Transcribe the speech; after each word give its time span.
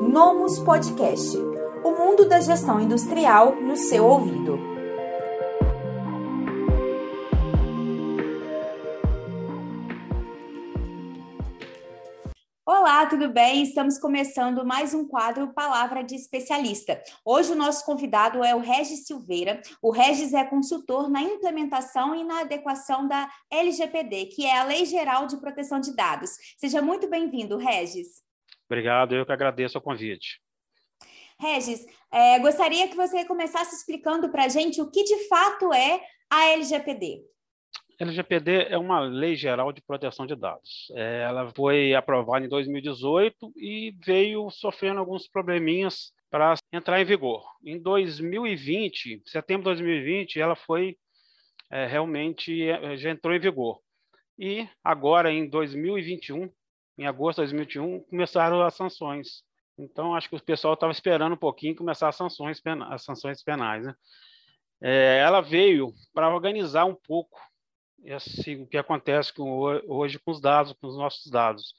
Nomus 0.00 0.58
Podcast 0.60 1.36
o 1.84 1.90
mundo 1.90 2.26
da 2.26 2.40
gestão 2.40 2.80
industrial 2.80 3.54
no 3.56 3.76
seu 3.76 4.06
ouvido. 4.06 4.58
Olá, 12.64 13.04
tudo 13.06 13.28
bem? 13.28 13.62
Estamos 13.62 13.98
começando 13.98 14.64
mais 14.64 14.94
um 14.94 15.06
quadro 15.06 15.52
Palavra 15.52 16.02
de 16.02 16.14
Especialista. 16.14 17.02
Hoje 17.22 17.52
o 17.52 17.56
nosso 17.56 17.84
convidado 17.84 18.42
é 18.42 18.54
o 18.54 18.58
Regis 18.58 19.06
Silveira. 19.06 19.60
O 19.82 19.90
Regis 19.90 20.32
é 20.32 20.42
consultor 20.44 21.10
na 21.10 21.22
implementação 21.22 22.14
e 22.14 22.24
na 22.24 22.40
adequação 22.40 23.06
da 23.06 23.28
LGPD, 23.50 24.26
que 24.26 24.46
é 24.46 24.58
a 24.58 24.64
Lei 24.64 24.86
Geral 24.86 25.26
de 25.26 25.36
Proteção 25.36 25.78
de 25.78 25.94
Dados. 25.94 26.30
Seja 26.56 26.80
muito 26.80 27.06
bem-vindo, 27.06 27.58
Regis. 27.58 28.29
Obrigado, 28.70 29.16
eu 29.16 29.26
que 29.26 29.32
agradeço 29.32 29.76
o 29.78 29.80
convite. 29.80 30.40
Regis, 31.40 31.84
é, 32.12 32.38
gostaria 32.38 32.86
que 32.86 32.94
você 32.94 33.24
começasse 33.24 33.74
explicando 33.74 34.30
para 34.30 34.44
a 34.44 34.48
gente 34.48 34.80
o 34.80 34.88
que 34.88 35.02
de 35.02 35.26
fato 35.26 35.72
é 35.72 36.00
a 36.30 36.50
LGPD. 36.50 37.20
LGPD 37.98 38.68
é 38.68 38.78
uma 38.78 39.00
lei 39.00 39.34
geral 39.34 39.72
de 39.72 39.82
proteção 39.82 40.24
de 40.24 40.36
dados. 40.36 40.88
É, 40.94 41.22
ela 41.22 41.50
foi 41.52 41.94
aprovada 41.94 42.46
em 42.46 42.48
2018 42.48 43.52
e 43.56 43.92
veio 44.04 44.48
sofrendo 44.50 45.00
alguns 45.00 45.26
probleminhas 45.26 46.12
para 46.30 46.54
entrar 46.72 47.00
em 47.00 47.04
vigor. 47.04 47.44
Em 47.64 47.76
2020, 47.76 49.22
setembro 49.26 49.74
de 49.74 49.82
2020, 49.82 50.40
ela 50.40 50.54
foi 50.54 50.96
é, 51.68 51.86
realmente 51.86 52.68
é, 52.68 52.96
já 52.96 53.10
entrou 53.10 53.34
em 53.34 53.40
vigor. 53.40 53.80
E 54.38 54.68
agora, 54.84 55.32
em 55.32 55.48
2021, 55.48 56.48
em 57.02 57.06
agosto 57.06 57.38
de 57.38 57.52
2021, 57.52 58.00
começaram 58.04 58.62
as 58.62 58.74
sanções 58.74 59.42
então, 59.82 60.14
acho 60.14 60.28
que 60.28 60.36
o 60.36 60.42
pessoal 60.42 60.74
estava 60.74 60.92
esperando 60.92 61.32
um 61.32 61.38
pouquinho 61.38 61.74
começar 61.74 62.08
as 62.08 62.16
sanções, 62.16 62.60
as 62.90 63.02
sanções 63.02 63.42
penais. 63.42 63.86
Né? 63.86 63.94
É, 64.82 65.18
ela 65.18 65.40
veio 65.40 65.92
para 66.12 66.32
organizar 66.32 66.84
um 66.84 66.94
pouco 66.94 67.40
esse, 68.04 68.56
o 68.56 68.66
que 68.66 68.76
acontece 68.76 69.32
com, 69.32 69.50
hoje 69.88 70.18
com 70.18 70.30
os 70.30 70.40
dados, 70.40 70.74
com 70.74 70.86
os 70.86 70.96
nossos 70.96 71.30
dados. 71.30 71.74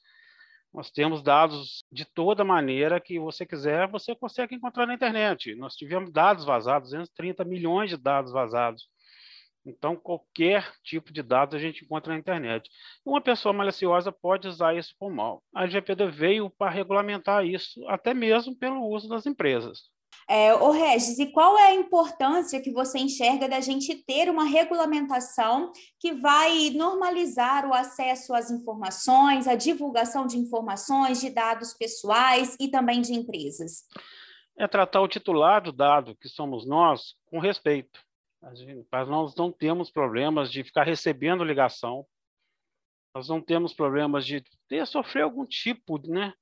Nós 0.73 0.89
temos 0.89 1.21
dados 1.21 1.85
de 1.91 2.05
toda 2.05 2.45
maneira 2.45 2.99
que 2.99 3.19
você 3.19 3.45
quiser, 3.45 3.87
você 3.89 4.15
consegue 4.15 4.55
encontrar 4.55 4.85
na 4.85 4.93
internet. 4.93 5.53
Nós 5.55 5.75
tivemos 5.75 6.11
dados 6.11 6.45
vazados, 6.45 6.91
230 6.91 7.43
milhões 7.43 7.89
de 7.89 7.97
dados 7.97 8.31
vazados. 8.31 8.89
Então, 9.65 9.95
qualquer 9.95 10.73
tipo 10.83 11.13
de 11.13 11.21
dados 11.21 11.55
a 11.55 11.59
gente 11.59 11.85
encontra 11.85 12.13
na 12.13 12.19
internet. 12.19 12.69
Uma 13.05 13.21
pessoa 13.21 13.53
maliciosa 13.53 14.11
pode 14.11 14.47
usar 14.47 14.75
isso 14.75 14.95
por 14.97 15.11
mal. 15.11 15.43
A 15.53 15.63
LGPD 15.63 16.07
veio 16.07 16.49
para 16.49 16.71
regulamentar 16.71 17.45
isso, 17.45 17.87
até 17.87 18.13
mesmo 18.13 18.55
pelo 18.55 18.87
uso 18.87 19.07
das 19.07 19.25
empresas. 19.25 19.89
É, 20.27 20.53
ô 20.55 20.71
Regis, 20.71 21.19
e 21.19 21.27
qual 21.27 21.57
é 21.57 21.67
a 21.67 21.75
importância 21.75 22.61
que 22.61 22.71
você 22.71 22.99
enxerga 22.99 23.49
da 23.49 23.59
gente 23.59 23.95
ter 23.95 24.29
uma 24.29 24.45
regulamentação 24.45 25.71
que 25.99 26.13
vai 26.13 26.69
normalizar 26.71 27.67
o 27.67 27.73
acesso 27.73 28.33
às 28.33 28.49
informações, 28.49 29.47
a 29.47 29.55
divulgação 29.55 30.25
de 30.25 30.37
informações, 30.37 31.19
de 31.19 31.29
dados 31.29 31.73
pessoais 31.73 32.55
e 32.59 32.69
também 32.69 33.01
de 33.01 33.13
empresas? 33.13 33.83
É 34.57 34.67
tratar 34.67 35.01
o 35.01 35.07
titular 35.07 35.61
do 35.61 35.71
dado, 35.71 36.15
que 36.15 36.29
somos 36.29 36.65
nós, 36.65 37.15
com 37.25 37.39
respeito 37.39 37.99
mas 38.41 39.07
nós 39.07 39.35
não 39.35 39.51
temos 39.51 39.91
problemas 39.91 40.51
de 40.51 40.63
ficar 40.63 40.83
recebendo 40.83 41.43
ligação, 41.43 42.05
nós 43.13 43.27
não 43.27 43.41
temos 43.41 43.73
problemas 43.73 44.25
de 44.25 44.43
ter, 44.67 44.85
sofrer 44.87 45.23
algum 45.23 45.45
tipo 45.45 45.99
né, 46.07 46.33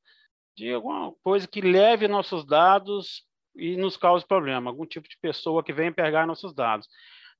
de 0.55 0.73
alguma 0.73 1.13
coisa 1.23 1.47
que 1.47 1.61
leve 1.61 2.07
nossos 2.07 2.45
dados 2.45 3.25
e 3.55 3.75
nos 3.75 3.97
cause 3.97 4.25
problema, 4.25 4.69
algum 4.69 4.85
tipo 4.85 5.09
de 5.09 5.17
pessoa 5.17 5.63
que 5.63 5.73
venha 5.73 5.91
pegar 5.91 6.27
nossos 6.27 6.53
dados. 6.53 6.87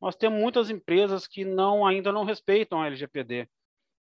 Nós 0.01 0.15
temos 0.15 0.39
muitas 0.39 0.69
empresas 0.69 1.27
que 1.27 1.45
não 1.45 1.85
ainda 1.85 2.11
não 2.11 2.23
respeitam 2.23 2.81
a 2.81 2.87
LGPD. 2.87 3.47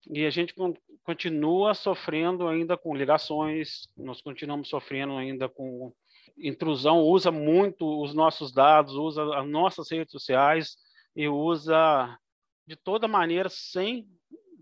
E 0.08 0.24
a 0.24 0.30
gente 0.30 0.54
continua 1.02 1.74
sofrendo 1.74 2.48
ainda 2.48 2.76
com 2.76 2.96
ligações, 2.96 3.86
nós 3.96 4.22
continuamos 4.22 4.68
sofrendo 4.68 5.16
ainda 5.16 5.48
com 5.48 5.92
intrusão 6.36 7.00
usa 7.00 7.30
muito 7.30 8.02
os 8.02 8.14
nossos 8.14 8.52
dados, 8.52 8.94
usa 8.94 9.22
as 9.38 9.48
nossas 9.48 9.90
redes 9.90 10.12
sociais 10.12 10.76
e 11.14 11.28
usa 11.28 12.18
de 12.66 12.76
toda 12.76 13.08
maneira 13.08 13.48
sem, 13.48 14.08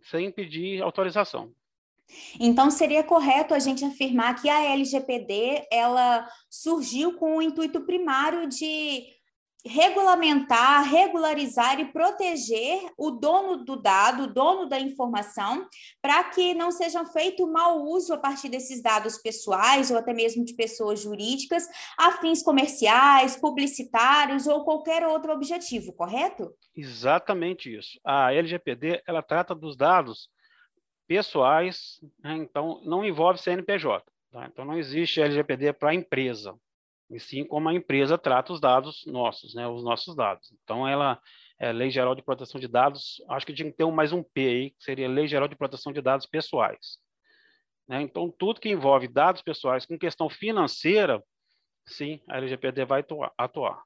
sem 0.03 0.31
pedir 0.31 0.83
autorização. 0.83 1.53
Então 2.41 2.71
seria 2.71 3.05
correto 3.05 3.53
a 3.53 3.59
gente 3.59 3.85
afirmar 3.85 4.41
que 4.41 4.49
a 4.49 4.63
LGPD 4.73 5.67
ela 5.71 6.27
surgiu 6.49 7.15
com 7.19 7.37
o 7.37 7.43
intuito 7.43 7.83
primário 7.83 8.49
de 8.49 9.18
regulamentar, 9.67 10.85
regularizar 10.85 11.81
e 11.81 11.93
proteger 11.93 12.81
o 12.97 13.11
dono 13.11 13.65
do 13.65 13.77
dado, 13.77 14.25
o 14.25 14.33
dono 14.33 14.69
da 14.69 14.79
informação, 14.79 15.67
para 16.01 16.23
que 16.25 16.55
não 16.55 16.71
sejam 16.71 17.05
feito 17.07 17.47
mau 17.47 17.85
uso 17.85 18.15
a 18.15 18.19
partir 18.19 18.49
desses 18.49 18.83
dados 18.83 19.19
pessoais 19.19 19.91
ou 19.91 19.99
até 19.99 20.15
mesmo 20.15 20.45
de 20.45 20.55
pessoas 20.55 21.01
jurídicas 21.01 21.67
a 21.99 22.13
fins 22.13 22.43
comerciais, 22.43 23.37
publicitários 23.37 24.47
ou 24.47 24.65
qualquer 24.65 25.07
outro 25.07 25.33
objetivo, 25.33 25.93
correto? 25.93 26.53
Exatamente 26.77 27.75
isso. 27.75 27.99
A 28.05 28.33
LGPD 28.33 29.03
ela 29.07 29.23
trata 29.23 29.55
dos 29.55 29.77
dados 29.77 30.29
pessoais, 31.07 32.01
né? 32.23 32.37
então 32.37 32.81
não 32.85 33.05
envolve 33.05 33.41
CNPJ. 33.41 34.05
Tá? 34.31 34.47
Então 34.47 34.65
não 34.65 34.79
existe 34.79 35.21
LGPD 35.21 35.73
para 35.73 35.95
empresa 35.95 36.55
e 37.11 37.19
sim 37.19 37.45
como 37.45 37.69
a 37.69 37.75
empresa 37.75 38.19
trata 38.19 38.53
os 38.53 38.61
dados 38.61 39.05
nossos, 39.07 39.55
né, 39.55 39.67
os 39.67 39.83
nossos 39.83 40.15
dados. 40.15 40.53
Então, 40.63 40.87
ela 40.87 41.21
é 41.59 41.73
Lei 41.73 41.91
Geral 41.91 42.15
de 42.15 42.23
Proteção 42.23 42.61
de 42.61 42.69
Dados, 42.69 43.23
acho 43.29 43.47
que 43.47 43.53
tinha 43.53 43.71
que 43.71 43.77
ter 43.77 43.85
um, 43.85 43.91
mais 43.91 44.13
um 44.13 44.23
P 44.23 44.41
aí, 44.41 44.71
que 44.71 44.85
seria 44.85 45.09
Lei 45.09 45.27
Geral 45.27 45.49
de 45.49 45.57
Proteção 45.57 45.93
de 45.93 46.01
Dados 46.01 46.27
Pessoais. 46.27 46.99
Né? 47.89 48.03
Então, 48.03 48.31
tudo 48.31 48.61
que 48.61 48.69
envolve 48.69 49.09
dados 49.09 49.43
pessoais 49.43 49.87
com 49.87 49.99
questão 49.99 50.29
financeira, 50.29 51.23
sim, 51.87 52.21
a 52.29 52.37
LGPD 52.37 52.85
vai 52.85 53.05
atuar. 53.37 53.83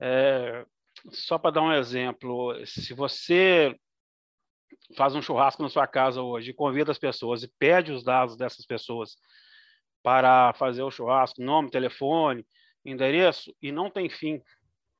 É, 0.00 0.66
só 1.10 1.38
para 1.38 1.52
dar 1.52 1.62
um 1.62 1.72
exemplo, 1.72 2.54
se 2.66 2.92
você 2.92 3.74
faz 4.96 5.14
um 5.14 5.22
churrasco 5.22 5.62
na 5.62 5.68
sua 5.68 5.86
casa 5.86 6.20
hoje, 6.20 6.52
convida 6.52 6.90
as 6.90 6.98
pessoas 6.98 7.42
e 7.42 7.52
pede 7.58 7.92
os 7.92 8.02
dados 8.02 8.36
dessas 8.36 8.66
pessoas 8.66 9.16
para 10.02 10.52
fazer 10.54 10.82
o 10.82 10.90
churrasco, 10.90 11.42
nome, 11.42 11.70
telefone, 11.70 12.46
endereço, 12.84 13.54
e 13.60 13.70
não 13.70 13.90
tem 13.90 14.08
fim 14.08 14.42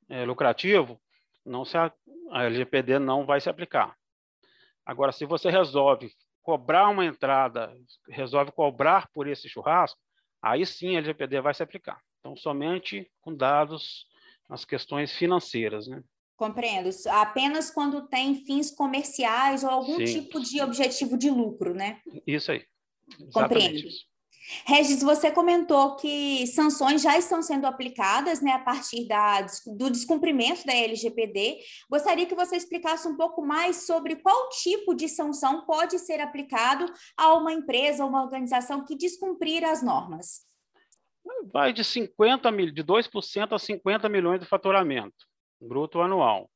é, 0.08 0.24
lucrativo, 0.24 1.00
não 1.44 1.64
se 1.64 1.76
a, 1.76 1.92
a 2.30 2.44
LGPD 2.44 2.98
não 2.98 3.24
vai 3.24 3.40
se 3.40 3.48
aplicar. 3.48 3.96
Agora, 4.84 5.12
se 5.12 5.24
você 5.24 5.50
resolve 5.50 6.12
cobrar 6.42 6.88
uma 6.88 7.04
entrada, 7.04 7.74
resolve 8.08 8.52
cobrar 8.52 9.08
por 9.12 9.28
esse 9.28 9.48
churrasco, 9.48 10.00
aí 10.42 10.66
sim 10.66 10.96
a 10.96 10.98
LGPD 10.98 11.40
vai 11.40 11.54
se 11.54 11.62
aplicar. 11.62 12.00
Então, 12.18 12.36
somente 12.36 13.10
com 13.20 13.34
dados 13.34 14.06
nas 14.48 14.64
questões 14.64 15.12
financeiras, 15.12 15.86
né? 15.86 16.02
Compreendo. 16.36 16.88
Apenas 17.10 17.70
quando 17.70 18.08
tem 18.08 18.44
fins 18.46 18.70
comerciais 18.70 19.62
ou 19.62 19.70
algum 19.70 19.98
sim. 19.98 20.22
tipo 20.22 20.40
de 20.40 20.60
objetivo 20.62 21.16
de 21.16 21.30
lucro, 21.30 21.74
né? 21.74 22.00
Isso 22.26 22.50
aí. 22.50 22.64
Compreendo. 23.32 23.76
Isso. 23.76 24.06
Regis, 24.66 25.02
você 25.02 25.30
comentou 25.30 25.96
que 25.96 26.46
sanções 26.46 27.02
já 27.02 27.18
estão 27.18 27.42
sendo 27.42 27.66
aplicadas 27.66 28.40
né, 28.40 28.52
a 28.52 28.58
partir 28.58 29.06
da, 29.06 29.46
do 29.76 29.90
descumprimento 29.90 30.64
da 30.64 30.74
LGPD. 30.74 31.58
Gostaria 31.90 32.26
que 32.26 32.34
você 32.34 32.56
explicasse 32.56 33.06
um 33.06 33.16
pouco 33.16 33.44
mais 33.44 33.86
sobre 33.86 34.16
qual 34.16 34.48
tipo 34.48 34.94
de 34.94 35.08
sanção 35.08 35.66
pode 35.66 35.98
ser 35.98 36.20
aplicado 36.20 36.86
a 37.16 37.34
uma 37.34 37.52
empresa 37.52 38.02
ou 38.02 38.08
uma 38.08 38.22
organização 38.22 38.84
que 38.84 38.96
descumprir 38.96 39.64
as 39.64 39.82
normas. 39.82 40.40
Vai 41.52 41.72
de 41.72 41.84
50 41.84 42.50
mil, 42.50 42.72
de 42.72 42.82
2% 42.82 43.52
a 43.52 43.58
50 43.58 44.08
milhões 44.08 44.40
de 44.40 44.46
faturamento 44.46 45.26
bruto 45.60 46.00
anual. 46.00 46.50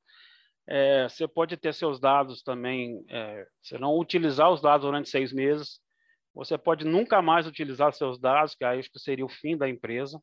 É, 0.66 1.06
você 1.08 1.28
pode 1.28 1.56
ter 1.58 1.74
seus 1.74 2.00
dados 2.00 2.42
também, 2.42 3.04
é, 3.10 3.46
você 3.62 3.76
não 3.76 3.98
utilizar 3.98 4.50
os 4.50 4.62
dados 4.62 4.86
durante 4.86 5.10
seis 5.10 5.30
meses, 5.30 5.78
você 6.34 6.58
pode 6.58 6.84
nunca 6.84 7.22
mais 7.22 7.46
utilizar 7.46 7.92
seus 7.92 8.18
dados, 8.18 8.54
que 8.54 8.64
aí 8.64 8.80
acho 8.80 8.90
que 8.90 8.98
seria 8.98 9.24
o 9.24 9.28
fim 9.28 9.56
da 9.56 9.68
empresa. 9.68 10.20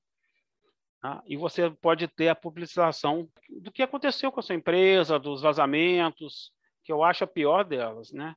Tá? 1.02 1.24
E 1.26 1.38
você 1.38 1.70
pode 1.70 2.08
ter 2.08 2.28
a 2.28 2.36
publicização 2.36 3.28
do 3.50 3.72
que 3.72 3.82
aconteceu 3.82 4.32
com 4.32 4.40
a 4.40 4.44
sua 4.44 4.56
empresa, 4.56 5.18
dos 5.18 5.42
vazamentos, 5.42 6.52
que 6.84 6.92
eu 6.92 7.04
acho 7.04 7.24
a 7.24 7.28
pior 7.28 7.64
delas, 7.64 8.12
né? 8.12 8.36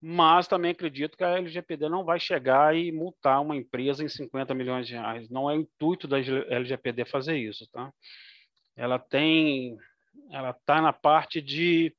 Mas 0.00 0.48
também 0.48 0.72
acredito 0.72 1.16
que 1.16 1.22
a 1.22 1.38
LGPD 1.38 1.88
não 1.88 2.04
vai 2.04 2.18
chegar 2.18 2.74
e 2.76 2.90
multar 2.90 3.40
uma 3.40 3.54
empresa 3.54 4.02
em 4.02 4.08
50 4.08 4.52
milhões 4.52 4.88
de 4.88 4.94
reais. 4.94 5.28
Não 5.30 5.48
é 5.48 5.54
o 5.54 5.60
intuito 5.60 6.08
da 6.08 6.18
LGPD 6.18 7.04
fazer 7.04 7.36
isso, 7.36 7.68
tá? 7.70 7.92
Ela 8.74 8.98
tem, 8.98 9.76
ela 10.32 10.50
está 10.50 10.82
na 10.82 10.92
parte 10.92 11.40
de 11.40 11.94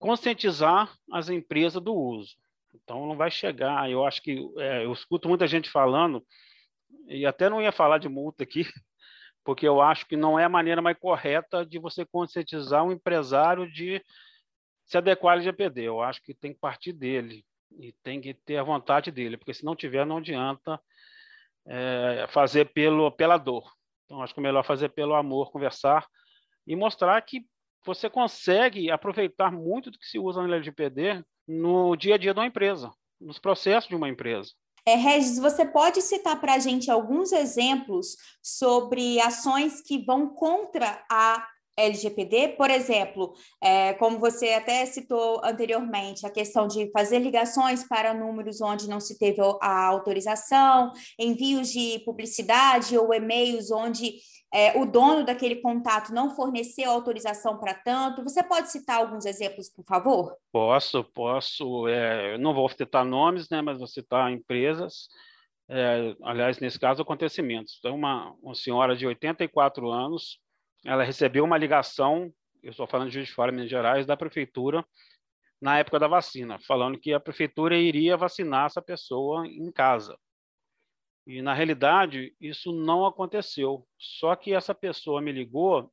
conscientizar 0.00 0.92
as 1.12 1.28
empresas 1.28 1.80
do 1.80 1.94
uso. 1.94 2.34
Então 2.82 3.06
não 3.06 3.16
vai 3.16 3.30
chegar. 3.30 3.90
Eu 3.90 4.04
acho 4.04 4.22
que 4.22 4.38
é, 4.58 4.84
eu 4.84 4.92
escuto 4.92 5.28
muita 5.28 5.46
gente 5.46 5.70
falando 5.70 6.24
e 7.08 7.24
até 7.26 7.48
não 7.48 7.62
ia 7.62 7.72
falar 7.72 7.98
de 7.98 8.08
multa 8.08 8.44
aqui, 8.44 8.62
porque 9.44 9.66
eu 9.66 9.80
acho 9.80 10.06
que 10.06 10.16
não 10.16 10.38
é 10.38 10.44
a 10.44 10.48
maneira 10.48 10.82
mais 10.82 10.98
correta 10.98 11.64
de 11.64 11.78
você 11.78 12.04
conscientizar 12.04 12.84
um 12.84 12.92
empresário 12.92 13.70
de 13.70 14.02
se 14.84 14.96
adequar 14.96 15.32
ao 15.32 15.38
LGPD. 15.38 15.82
Eu 15.82 16.00
acho 16.00 16.22
que 16.22 16.34
tem 16.34 16.52
que 16.52 16.60
partir 16.60 16.92
dele 16.92 17.44
e 17.78 17.92
tem 18.02 18.20
que 18.20 18.34
ter 18.34 18.56
a 18.56 18.62
vontade 18.62 19.10
dele, 19.10 19.36
porque 19.36 19.54
se 19.54 19.64
não 19.64 19.76
tiver, 19.76 20.06
não 20.06 20.18
adianta 20.18 20.80
é, 21.66 22.26
fazer 22.28 22.72
pelo, 22.72 23.10
pela 23.10 23.36
dor. 23.36 23.72
Então, 24.04 24.22
acho 24.22 24.32
que 24.32 24.40
é 24.40 24.42
melhor 24.42 24.64
fazer 24.64 24.90
pelo 24.90 25.14
amor, 25.14 25.50
conversar 25.50 26.06
e 26.66 26.76
mostrar 26.76 27.20
que 27.22 27.44
você 27.84 28.08
consegue 28.10 28.90
aproveitar 28.90 29.52
muito 29.52 29.90
do 29.90 29.98
que 29.98 30.06
se 30.06 30.18
usa 30.18 30.40
no 30.42 30.52
LGPD 30.52 31.24
no 31.46 31.96
dia 31.96 32.14
a 32.14 32.18
dia 32.18 32.32
de 32.32 32.40
uma 32.40 32.46
empresa, 32.46 32.92
nos 33.20 33.38
processos 33.38 33.88
de 33.88 33.94
uma 33.94 34.08
empresa. 34.08 34.50
É, 34.84 34.94
Regis, 34.94 35.38
você 35.38 35.64
pode 35.64 36.00
citar 36.00 36.40
para 36.40 36.54
a 36.54 36.58
gente 36.60 36.90
alguns 36.90 37.32
exemplos 37.32 38.16
sobre 38.40 39.20
ações 39.20 39.80
que 39.80 40.04
vão 40.04 40.28
contra 40.28 41.04
a 41.10 41.44
LGPD, 41.76 42.54
por 42.56 42.70
exemplo, 42.70 43.34
é, 43.62 43.92
como 43.94 44.18
você 44.18 44.50
até 44.54 44.84
citou 44.86 45.40
anteriormente, 45.44 46.26
a 46.26 46.30
questão 46.30 46.66
de 46.66 46.90
fazer 46.90 47.18
ligações 47.18 47.86
para 47.86 48.14
números 48.14 48.60
onde 48.60 48.88
não 48.88 49.00
se 49.00 49.18
teve 49.18 49.40
a 49.60 49.86
autorização, 49.86 50.92
envios 51.18 51.70
de 51.70 52.00
publicidade 52.04 52.96
ou 52.96 53.12
e-mails 53.12 53.70
onde 53.70 54.16
é, 54.52 54.78
o 54.80 54.86
dono 54.86 55.24
daquele 55.24 55.56
contato 55.56 56.14
não 56.14 56.34
forneceu 56.34 56.90
autorização 56.90 57.58
para 57.58 57.74
tanto. 57.74 58.22
Você 58.22 58.42
pode 58.42 58.70
citar 58.70 58.98
alguns 58.98 59.26
exemplos, 59.26 59.68
por 59.68 59.84
favor? 59.84 60.34
Posso, 60.52 61.04
posso. 61.04 61.86
É, 61.88 62.38
não 62.38 62.54
vou 62.54 62.68
citar 62.68 63.04
nomes, 63.04 63.50
né, 63.50 63.60
mas 63.60 63.78
vou 63.78 63.86
citar 63.86 64.32
empresas. 64.32 65.08
É, 65.68 66.14
aliás, 66.22 66.58
nesse 66.60 66.78
caso, 66.78 67.02
acontecimentos. 67.02 67.76
Então, 67.78 67.96
uma, 67.96 68.32
uma 68.40 68.54
senhora 68.54 68.96
de 68.96 69.06
84 69.06 69.90
anos, 69.90 70.38
ela 70.86 71.02
recebeu 71.02 71.44
uma 71.44 71.58
ligação, 71.58 72.32
eu 72.62 72.70
estou 72.70 72.86
falando 72.86 73.08
de 73.08 73.14
Juiz 73.14 73.26
de 73.26 73.34
Fora, 73.34 73.50
Minas 73.50 73.68
Gerais, 73.68 74.06
da 74.06 74.16
prefeitura, 74.16 74.86
na 75.60 75.78
época 75.78 75.98
da 75.98 76.06
vacina, 76.06 76.60
falando 76.60 76.98
que 76.98 77.12
a 77.12 77.18
prefeitura 77.18 77.76
iria 77.76 78.16
vacinar 78.16 78.66
essa 78.66 78.80
pessoa 78.80 79.46
em 79.48 79.70
casa. 79.72 80.16
E, 81.26 81.42
na 81.42 81.52
realidade, 81.52 82.36
isso 82.40 82.70
não 82.72 83.04
aconteceu. 83.04 83.84
Só 83.98 84.36
que 84.36 84.54
essa 84.54 84.72
pessoa 84.72 85.20
me 85.20 85.32
ligou, 85.32 85.92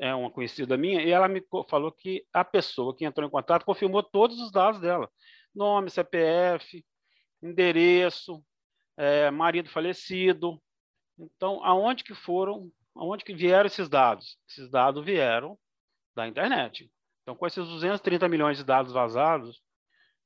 é 0.00 0.12
uma 0.12 0.30
conhecida 0.30 0.76
minha, 0.76 1.00
e 1.00 1.10
ela 1.10 1.28
me 1.28 1.40
falou 1.68 1.92
que 1.92 2.26
a 2.32 2.44
pessoa 2.44 2.96
que 2.96 3.04
entrou 3.04 3.26
em 3.26 3.30
contato 3.30 3.64
confirmou 3.64 4.02
todos 4.02 4.40
os 4.40 4.50
dados 4.50 4.80
dela: 4.80 5.08
nome, 5.54 5.90
CPF, 5.90 6.84
endereço, 7.40 8.44
é, 8.96 9.30
marido 9.30 9.68
falecido. 9.68 10.60
Então, 11.16 11.64
aonde 11.64 12.02
que 12.02 12.14
foram, 12.14 12.72
aonde 12.94 13.24
que 13.24 13.34
vieram 13.34 13.66
esses 13.66 13.88
dados? 13.88 14.38
Esses 14.48 14.70
dados 14.70 15.04
vieram 15.04 15.58
da 16.14 16.26
internet. 16.26 16.90
Então, 17.22 17.36
com 17.36 17.46
esses 17.46 17.66
230 17.66 18.28
milhões 18.28 18.56
de 18.56 18.64
dados 18.64 18.92
vazados, 18.92 19.62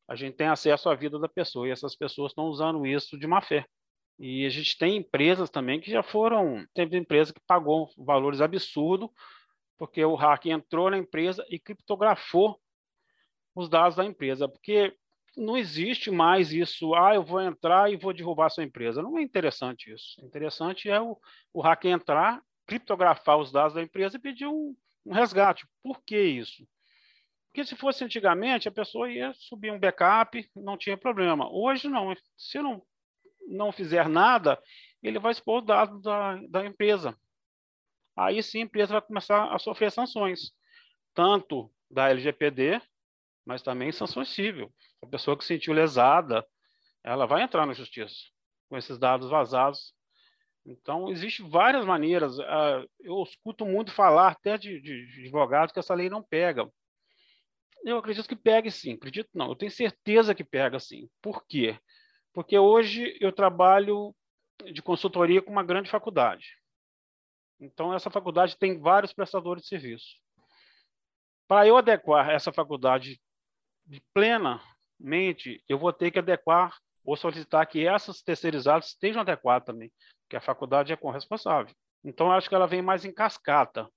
a 0.09 0.15
gente 0.15 0.37
tem 0.37 0.47
acesso 0.47 0.89
à 0.89 0.95
vida 0.95 1.19
da 1.19 1.29
pessoa 1.29 1.69
e 1.69 1.71
essas 1.71 1.97
pessoas 1.97 2.33
estão 2.33 2.45
usando 2.47 2.87
isso 2.87 3.19
de 3.19 3.27
má 3.27 3.41
fé. 3.41 3.67
E 4.19 4.47
a 4.47 4.49
gente 4.49 4.79
tem 4.79 4.97
empresas 4.97 5.51
também 5.51 5.81
que 5.81 5.91
já 5.91 6.03
foram. 6.03 6.65
Teve 6.73 6.97
empresa 6.97 7.35
que 7.35 7.41
pagou 7.47 7.91
valores 7.99 8.41
absurdos, 8.41 9.11
porque 9.77 10.03
o 10.05 10.15
hacker 10.15 10.53
entrou 10.53 10.91
na 10.91 10.97
empresa 10.97 11.45
e 11.51 11.59
criptografou 11.59 12.59
os 13.55 13.69
dados 13.69 13.97
da 13.97 14.05
empresa. 14.05 14.49
Porque 14.49 14.97
não 15.37 15.57
existe 15.57 16.11
mais 16.11 16.51
isso, 16.51 16.95
ah, 16.95 17.15
eu 17.15 17.23
vou 17.23 17.43
entrar 17.43 17.93
e 17.93 17.97
vou 17.97 18.15
derrubar 18.15 18.47
a 18.47 18.51
sua 18.51 18.65
empresa. 18.65 19.03
Não 19.03 19.19
é 19.19 19.23
interessante 19.23 19.93
isso. 19.93 20.19
Interessante 20.25 20.89
é 20.89 21.01
o, 21.01 21.19
o 21.53 21.61
hacker 21.61 21.93
entrar, 21.93 22.43
criptografar 22.67 23.39
os 23.39 23.53
dados 23.53 23.75
da 23.75 23.83
empresa 23.83 24.17
e 24.17 24.21
pedir 24.21 24.47
um, 24.47 24.77
um 25.05 25.13
resgate. 25.13 25.67
Por 25.83 26.03
que 26.03 26.21
isso? 26.21 26.67
Porque 27.47 27.65
se 27.65 27.77
fosse 27.77 28.05
antigamente, 28.05 28.69
a 28.69 28.73
pessoa 28.73 29.11
ia 29.11 29.33
subir 29.35 29.73
um 29.73 29.79
backup, 29.79 30.49
não 30.55 30.77
tinha 30.77 30.97
problema. 30.97 31.49
Hoje 31.51 31.89
não. 31.89 32.15
Se 32.37 32.61
não 32.61 32.83
não 33.49 33.71
fizer 33.71 34.09
nada, 34.09 34.61
ele 35.03 35.19
vai 35.19 35.33
expor 35.33 35.61
os 35.61 35.67
dados 35.67 36.03
da, 36.03 36.37
da 36.49 36.67
empresa. 36.67 37.17
Aí 38.17 38.43
sim 38.43 38.61
a 38.61 38.65
empresa 38.65 38.95
vai 38.95 39.03
começar 39.03 39.55
a 39.55 39.59
sofrer 39.59 39.93
sanções, 39.93 40.53
tanto 41.15 41.71
da 41.91 42.09
LGPD, 42.09 42.81
mas 43.45 43.63
também 43.63 43.93
sanções 43.93 44.29
civil. 44.29 44.73
A 45.03 45.07
pessoa 45.07 45.37
que 45.37 45.45
se 45.45 45.55
sentiu 45.55 45.73
lesada, 45.73 46.47
ela 47.05 47.27
vai 47.27 47.43
entrar 47.43 47.67
na 47.67 47.73
justiça 47.73 48.17
com 48.69 48.77
esses 48.77 48.99
dados 48.99 49.31
vazados. 49.31 49.95
Então, 50.67 51.09
existem 51.11 51.49
várias 51.49 51.87
maneiras. 51.87 52.41
Ah, 52.41 52.85
eu 53.01 53.23
escuto 53.23 53.65
muito 53.65 53.93
falar, 53.93 54.33
até 54.33 54.59
de, 54.59 54.81
de, 54.81 55.07
de 55.07 55.21
advogados, 55.23 55.73
que 55.73 55.79
essa 55.79 55.95
lei 55.95 56.11
não 56.11 56.23
pega. 56.23 56.69
Eu 57.85 57.99
acredito 57.99 58.29
que 58.29 58.35
pegue 58.35 58.69
sim, 58.69 58.95
acredito 58.95 59.31
não, 59.33 59.49
eu 59.49 59.55
tenho 59.55 59.71
certeza 59.71 60.35
que 60.35 60.43
pega 60.43 60.81
sim. 60.81 61.09
Por 61.23 61.47
quê? 61.47 61.79
Porque 62.33 62.59
hoje 62.59 63.17
eu 63.21 63.33
trabalho 63.33 64.13
de 64.73 64.83
consultoria 64.83 65.41
com 65.41 65.53
uma 65.53 65.63
grande 65.63 65.89
faculdade. 65.89 66.59
Então, 67.61 67.95
essa 67.95 68.11
faculdade 68.11 68.59
tem 68.59 68.81
vários 68.81 69.13
prestadores 69.13 69.63
de 69.63 69.69
serviço. 69.69 70.17
Para 71.47 71.67
eu 71.67 71.77
adequar 71.77 72.29
essa 72.29 72.53
faculdade 72.53 73.21
de 73.87 74.03
plenamente, 74.13 75.63
eu 75.69 75.79
vou 75.79 75.93
ter 75.93 76.11
que 76.11 76.19
adequar 76.19 76.77
ou 77.07 77.17
solicitar 77.17 77.67
que 77.67 77.87
essas 77.87 78.21
terceirizadas 78.23 78.89
estejam 78.89 79.23
adequadas 79.23 79.67
também, 79.67 79.91
porque 80.23 80.37
a 80.37 80.41
faculdade 80.41 80.93
é 80.93 80.97
corresponsável. 80.97 81.75
Então, 82.05 82.31
acho 82.31 82.49
que 82.49 82.55
ela 82.55 82.67
vem 82.67 82.83
mais 82.83 83.05
em 83.05 83.13
cascata, 83.13 83.89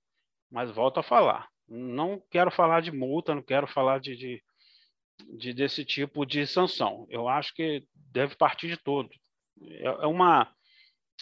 mas 0.50 0.70
volto 0.70 1.00
a 1.00 1.02
falar. 1.02 1.48
Não 1.68 2.22
quero 2.30 2.50
falar 2.50 2.80
de 2.80 2.90
multa, 2.90 3.34
não 3.34 3.42
quero 3.42 3.66
falar 3.66 4.00
de, 4.00 4.16
de 4.16 4.42
de, 5.28 5.52
desse 5.52 5.84
tipo 5.84 6.24
de 6.24 6.46
sanção. 6.46 7.06
Eu 7.08 7.28
acho 7.28 7.54
que 7.54 7.84
deve 7.94 8.36
partir 8.36 8.68
de 8.68 8.76
todo. 8.76 9.08
É, 9.62 9.84
é 9.84 10.06
uma 10.06 10.50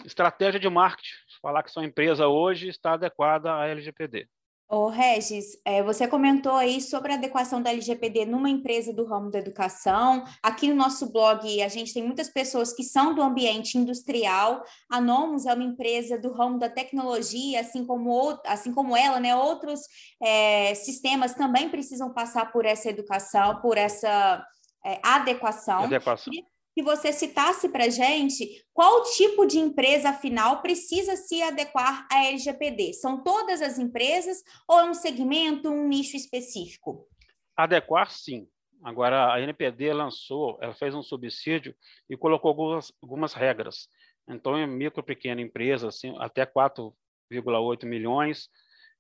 estratégia 0.04 0.60
de 0.60 0.68
marketing 0.68 1.10
falar 1.42 1.62
que 1.62 1.70
sua 1.70 1.84
empresa 1.84 2.28
hoje 2.28 2.68
está 2.68 2.92
adequada 2.92 3.54
à 3.54 3.66
LGPD. 3.66 4.28
Ô, 4.70 4.88
Regis, 4.88 5.58
é, 5.64 5.82
você 5.82 6.06
comentou 6.06 6.52
aí 6.52 6.78
sobre 6.78 7.12
a 7.12 7.14
adequação 7.14 7.62
da 7.62 7.70
LGPD 7.70 8.26
numa 8.26 8.50
empresa 8.50 8.92
do 8.92 9.06
ramo 9.06 9.30
da 9.30 9.38
educação. 9.38 10.22
Aqui 10.42 10.68
no 10.68 10.74
nosso 10.74 11.10
blog, 11.10 11.62
a 11.62 11.68
gente 11.68 11.94
tem 11.94 12.04
muitas 12.04 12.28
pessoas 12.28 12.74
que 12.74 12.84
são 12.84 13.14
do 13.14 13.22
ambiente 13.22 13.78
industrial. 13.78 14.62
A 14.90 15.00
Nomus 15.00 15.46
é 15.46 15.54
uma 15.54 15.64
empresa 15.64 16.18
do 16.18 16.30
ramo 16.32 16.58
da 16.58 16.68
tecnologia, 16.68 17.60
assim 17.62 17.86
como, 17.86 18.38
assim 18.44 18.70
como 18.74 18.94
ela, 18.94 19.18
né? 19.18 19.34
Outros 19.34 19.80
é, 20.22 20.74
sistemas 20.74 21.32
também 21.32 21.70
precisam 21.70 22.12
passar 22.12 22.52
por 22.52 22.66
essa 22.66 22.90
educação, 22.90 23.62
por 23.62 23.78
essa 23.78 24.44
é, 24.84 25.00
adequação. 25.02 25.84
adequação 25.84 26.30
que 26.78 26.82
você 26.84 27.12
citasse 27.12 27.68
para 27.68 27.90
gente 27.90 28.64
qual 28.72 29.02
tipo 29.02 29.44
de 29.44 29.58
empresa, 29.58 30.10
afinal, 30.10 30.62
precisa 30.62 31.16
se 31.16 31.42
adequar 31.42 32.06
à 32.08 32.24
LGPD. 32.26 32.92
São 32.92 33.20
todas 33.20 33.60
as 33.60 33.80
empresas 33.80 34.44
ou 34.68 34.78
é 34.78 34.84
um 34.84 34.94
segmento, 34.94 35.68
um 35.68 35.88
nicho 35.88 36.16
específico? 36.16 37.08
Adequar, 37.56 38.08
sim. 38.12 38.46
Agora, 38.80 39.34
a 39.34 39.40
NPD 39.40 39.92
lançou, 39.92 40.56
ela 40.62 40.72
fez 40.72 40.94
um 40.94 41.02
subsídio 41.02 41.74
e 42.08 42.16
colocou 42.16 42.48
algumas, 42.50 42.92
algumas 43.02 43.34
regras. 43.34 43.88
Então, 44.28 44.56
em 44.56 44.64
micro, 44.64 45.02
pequena 45.02 45.40
empresa, 45.40 45.88
assim, 45.88 46.14
até 46.20 46.46
4,8 46.46 47.86
milhões, 47.86 48.48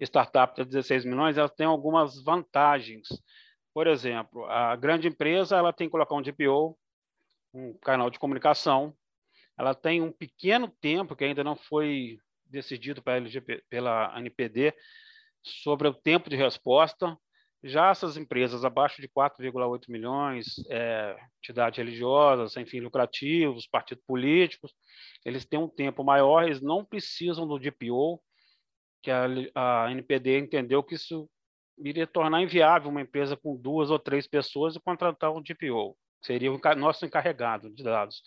startup 0.00 0.52
de 0.56 0.64
16 0.64 1.04
milhões, 1.04 1.38
ela 1.38 1.48
tem 1.48 1.66
algumas 1.66 2.20
vantagens. 2.24 3.06
Por 3.72 3.86
exemplo, 3.86 4.46
a 4.46 4.74
grande 4.74 5.06
empresa 5.06 5.56
ela 5.56 5.72
tem 5.72 5.86
que 5.86 5.92
colocar 5.92 6.16
um 6.16 6.22
DPO, 6.22 6.76
um 7.52 7.74
canal 7.78 8.10
de 8.10 8.18
comunicação. 8.18 8.94
Ela 9.58 9.74
tem 9.74 10.00
um 10.00 10.12
pequeno 10.12 10.68
tempo 10.80 11.16
que 11.16 11.24
ainda 11.24 11.42
não 11.42 11.56
foi 11.56 12.18
decidido 12.46 13.02
pela, 13.02 13.16
LGP, 13.16 13.64
pela 13.68 14.18
NPD 14.18 14.74
sobre 15.42 15.88
o 15.88 15.94
tempo 15.94 16.30
de 16.30 16.36
resposta. 16.36 17.16
Já 17.62 17.90
essas 17.90 18.16
empresas 18.16 18.64
abaixo 18.64 19.02
de 19.02 19.08
4,8 19.08 19.86
milhões, 19.88 20.54
é, 20.70 21.16
entidades 21.38 21.76
religiosas, 21.76 22.52
sem 22.52 22.64
lucrativos, 22.80 23.66
partidos 23.66 24.04
políticos, 24.06 24.72
eles 25.24 25.44
têm 25.44 25.58
um 25.58 25.68
tempo 25.68 26.04
maior, 26.04 26.44
eles 26.44 26.60
não 26.60 26.84
precisam 26.84 27.48
do 27.48 27.58
DPO, 27.58 28.22
que 29.02 29.10
a, 29.10 29.26
a 29.54 29.90
NPD 29.90 30.38
entendeu 30.38 30.84
que 30.84 30.94
isso 30.94 31.28
iria 31.78 32.06
tornar 32.06 32.42
inviável 32.42 32.90
uma 32.90 33.02
empresa 33.02 33.36
com 33.36 33.56
duas 33.56 33.90
ou 33.90 33.98
três 33.98 34.28
pessoas 34.28 34.76
e 34.76 34.80
contratar 34.80 35.32
um 35.32 35.42
DPO 35.42 35.96
seria 36.20 36.52
o 36.52 36.60
nosso 36.76 37.04
encarregado 37.04 37.70
de 37.70 37.82
dados. 37.82 38.18
O 38.18 38.22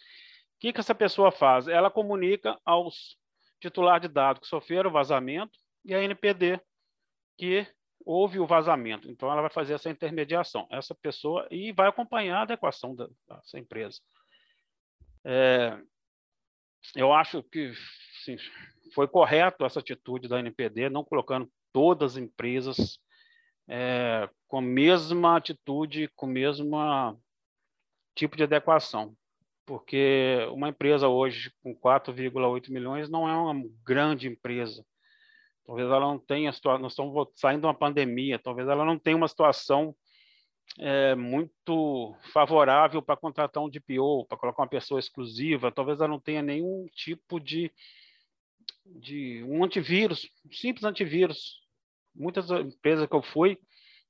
que, 0.60 0.74
que 0.74 0.79
essa 0.79 0.95
pessoa 0.95 1.31
faz? 1.31 1.67
Ela 1.67 1.89
comunica 1.89 2.60
aos 2.65 3.17
titulares 3.60 4.07
de 4.07 4.13
dados 4.13 4.41
que 4.41 4.48
sofreram 4.48 4.91
vazamento 4.91 5.57
e 5.86 5.93
a 5.93 6.03
NPD 6.03 6.60
que 7.38 7.67
houve 8.05 8.39
o 8.39 8.48
vazamento. 8.48 9.10
Então, 9.10 9.31
ela 9.31 9.41
vai 9.41 9.50
fazer 9.50 9.74
essa 9.74 9.89
intermediação, 9.89 10.67
essa 10.71 10.95
pessoa, 10.95 11.48
e 11.51 11.71
vai 11.71 11.88
acompanhar 11.88 12.39
a 12.39 12.41
adequação 12.43 12.95
da, 12.95 13.07
dessa 13.27 13.60
empresa. 13.60 14.00
É, 15.24 15.79
eu 16.95 17.13
acho 17.13 17.43
que 17.43 17.74
sim, 18.24 18.38
foi 18.93 19.07
correto 19.07 19.65
essa 19.65 19.79
atitude 19.79 20.27
da 20.27 20.39
NPD, 20.39 20.89
não 20.89 21.03
colocando 21.03 21.51
todas 21.71 22.13
as 22.13 22.17
empresas 22.17 23.00
é, 23.67 24.29
com 24.48 24.57
a 24.57 24.62
mesma 24.62 25.38
atitude, 25.38 26.10
com 26.15 26.25
o 26.25 26.29
mesmo 26.29 26.77
tipo 28.15 28.36
de 28.36 28.44
adequação. 28.44 29.15
Porque 29.65 30.48
uma 30.51 30.70
empresa 30.70 31.08
hoje 31.08 31.51
com 31.63 31.75
4,8 31.75 32.70
milhões 32.70 33.10
não 33.10 33.27
é 33.27 33.34
uma 33.34 33.63
grande 33.86 34.27
empresa. 34.27 34.86
Talvez 35.65 35.88
ela 35.88 36.00
não 36.00 36.20
tenha, 36.20 36.51
nós 36.80 36.91
estamos 36.94 37.30
saindo 37.36 37.62
de 37.62 37.68
uma 37.68 37.74
pandemia, 37.74 38.39
talvez 38.39 38.68
ela 38.68 38.84
não 38.84 38.98
tenha 38.98 39.15
uma 39.15 39.27
situação 39.27 39.96
é, 40.80 41.15
muito 41.15 42.15
favorável 42.34 43.01
para 43.01 43.18
contratar 43.18 43.63
um 43.63 43.70
DPO, 43.70 44.25
para 44.25 44.38
colocar 44.38 44.63
uma 44.63 44.68
pessoa 44.68 45.00
exclusiva, 45.00 45.72
talvez 45.72 46.00
ela 46.00 46.08
não 46.08 46.20
tenha 46.20 46.41
nenhum 46.41 46.88
tipo 46.94 47.39
de, 47.39 47.72
de 48.86 49.44
um 49.48 49.63
antivírus, 49.63 50.30
um 50.46 50.51
simples 50.51 50.84
antivírus. 50.84 51.62
Muitas 52.13 52.50
empresas 52.50 53.08
que 53.08 53.15
eu 53.15 53.22
fui, 53.22 53.58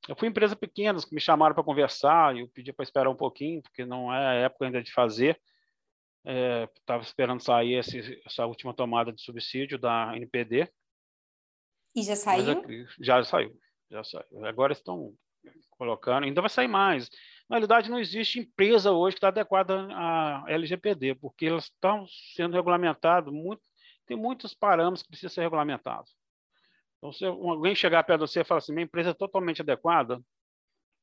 eu 0.07 0.15
fui 0.15 0.27
empresas 0.27 0.57
pequenas 0.57 1.05
que 1.05 1.13
me 1.13 1.21
chamaram 1.21 1.53
para 1.53 1.63
conversar, 1.63 2.35
e 2.35 2.41
eu 2.41 2.49
pedi 2.49 2.73
para 2.73 2.83
esperar 2.83 3.09
um 3.09 3.15
pouquinho, 3.15 3.61
porque 3.61 3.85
não 3.85 4.13
é 4.13 4.27
a 4.27 4.33
época 4.45 4.65
ainda 4.65 4.81
de 4.81 4.91
fazer. 4.91 5.39
Estava 6.23 7.01
é, 7.01 7.05
esperando 7.05 7.41
sair 7.41 7.75
esse, 7.75 8.21
essa 8.25 8.45
última 8.45 8.73
tomada 8.73 9.11
de 9.11 9.21
subsídio 9.21 9.77
da 9.77 10.15
NPD. 10.15 10.71
E 11.95 12.03
já 12.03 12.15
saiu? 12.15 12.63
já 12.99 13.23
saiu, 13.23 13.59
já 13.89 14.03
saiu. 14.03 14.45
Agora 14.45 14.73
estão 14.73 15.13
colocando, 15.71 16.25
ainda 16.25 16.41
vai 16.41 16.49
sair 16.49 16.67
mais. 16.67 17.09
Na 17.49 17.57
realidade, 17.57 17.89
não 17.89 17.99
existe 17.99 18.39
empresa 18.39 18.91
hoje 18.91 19.15
que 19.15 19.17
está 19.17 19.27
adequada 19.27 19.87
à 19.91 20.43
LGPD, 20.47 21.15
porque 21.15 21.47
elas 21.47 21.65
estão 21.65 22.05
sendo 22.35 22.55
regulamentadas, 22.55 23.31
muito, 23.33 23.61
tem 24.05 24.15
muitos 24.15 24.53
parâmetros 24.53 25.03
que 25.03 25.09
precisam 25.09 25.33
ser 25.33 25.41
regulamentados. 25.41 26.15
Então, 27.01 27.11
se 27.11 27.25
alguém 27.25 27.73
chegar 27.73 28.03
perto 28.03 28.23
de 28.23 28.29
você 28.29 28.41
e 28.41 28.43
falar 28.43 28.59
assim, 28.59 28.73
minha 28.73 28.83
empresa 28.83 29.09
é 29.09 29.13
totalmente 29.13 29.61
adequada, 29.61 30.17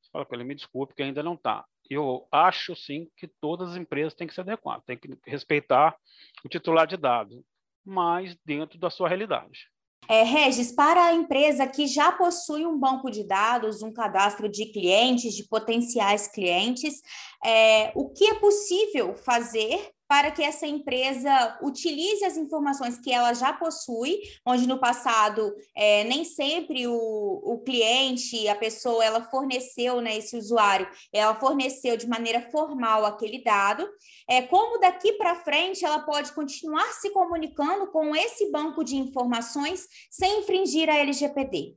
você 0.01 0.09
fala 0.13 0.25
com 0.25 0.33
ele, 0.33 0.45
me 0.45 0.55
desculpe, 0.55 0.95
que 0.95 1.03
ainda 1.03 1.21
não 1.21 1.33
está. 1.33 1.65
Eu 1.89 2.25
acho, 2.31 2.73
sim, 2.73 3.09
que 3.17 3.27
todas 3.41 3.71
as 3.71 3.75
empresas 3.75 4.13
têm 4.13 4.25
que 4.25 4.33
ser 4.33 4.41
adequadas, 4.41 4.85
têm 4.85 4.97
que 4.97 5.09
respeitar 5.25 5.97
o 6.45 6.47
titular 6.47 6.87
de 6.87 6.95
dados, 6.95 7.37
mas 7.85 8.37
dentro 8.45 8.79
da 8.79 8.89
sua 8.89 9.09
realidade. 9.09 9.67
É, 10.07 10.23
Regis, 10.23 10.71
para 10.71 11.03
a 11.03 11.13
empresa 11.13 11.67
que 11.67 11.85
já 11.85 12.11
possui 12.11 12.65
um 12.65 12.79
banco 12.79 13.11
de 13.11 13.23
dados, 13.23 13.83
um 13.83 13.91
cadastro 13.91 14.49
de 14.49 14.71
clientes, 14.71 15.35
de 15.35 15.47
potenciais 15.47 16.27
clientes, 16.27 17.01
é, 17.45 17.91
o 17.93 18.09
que 18.09 18.25
é 18.25 18.39
possível 18.39 19.13
fazer 19.15 19.91
para 20.09 20.31
que 20.31 20.41
essa 20.41 20.65
empresa 20.65 21.59
utilize 21.61 22.25
as 22.25 22.35
informações 22.35 22.97
que 22.97 23.11
ela 23.11 23.31
já 23.35 23.53
possui, 23.53 24.19
onde 24.43 24.67
no 24.67 24.79
passado 24.79 25.55
é, 25.75 26.03
nem 26.05 26.23
sempre 26.23 26.87
o, 26.87 26.95
o 26.95 27.59
cliente, 27.63 28.47
a 28.47 28.55
pessoa, 28.55 29.05
ela 29.05 29.21
forneceu, 29.21 30.01
né, 30.01 30.17
esse 30.17 30.35
usuário, 30.35 30.89
ela 31.13 31.35
forneceu 31.35 31.95
de 31.95 32.07
maneira 32.07 32.41
formal 32.49 33.05
aquele 33.05 33.43
dado, 33.43 33.87
é, 34.27 34.41
como 34.41 34.79
daqui 34.79 35.13
para 35.13 35.35
frente 35.35 35.85
ela 35.85 35.99
pode 35.99 36.33
continuar 36.33 36.91
se 36.93 37.11
comunicando 37.11 37.91
com 37.91 38.15
esse 38.15 38.51
banco 38.51 38.83
de 38.83 38.95
informações 38.95 39.87
sem 40.09 40.39
infringir 40.39 40.89
a 40.89 40.97
LGPD? 40.97 41.75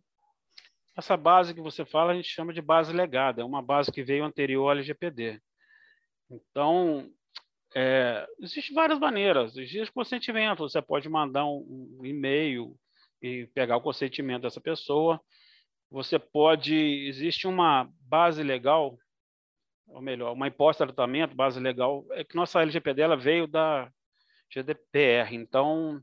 Essa 0.97 1.19
base 1.19 1.53
que 1.53 1.61
você 1.61 1.85
fala, 1.85 2.13
a 2.13 2.15
gente 2.15 2.31
chama 2.31 2.53
de 2.53 2.63
base 2.63 2.95
legada, 2.95 3.43
é 3.43 3.45
uma 3.45 3.61
base 3.61 3.93
que 3.93 4.03
veio 4.03 4.25
anterior 4.25 4.71
à 4.71 4.73
LGPD. 4.73 5.39
Então, 6.31 7.11
é, 7.75 8.27
Existem 8.41 8.75
várias 8.75 8.99
maneiras. 8.99 9.57
Existe 9.57 9.93
consentimento. 9.93 10.61
Você 10.61 10.81
pode 10.83 11.09
mandar 11.09 11.45
um, 11.47 11.99
um 12.01 12.07
e-mail 12.07 12.77
e 13.21 13.47
pegar 13.55 13.77
o 13.77 13.83
consentimento 13.83 14.43
dessa 14.43 14.61
pessoa. 14.61 15.21
Você 15.91 16.19
pode. 16.19 16.75
Existe 16.75 17.47
uma 17.47 17.91
base 18.01 18.43
legal, 18.43 18.99
ou 19.87 20.01
melhor, 20.01 20.33
uma 20.33 20.49
hipótese 20.49 20.85
de 20.85 20.87
tratamento, 20.87 21.37
base 21.37 21.61
legal, 21.61 22.07
é 22.13 22.25
que 22.25 22.35
nossa 22.35 22.63
LGPD 22.63 23.17
veio 23.17 23.47
da 23.47 23.91
GDPR. 24.51 25.35
Então, 25.35 26.03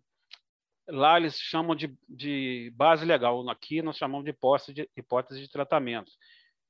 lá 0.88 1.18
eles 1.18 1.40
chamam 1.40 1.76
de, 1.76 1.96
de 2.08 2.72
base 2.76 3.06
legal. 3.06 3.48
Aqui 3.50 3.82
nós 3.82 3.98
chamamos 3.98 4.26
de 4.26 4.32
hipótese 4.32 4.74
de, 4.74 4.90
hipótese 4.96 5.42
de 5.42 5.50
tratamento. 5.50 6.12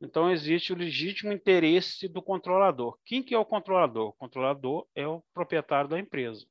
Então, 0.01 0.31
existe 0.31 0.71
o 0.71 0.77
legítimo 0.77 1.31
interesse 1.31 2.07
do 2.07 2.21
controlador. 2.21 2.97
Quem 3.05 3.21
que 3.21 3.35
é 3.35 3.37
o 3.37 3.45
controlador? 3.45 4.09
O 4.09 4.13
controlador 4.13 4.87
é 4.95 5.05
o 5.05 5.21
proprietário 5.33 5.89
da 5.89 5.99
empresa. 5.99 6.45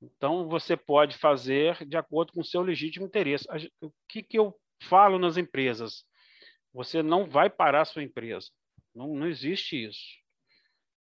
Então, 0.00 0.48
você 0.48 0.76
pode 0.76 1.16
fazer 1.18 1.86
de 1.86 1.96
acordo 1.96 2.32
com 2.32 2.40
o 2.40 2.44
seu 2.44 2.62
legítimo 2.62 3.06
interesse. 3.06 3.46
O 3.80 3.92
que, 4.08 4.22
que 4.22 4.38
eu 4.38 4.58
falo 4.82 5.18
nas 5.18 5.36
empresas? 5.36 6.04
Você 6.72 7.02
não 7.02 7.28
vai 7.28 7.50
parar 7.50 7.82
a 7.82 7.84
sua 7.84 8.02
empresa. 8.02 8.48
Não, 8.94 9.14
não 9.14 9.26
existe 9.26 9.84
isso. 9.84 10.22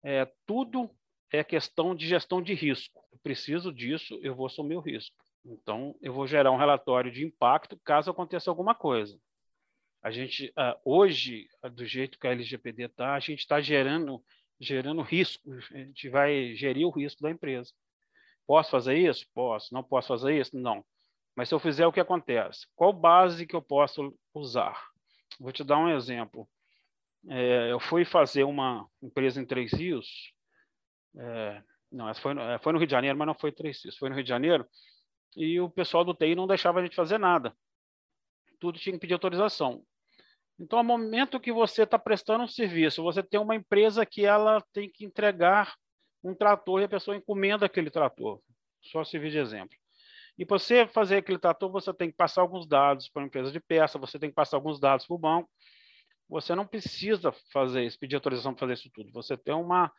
É, 0.03 0.29
tudo 0.45 0.89
é 1.31 1.43
questão 1.43 1.95
de 1.95 2.07
gestão 2.07 2.41
de 2.41 2.53
risco. 2.53 3.05
Eu 3.11 3.19
preciso 3.19 3.71
disso, 3.71 4.19
eu 4.23 4.35
vou 4.35 4.47
assumir 4.47 4.75
o 4.75 4.81
risco. 4.81 5.15
Então, 5.45 5.95
eu 6.01 6.11
vou 6.11 6.27
gerar 6.27 6.51
um 6.51 6.57
relatório 6.57 7.11
de 7.11 7.23
impacto 7.23 7.79
caso 7.83 8.09
aconteça 8.09 8.49
alguma 8.49 8.75
coisa. 8.75 9.17
A 10.01 10.11
gente, 10.11 10.47
uh, 10.49 10.79
hoje, 10.83 11.47
do 11.73 11.85
jeito 11.85 12.17
que 12.17 12.27
a 12.27 12.31
LGPD 12.31 12.83
está, 12.83 13.15
a 13.15 13.19
gente 13.19 13.39
está 13.39 13.59
gerando, 13.59 14.23
gerando 14.59 15.01
risco, 15.01 15.51
a 15.73 15.77
gente 15.77 16.09
vai 16.09 16.55
gerir 16.55 16.87
o 16.87 16.91
risco 16.91 17.21
da 17.21 17.29
empresa. 17.29 17.71
Posso 18.47 18.71
fazer 18.71 18.97
isso? 18.97 19.25
Posso. 19.33 19.73
Não 19.73 19.83
posso 19.83 20.07
fazer 20.07 20.39
isso? 20.39 20.57
Não. 20.57 20.83
Mas 21.35 21.49
se 21.49 21.55
eu 21.55 21.59
fizer, 21.59 21.85
o 21.85 21.91
que 21.91 21.99
acontece? 21.99 22.65
Qual 22.75 22.91
base 22.91 23.45
que 23.45 23.55
eu 23.55 23.61
posso 23.61 24.17
usar? 24.33 24.81
Vou 25.39 25.51
te 25.51 25.63
dar 25.63 25.77
um 25.77 25.89
exemplo. 25.89 26.49
É, 27.27 27.71
eu 27.71 27.79
fui 27.79 28.05
fazer 28.05 28.43
uma 28.43 28.87
empresa 29.01 29.41
em 29.41 29.45
Três 29.45 29.73
Rios, 29.73 30.33
é, 31.17 31.61
não, 31.91 32.13
foi, 32.15 32.33
é, 32.39 32.57
foi 32.59 32.73
no 32.73 32.79
Rio 32.79 32.87
de 32.87 32.91
Janeiro, 32.91 33.17
mas 33.17 33.27
não 33.27 33.33
foi 33.33 33.51
Três 33.51 33.83
Rios, 33.83 33.97
foi 33.97 34.09
no 34.09 34.15
Rio 34.15 34.23
de 34.23 34.29
Janeiro, 34.29 34.65
e 35.35 35.59
o 35.59 35.69
pessoal 35.69 36.05
do 36.05 36.13
TI 36.13 36.35
não 36.35 36.47
deixava 36.47 36.79
a 36.79 36.83
gente 36.83 36.95
fazer 36.95 37.17
nada. 37.17 37.55
Tudo 38.59 38.79
tinha 38.79 38.93
que 38.93 38.99
pedir 38.99 39.13
autorização. 39.13 39.83
Então, 40.59 40.79
ao 40.79 40.83
momento 40.83 41.39
que 41.39 41.53
você 41.53 41.83
está 41.83 41.97
prestando 41.97 42.43
um 42.43 42.47
serviço, 42.47 43.01
você 43.01 43.23
tem 43.23 43.39
uma 43.39 43.55
empresa 43.55 44.05
que 44.05 44.25
ela 44.25 44.61
tem 44.73 44.89
que 44.89 45.05
entregar 45.05 45.73
um 46.21 46.35
trator 46.35 46.81
e 46.81 46.83
a 46.83 46.89
pessoa 46.89 47.15
encomenda 47.15 47.65
aquele 47.65 47.89
trator. 47.89 48.41
Só 48.81 49.03
servir 49.03 49.31
de 49.31 49.37
exemplo. 49.37 49.75
E 50.37 50.45
você 50.45 50.87
fazer 50.87 51.17
aquele 51.17 51.37
trator, 51.37 51.71
você 51.71 51.93
tem 51.93 52.09
que 52.09 52.17
passar 52.17 52.41
alguns 52.41 52.67
dados 52.67 53.09
para 53.09 53.23
a 53.23 53.25
empresa 53.25 53.51
de 53.51 53.59
peça, 53.59 53.97
você 53.97 54.19
tem 54.19 54.29
que 54.29 54.35
passar 54.35 54.57
alguns 54.57 54.79
dados 54.79 55.05
para 55.05 55.15
o 55.15 55.19
banco. 55.19 55.49
Você 56.29 56.53
não 56.53 56.65
precisa 56.65 57.31
fazer 57.51 57.83
isso, 57.83 57.97
pedir 57.99 58.15
autorização 58.15 58.53
para 58.53 58.61
fazer 58.61 58.73
isso 58.73 58.89
tudo. 58.93 59.11
Você 59.13 59.35
tem 59.35 59.53
uma 59.53 59.91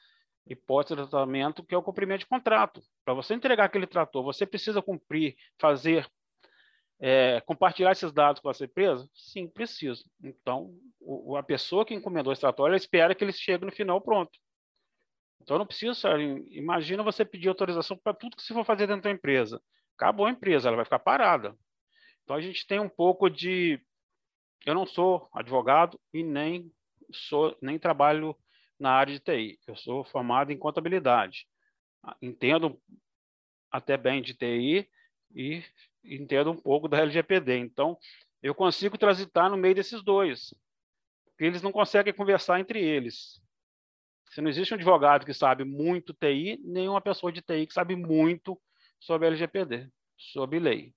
hipótese 0.47 0.97
de 0.97 1.09
tratamento 1.09 1.65
que 1.65 1.75
é 1.75 1.79
o 1.79 1.83
cumprimento 1.83 2.21
de 2.21 2.27
contrato. 2.27 2.83
Para 3.05 3.15
você 3.15 3.35
entregar 3.35 3.65
aquele 3.65 3.87
trator, 3.87 4.23
você 4.23 4.47
precisa 4.47 4.81
cumprir, 4.81 5.37
fazer 5.59 6.07
é, 7.01 7.41
compartilhar 7.41 7.93
esses 7.93 8.13
dados 8.13 8.43
com 8.43 8.51
essa 8.51 8.65
empresa? 8.65 9.09
Sim, 9.15 9.49
preciso. 9.49 10.05
Então, 10.23 10.75
o, 11.01 11.37
a 11.37 11.43
pessoa 11.43 11.85
que 11.85 11.95
encomendou 11.95 12.37
trator, 12.37 12.69
ela 12.69 12.77
espera 12.77 13.15
que 13.15 13.25
ele 13.25 13.33
chegue 13.33 13.65
no 13.65 13.73
final 13.73 14.01
pronto. 14.01 14.39
Então, 15.41 15.59
não 15.59 15.67
precisa. 15.67 15.97
Imagina 16.51 17.03
você 17.03 17.25
pedir 17.25 17.49
autorização 17.49 17.97
para 17.97 18.13
tudo 18.13 18.37
que 18.37 18.43
você 18.43 18.53
for 18.53 18.65
fazer 18.65 18.87
dentro 18.87 19.03
da 19.03 19.11
empresa. 19.11 19.63
Acabou 19.97 20.27
a 20.27 20.31
empresa, 20.31 20.69
ela 20.69 20.77
vai 20.77 20.85
ficar 20.85 20.99
parada. 20.99 21.57
Então, 22.23 22.37
a 22.37 22.41
gente 22.41 22.67
tem 22.67 22.79
um 22.79 22.89
pouco 22.89 23.31
de. 23.31 23.81
Eu 24.67 24.75
não 24.75 24.85
sou 24.85 25.27
advogado 25.33 25.99
e 26.13 26.23
nem 26.23 26.71
sou 27.11 27.57
nem 27.63 27.79
trabalho 27.79 28.37
na 28.79 28.93
área 28.93 29.15
de 29.15 29.21
TI. 29.21 29.59
Eu 29.67 29.75
sou 29.75 30.05
formado 30.05 30.53
em 30.53 30.59
contabilidade. 30.59 31.47
Entendo 32.21 32.81
até 33.71 33.97
bem 33.97 34.21
de 34.21 34.35
TI 34.35 34.89
e 35.35 35.63
entendo 36.05 36.51
um 36.51 36.57
pouco 36.57 36.89
da 36.89 36.99
LGPD. 36.99 37.59
Então, 37.59 37.99
eu 38.43 38.55
consigo 38.55 38.97
transitar 38.97 39.51
no 39.51 39.57
meio 39.57 39.75
desses 39.75 40.03
dois, 40.03 40.55
porque 41.27 41.45
eles 41.45 41.63
não 41.63 41.73
conseguem 41.73 42.13
conversar 42.13 42.61
entre 42.61 42.83
eles. 42.83 43.41
Se 44.31 44.41
não 44.41 44.49
existe 44.49 44.73
um 44.73 44.77
advogado 44.77 45.27
que 45.27 45.35
sabe 45.35 45.65
muito 45.65 46.15
TI, 46.15 46.59
nem 46.63 46.89
uma 46.89 47.01
pessoa 47.01 47.33
de 47.33 47.43
TI 47.43 47.67
que 47.67 47.75
sabe 47.75 47.97
muito 47.97 48.61
sobre 48.99 49.27
LGPD, 49.27 49.89
sobre 50.17 50.59
lei. 50.59 50.95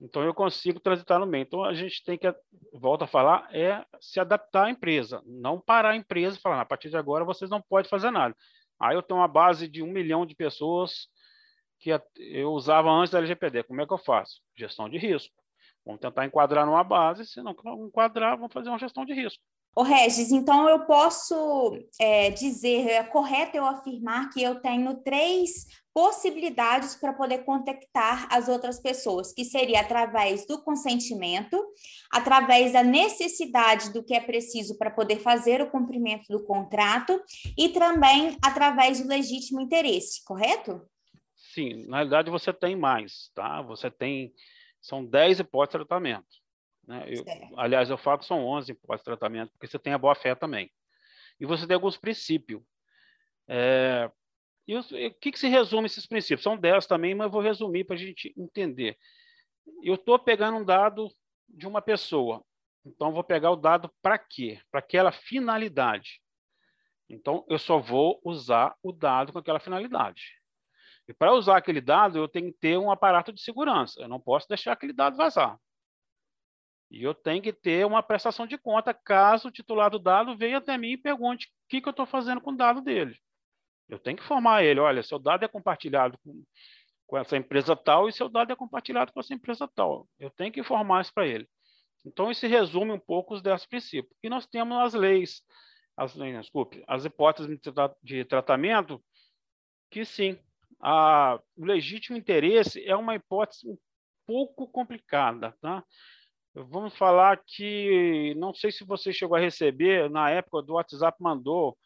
Então, 0.00 0.22
eu 0.22 0.34
consigo 0.34 0.78
transitar 0.78 1.18
no 1.18 1.26
meio. 1.26 1.42
Então, 1.42 1.64
a 1.64 1.72
gente 1.72 2.04
tem 2.04 2.18
que, 2.18 2.32
volta 2.74 3.04
a 3.04 3.08
falar, 3.08 3.48
é 3.54 3.84
se 4.00 4.20
adaptar 4.20 4.66
à 4.66 4.70
empresa, 4.70 5.22
não 5.24 5.58
parar 5.60 5.90
a 5.90 5.96
empresa 5.96 6.36
e 6.36 6.40
falar, 6.40 6.60
a 6.60 6.66
partir 6.66 6.90
de 6.90 6.96
agora 6.96 7.24
vocês 7.24 7.50
não 7.50 7.62
podem 7.62 7.88
fazer 7.88 8.10
nada. 8.10 8.36
Aí 8.78 8.94
eu 8.94 9.02
tenho 9.02 9.20
uma 9.20 9.28
base 9.28 9.66
de 9.68 9.82
um 9.82 9.90
milhão 9.90 10.26
de 10.26 10.34
pessoas 10.34 11.08
que 11.84 11.90
eu 12.16 12.50
usava 12.52 12.90
antes 12.90 13.10
da 13.10 13.18
LGPD. 13.18 13.64
Como 13.64 13.82
é 13.82 13.86
que 13.86 13.92
eu 13.92 13.98
faço? 13.98 14.40
Gestão 14.56 14.88
de 14.88 14.96
risco. 14.96 15.34
Vamos 15.84 16.00
tentar 16.00 16.24
enquadrar 16.24 16.64
numa 16.64 16.82
base, 16.82 17.26
se 17.26 17.42
não 17.42 17.54
enquadrar, 17.86 18.38
vamos 18.38 18.54
fazer 18.54 18.70
uma 18.70 18.78
gestão 18.78 19.04
de 19.04 19.12
risco. 19.12 19.42
Ô 19.76 19.82
Regis, 19.82 20.30
então 20.30 20.68
eu 20.68 20.86
posso 20.86 21.76
é, 22.00 22.30
dizer, 22.30 22.88
é 22.88 23.02
correto 23.02 23.56
eu 23.56 23.66
afirmar 23.66 24.30
que 24.30 24.40
eu 24.40 24.60
tenho 24.60 24.94
três 25.02 25.66
possibilidades 25.92 26.94
para 26.94 27.12
poder 27.12 27.44
contactar 27.44 28.28
as 28.30 28.48
outras 28.48 28.80
pessoas, 28.80 29.32
que 29.32 29.44
seria 29.44 29.80
através 29.80 30.46
do 30.46 30.62
consentimento, 30.62 31.62
através 32.10 32.72
da 32.72 32.82
necessidade 32.82 33.92
do 33.92 34.02
que 34.02 34.14
é 34.14 34.20
preciso 34.20 34.78
para 34.78 34.90
poder 34.90 35.18
fazer 35.18 35.60
o 35.60 35.70
cumprimento 35.70 36.28
do 36.28 36.44
contrato 36.44 37.20
e 37.58 37.68
também 37.68 38.38
através 38.42 39.00
do 39.00 39.08
legítimo 39.08 39.60
interesse, 39.60 40.24
correto? 40.24 40.80
Sim, 41.54 41.86
na 41.86 41.98
realidade 41.98 42.30
você 42.30 42.52
tem 42.52 42.74
mais, 42.74 43.30
tá? 43.32 43.62
Você 43.62 43.88
tem, 43.88 44.34
são 44.80 45.04
10 45.04 45.38
hipóteses 45.38 45.80
de 45.80 45.86
tratamento. 45.86 46.26
Né? 46.84 47.06
Eu, 47.06 47.24
aliás, 47.56 47.88
eu 47.88 47.96
falo 47.96 48.18
que 48.18 48.26
são 48.26 48.44
11 48.44 48.72
hipóteses 48.72 49.02
de 49.02 49.04
tratamento, 49.04 49.52
porque 49.52 49.68
você 49.68 49.78
tem 49.78 49.92
a 49.92 49.98
boa-fé 49.98 50.34
também. 50.34 50.68
E 51.38 51.46
você 51.46 51.64
tem 51.64 51.76
alguns 51.76 51.96
princípios. 51.96 52.60
É, 53.46 54.10
e 54.66 54.76
o 54.76 55.14
que, 55.20 55.30
que 55.30 55.38
se 55.38 55.46
resume 55.46 55.86
esses 55.86 56.06
princípios? 56.06 56.42
São 56.42 56.56
10 56.56 56.88
também, 56.88 57.14
mas 57.14 57.26
eu 57.26 57.30
vou 57.30 57.40
resumir 57.40 57.84
para 57.84 57.94
a 57.94 57.98
gente 57.98 58.34
entender. 58.36 58.98
Eu 59.80 59.94
estou 59.94 60.18
pegando 60.18 60.58
um 60.58 60.64
dado 60.64 61.08
de 61.48 61.68
uma 61.68 61.80
pessoa. 61.80 62.44
Então, 62.84 63.12
vou 63.12 63.22
pegar 63.22 63.52
o 63.52 63.56
dado 63.56 63.88
para 64.02 64.18
quê? 64.18 64.60
Para 64.72 64.80
aquela 64.80 65.12
finalidade. 65.12 66.20
Então, 67.08 67.44
eu 67.48 67.60
só 67.60 67.78
vou 67.78 68.20
usar 68.24 68.74
o 68.82 68.90
dado 68.90 69.32
com 69.32 69.38
aquela 69.38 69.60
finalidade. 69.60 70.42
E 71.06 71.12
para 71.12 71.32
usar 71.32 71.56
aquele 71.56 71.80
dado, 71.80 72.18
eu 72.18 72.28
tenho 72.28 72.52
que 72.52 72.58
ter 72.58 72.78
um 72.78 72.90
aparato 72.90 73.32
de 73.32 73.40
segurança. 73.40 74.00
Eu 74.00 74.08
não 74.08 74.20
posso 74.20 74.48
deixar 74.48 74.72
aquele 74.72 74.92
dado 74.92 75.16
vazar. 75.16 75.58
E 76.90 77.02
eu 77.02 77.14
tenho 77.14 77.42
que 77.42 77.52
ter 77.52 77.84
uma 77.84 78.02
prestação 78.02 78.46
de 78.46 78.56
conta 78.56 78.94
caso 78.94 79.48
o 79.48 79.50
titular 79.50 79.90
do 79.90 79.98
dado 79.98 80.36
venha 80.36 80.58
até 80.58 80.78
mim 80.78 80.92
e 80.92 80.96
pergunte 80.96 81.46
o 81.46 81.50
que, 81.68 81.80
que 81.80 81.88
eu 81.88 81.90
estou 81.90 82.06
fazendo 82.06 82.40
com 82.40 82.52
o 82.52 82.56
dado 82.56 82.80
dele. 82.80 83.18
Eu 83.88 83.98
tenho 83.98 84.16
que 84.16 84.22
formar 84.22 84.62
ele. 84.62 84.80
Olha, 84.80 85.02
seu 85.02 85.18
dado 85.18 85.44
é 85.44 85.48
compartilhado 85.48 86.16
com, 86.24 86.42
com 87.06 87.18
essa 87.18 87.36
empresa 87.36 87.76
tal 87.76 88.08
e 88.08 88.12
seu 88.12 88.28
dado 88.28 88.52
é 88.52 88.56
compartilhado 88.56 89.12
com 89.12 89.20
essa 89.20 89.34
empresa 89.34 89.68
tal. 89.74 90.08
Eu 90.18 90.30
tenho 90.30 90.52
que 90.52 90.60
informar 90.60 91.02
isso 91.02 91.12
para 91.12 91.26
ele. 91.26 91.48
Então, 92.04 92.30
isso 92.30 92.46
resume 92.46 92.92
um 92.92 92.98
pouco 92.98 93.34
os 93.34 93.42
10 93.42 93.66
princípios. 93.66 94.14
E 94.22 94.28
nós 94.28 94.46
temos 94.46 94.76
as 94.78 94.94
leis, 94.94 95.42
as, 95.96 96.12
desculpe, 96.14 96.84
as 96.86 97.04
hipóteses 97.04 97.58
de 98.02 98.24
tratamento, 98.24 99.02
que 99.90 100.04
sim, 100.04 100.38
o 100.84 101.64
legítimo 101.64 102.16
interesse 102.16 102.84
é 102.84 102.94
uma 102.94 103.14
hipótese 103.14 103.66
um 103.68 103.78
pouco 104.26 104.68
complicada. 104.68 105.56
Tá? 105.60 105.82
Vamos 106.54 106.96
falar 106.96 107.42
que, 107.46 108.34
não 108.36 108.52
sei 108.52 108.70
se 108.70 108.84
você 108.84 109.12
chegou 109.12 109.36
a 109.36 109.40
receber, 109.40 110.10
na 110.10 110.30
época 110.30 110.62
do 110.62 110.74
WhatsApp 110.74 111.16
mandou 111.22 111.76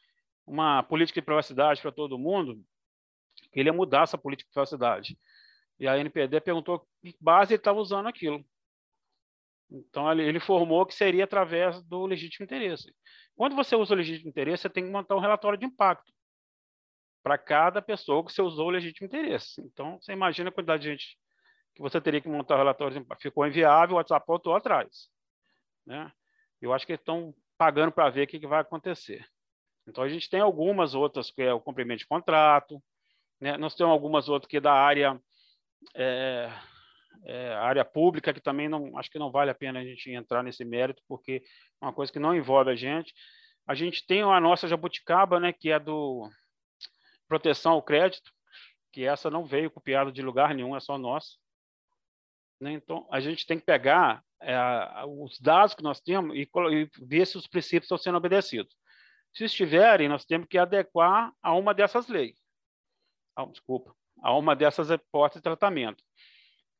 uma 0.46 0.82
política 0.82 1.20
de 1.20 1.24
privacidade 1.24 1.80
para 1.80 1.92
todo 1.92 2.18
mundo, 2.18 2.60
que 3.52 3.60
ele 3.60 3.68
ia 3.68 3.72
mudar 3.72 4.02
essa 4.02 4.18
política 4.18 4.48
de 4.48 4.52
privacidade. 4.52 5.18
E 5.78 5.86
a 5.86 5.96
NPD 5.96 6.40
perguntou 6.40 6.86
que 7.00 7.14
base 7.20 7.52
ele 7.52 7.60
estava 7.60 7.78
usando 7.78 8.08
aquilo. 8.08 8.44
Então, 9.70 10.10
ele 10.10 10.40
formou 10.40 10.86
que 10.86 10.94
seria 10.94 11.24
através 11.24 11.82
do 11.84 12.06
legítimo 12.06 12.44
interesse. 12.44 12.92
Quando 13.36 13.54
você 13.54 13.76
usa 13.76 13.94
o 13.94 13.96
legítimo 13.96 14.30
interesse, 14.30 14.62
você 14.62 14.70
tem 14.70 14.84
que 14.84 14.90
montar 14.90 15.14
um 15.14 15.20
relatório 15.20 15.58
de 15.58 15.66
impacto 15.66 16.12
para 17.28 17.36
cada 17.36 17.82
pessoa 17.82 18.24
que 18.24 18.32
você 18.32 18.40
usou 18.40 18.68
o 18.68 18.70
legítimo 18.70 19.06
interesse. 19.06 19.60
Então, 19.60 20.00
você 20.00 20.14
imagina 20.14 20.48
a 20.48 20.52
quantidade 20.52 20.82
de 20.84 20.88
gente 20.88 21.18
que 21.74 21.82
você 21.82 22.00
teria 22.00 22.22
que 22.22 22.28
montar 22.28 22.56
relatório 22.56 22.94
de 22.94 23.00
impacto. 23.00 23.20
Ficou 23.20 23.46
inviável, 23.46 23.96
o 23.96 23.98
WhatsApp 23.98 24.24
voltou 24.26 24.56
atrás. 24.56 25.10
Né? 25.86 26.10
Eu 26.58 26.72
acho 26.72 26.86
que 26.86 26.92
eles 26.92 27.02
estão 27.02 27.34
pagando 27.58 27.92
para 27.92 28.08
ver 28.08 28.22
o 28.22 28.26
que, 28.26 28.40
que 28.40 28.46
vai 28.46 28.62
acontecer. 28.62 29.26
Então, 29.86 30.02
a 30.02 30.08
gente 30.08 30.30
tem 30.30 30.40
algumas 30.40 30.94
outras, 30.94 31.30
que 31.30 31.42
é 31.42 31.52
o 31.52 31.60
cumprimento 31.60 31.98
de 31.98 32.06
contrato, 32.06 32.82
né? 33.38 33.58
nós 33.58 33.74
temos 33.74 33.92
algumas 33.92 34.30
outras 34.30 34.48
que 34.48 34.56
é 34.56 34.60
da 34.60 34.72
área, 34.72 35.20
é, 35.94 36.50
é, 37.26 37.52
área 37.56 37.84
pública, 37.84 38.32
que 38.32 38.40
também 38.40 38.70
não, 38.70 38.96
acho 38.96 39.10
que 39.10 39.18
não 39.18 39.30
vale 39.30 39.50
a 39.50 39.54
pena 39.54 39.80
a 39.80 39.84
gente 39.84 40.10
entrar 40.10 40.42
nesse 40.42 40.64
mérito, 40.64 41.02
porque 41.06 41.42
é 41.82 41.84
uma 41.84 41.92
coisa 41.92 42.10
que 42.10 42.18
não 42.18 42.34
envolve 42.34 42.70
a 42.70 42.74
gente. 42.74 43.12
A 43.66 43.74
gente 43.74 44.06
tem 44.06 44.22
a 44.22 44.40
nossa 44.40 44.66
jabuticaba, 44.66 45.38
né, 45.38 45.52
que 45.52 45.70
é 45.70 45.78
do 45.78 46.26
proteção 47.28 47.72
ao 47.72 47.82
crédito, 47.82 48.32
que 48.92 49.04
essa 49.04 49.30
não 49.30 49.44
veio 49.44 49.70
copiada 49.70 50.10
de 50.10 50.22
lugar 50.22 50.54
nenhum, 50.54 50.74
é 50.74 50.80
só 50.80 50.98
nossa. 50.98 51.36
Né? 52.60 52.72
Então, 52.72 53.06
a 53.10 53.20
gente 53.20 53.46
tem 53.46 53.58
que 53.58 53.66
pegar 53.66 54.24
é, 54.40 54.56
os 55.06 55.38
dados 55.38 55.74
que 55.74 55.82
nós 55.82 56.00
temos 56.00 56.34
e, 56.36 56.48
e 56.72 56.90
ver 57.04 57.26
se 57.26 57.36
os 57.36 57.46
princípios 57.46 57.84
estão 57.84 57.98
sendo 57.98 58.18
obedecidos. 58.18 58.74
Se 59.34 59.44
estiverem, 59.44 60.08
nós 60.08 60.24
temos 60.24 60.48
que 60.48 60.58
adequar 60.58 61.32
a 61.42 61.54
uma 61.54 61.74
dessas 61.74 62.08
leis. 62.08 62.36
Ah, 63.36 63.44
desculpa, 63.46 63.94
a 64.20 64.36
uma 64.36 64.56
dessas 64.56 64.90
hipóteses 64.90 65.40
de 65.40 65.44
tratamento. 65.44 66.02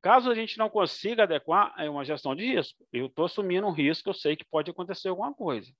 Caso 0.00 0.30
a 0.30 0.34
gente 0.34 0.58
não 0.58 0.70
consiga 0.70 1.24
adequar, 1.24 1.74
é 1.76 1.90
uma 1.90 2.04
gestão 2.04 2.34
de 2.34 2.44
risco. 2.44 2.86
Eu 2.92 3.06
estou 3.06 3.26
assumindo 3.26 3.66
um 3.66 3.72
risco, 3.72 4.08
eu 4.08 4.14
sei 4.14 4.36
que 4.36 4.44
pode 4.44 4.70
acontecer 4.70 5.08
alguma 5.08 5.34
coisa. 5.34 5.72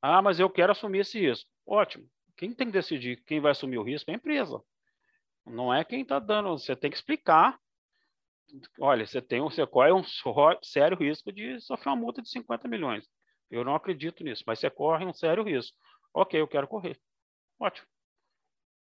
Ah, 0.00 0.22
mas 0.22 0.38
eu 0.38 0.48
quero 0.48 0.72
assumir 0.72 1.00
esse 1.00 1.18
risco. 1.18 1.48
Ótimo. 1.66 2.08
Quem 2.36 2.52
tem 2.52 2.66
que 2.66 2.72
decidir 2.72 3.22
quem 3.24 3.40
vai 3.40 3.52
assumir 3.52 3.78
o 3.78 3.82
risco 3.82 4.10
é 4.10 4.14
a 4.14 4.16
empresa. 4.16 4.60
Não 5.46 5.72
é 5.72 5.84
quem 5.84 6.02
está 6.02 6.18
dando. 6.18 6.50
Você 6.50 6.74
tem 6.74 6.90
que 6.90 6.96
explicar. 6.96 7.58
Olha, 8.80 9.06
você 9.06 9.20
tem 9.20 9.40
você 9.40 9.66
corre 9.66 9.92
um 9.92 10.02
sério 10.62 10.96
risco 10.96 11.32
de 11.32 11.60
sofrer 11.60 11.90
uma 11.90 11.96
multa 11.96 12.22
de 12.22 12.28
50 12.30 12.68
milhões. 12.68 13.08
Eu 13.50 13.64
não 13.64 13.74
acredito 13.74 14.24
nisso, 14.24 14.42
mas 14.46 14.58
você 14.58 14.70
corre 14.70 15.04
um 15.04 15.12
sério 15.12 15.42
risco. 15.42 15.76
Ok, 16.12 16.40
eu 16.40 16.48
quero 16.48 16.68
correr. 16.68 16.98
Ótimo. 17.58 17.86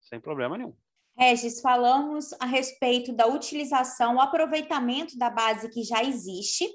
Sem 0.01 0.19
problema 0.19 0.57
nenhum. 0.57 0.75
Regis, 1.17 1.61
falamos 1.61 2.33
a 2.39 2.45
respeito 2.45 3.13
da 3.13 3.27
utilização, 3.27 4.15
o 4.15 4.21
aproveitamento 4.21 5.17
da 5.17 5.29
base 5.29 5.69
que 5.69 5.83
já 5.83 6.03
existe, 6.03 6.65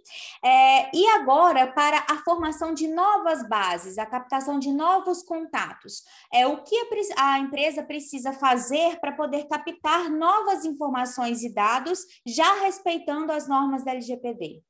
é, 0.45 0.97
e 0.97 1.07
agora 1.09 1.67
para 1.67 2.05
a 2.09 2.19
formação 2.25 2.75
de 2.75 2.87
novas 2.87 3.49
bases, 3.49 3.99
a 3.99 4.07
captação 4.07 4.59
de 4.59 4.73
novos 4.73 5.23
contatos. 5.23 6.03
É, 6.33 6.47
o 6.47 6.63
que 6.63 6.77
a, 7.17 7.33
a 7.33 7.39
empresa 7.39 7.83
precisa 7.83 8.33
fazer 8.33 9.01
para 9.01 9.13
poder 9.13 9.49
captar 9.49 10.11
novas 10.11 10.65
informações 10.65 11.43
e 11.43 11.53
dados, 11.53 12.01
já 12.27 12.61
respeitando 12.61 13.33
as 13.33 13.49
normas 13.49 13.85
da 13.85 13.93
LGPD? 13.93 14.63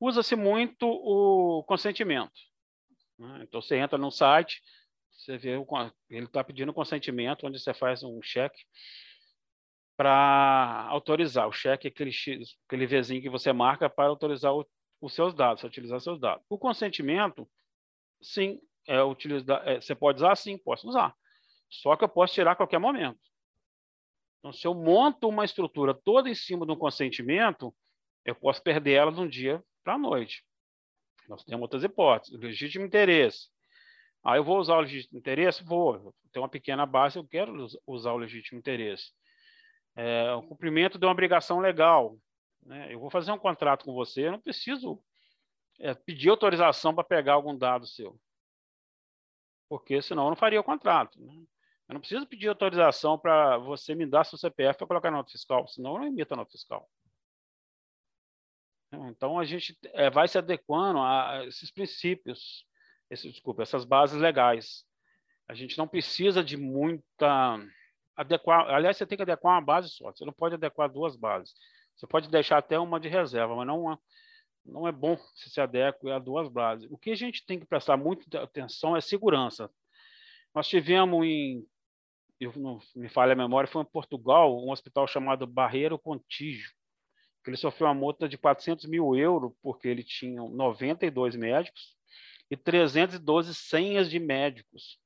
usa-se 0.00 0.36
muito 0.36 0.86
o 0.86 1.62
consentimento. 1.64 2.32
Né? 3.18 3.40
Então, 3.42 3.60
você 3.60 3.76
entra 3.76 3.98
no 3.98 4.10
site, 4.10 4.62
você 5.26 5.36
vê, 5.36 5.50
ele 6.08 6.24
está 6.24 6.44
pedindo 6.44 6.72
consentimento, 6.72 7.46
onde 7.46 7.58
você 7.58 7.74
faz 7.74 8.02
um 8.04 8.22
cheque 8.22 8.64
para 9.96 10.86
autorizar. 10.88 11.48
O 11.48 11.52
cheque 11.52 11.88
é 11.88 11.90
aquele, 11.90 12.12
aquele 12.66 12.86
Vzinho 12.86 13.20
que 13.20 13.28
você 13.28 13.52
marca 13.52 13.90
para 13.90 14.08
autorizar 14.08 14.54
o, 14.54 14.64
os 15.00 15.12
seus 15.12 15.34
dados, 15.34 15.64
utilizar 15.64 16.00
seus 16.00 16.20
dados. 16.20 16.44
O 16.48 16.56
consentimento, 16.56 17.48
sim, 18.22 18.60
é 18.86 19.02
utilizar, 19.02 19.66
é, 19.66 19.80
você 19.80 19.94
pode 19.94 20.18
usar? 20.18 20.36
Sim, 20.36 20.56
posso 20.58 20.88
usar. 20.88 21.14
Só 21.68 21.96
que 21.96 22.04
eu 22.04 22.08
posso 22.08 22.34
tirar 22.34 22.52
a 22.52 22.56
qualquer 22.56 22.78
momento. 22.78 23.18
Então, 24.38 24.52
se 24.52 24.64
eu 24.64 24.74
monto 24.74 25.28
uma 25.28 25.44
estrutura 25.44 25.92
toda 25.92 26.30
em 26.30 26.34
cima 26.34 26.64
um 26.64 26.76
consentimento, 26.76 27.74
eu 28.24 28.34
posso 28.34 28.62
perder 28.62 28.92
ela 28.92 29.12
de 29.12 29.20
um 29.20 29.28
dia 29.28 29.62
para 29.82 29.94
a 29.94 29.98
noite. 29.98 30.44
Nós 31.28 31.42
temos 31.42 31.62
outras 31.62 31.82
hipóteses. 31.82 32.38
Legítimo 32.38 32.86
interesse. 32.86 33.48
Aí 34.26 34.40
eu 34.40 34.44
vou 34.44 34.58
usar 34.58 34.74
o 34.74 34.80
legítimo 34.80 35.16
interesse? 35.16 35.62
Vou. 35.62 36.12
Tem 36.32 36.42
uma 36.42 36.48
pequena 36.48 36.84
base, 36.84 37.16
eu 37.16 37.24
quero 37.24 37.68
usar 37.86 38.12
o 38.12 38.16
legítimo 38.16 38.58
interesse. 38.58 39.12
É, 39.94 40.32
o 40.32 40.42
cumprimento 40.42 40.98
de 40.98 41.06
uma 41.06 41.12
obrigação 41.12 41.60
legal. 41.60 42.18
Né? 42.64 42.92
Eu 42.92 42.98
vou 42.98 43.08
fazer 43.08 43.30
um 43.30 43.38
contrato 43.38 43.84
com 43.84 43.94
você, 43.94 44.26
eu 44.26 44.32
não 44.32 44.40
preciso 44.40 45.00
é, 45.78 45.94
pedir 45.94 46.28
autorização 46.28 46.92
para 46.92 47.04
pegar 47.04 47.34
algum 47.34 47.56
dado 47.56 47.86
seu. 47.86 48.18
Porque 49.68 50.02
senão 50.02 50.24
eu 50.24 50.30
não 50.30 50.36
faria 50.36 50.60
o 50.60 50.64
contrato. 50.64 51.20
Né? 51.20 51.32
Eu 51.88 51.94
não 51.94 52.00
preciso 52.00 52.26
pedir 52.26 52.48
autorização 52.48 53.16
para 53.16 53.58
você 53.58 53.94
me 53.94 54.06
dar 54.06 54.24
seu 54.24 54.36
CPF 54.36 54.76
para 54.76 54.88
colocar 54.88 55.10
na 55.12 55.18
nota 55.18 55.30
fiscal, 55.30 55.68
senão 55.68 55.92
eu 55.94 55.98
não 56.00 56.06
emito 56.08 56.34
a 56.34 56.36
nota 56.36 56.50
fiscal. 56.50 56.90
Então, 58.92 59.38
a 59.38 59.44
gente 59.44 59.78
é, 59.92 60.10
vai 60.10 60.26
se 60.26 60.36
adequando 60.36 60.98
a 60.98 61.44
esses 61.46 61.70
princípios, 61.70 62.66
esse, 63.10 63.30
desculpa, 63.30 63.62
essas 63.62 63.84
bases 63.84 64.20
legais. 64.20 64.84
A 65.48 65.54
gente 65.54 65.78
não 65.78 65.86
precisa 65.86 66.42
de 66.42 66.56
muita 66.56 67.58
adequar. 68.16 68.68
Aliás, 68.68 68.96
você 68.96 69.06
tem 69.06 69.16
que 69.16 69.22
adequar 69.22 69.54
uma 69.54 69.64
base 69.64 69.90
só. 69.90 70.10
Você 70.10 70.24
não 70.24 70.32
pode 70.32 70.54
adequar 70.54 70.90
duas 70.90 71.16
bases. 71.16 71.54
Você 71.94 72.06
pode 72.06 72.28
deixar 72.28 72.58
até 72.58 72.78
uma 72.78 72.98
de 72.98 73.08
reserva, 73.08 73.54
mas 73.54 73.66
não, 73.66 73.98
não 74.64 74.88
é 74.88 74.92
bom 74.92 75.16
se 75.34 75.50
se 75.50 75.60
adeque 75.60 76.10
a 76.10 76.18
duas 76.18 76.48
bases. 76.48 76.90
O 76.90 76.98
que 76.98 77.10
a 77.10 77.16
gente 77.16 77.44
tem 77.46 77.58
que 77.58 77.66
prestar 77.66 77.96
muita 77.96 78.42
atenção 78.42 78.96
é 78.96 79.00
segurança. 79.00 79.70
Nós 80.54 80.68
tivemos 80.68 81.24
em, 81.24 81.66
eu 82.40 82.52
não 82.56 82.80
me 82.94 83.08
falha 83.08 83.32
a 83.32 83.36
memória, 83.36 83.70
foi 83.70 83.82
em 83.82 83.86
Portugal, 83.86 84.58
um 84.58 84.70
hospital 84.70 85.06
chamado 85.06 85.46
Barreiro 85.46 85.98
Contígio 85.98 86.76
ele 87.48 87.56
sofreu 87.56 87.86
uma 87.86 87.94
multa 87.94 88.28
de 88.28 88.36
400 88.36 88.86
mil 88.86 89.14
euros 89.14 89.52
porque 89.62 89.88
ele 89.88 90.02
tinha 90.02 90.42
92 90.42 91.36
médicos 91.36 91.95
e 92.50 92.56
312 92.56 93.54
senhas 93.54 94.10
de 94.10 94.18
médicos. 94.18 94.98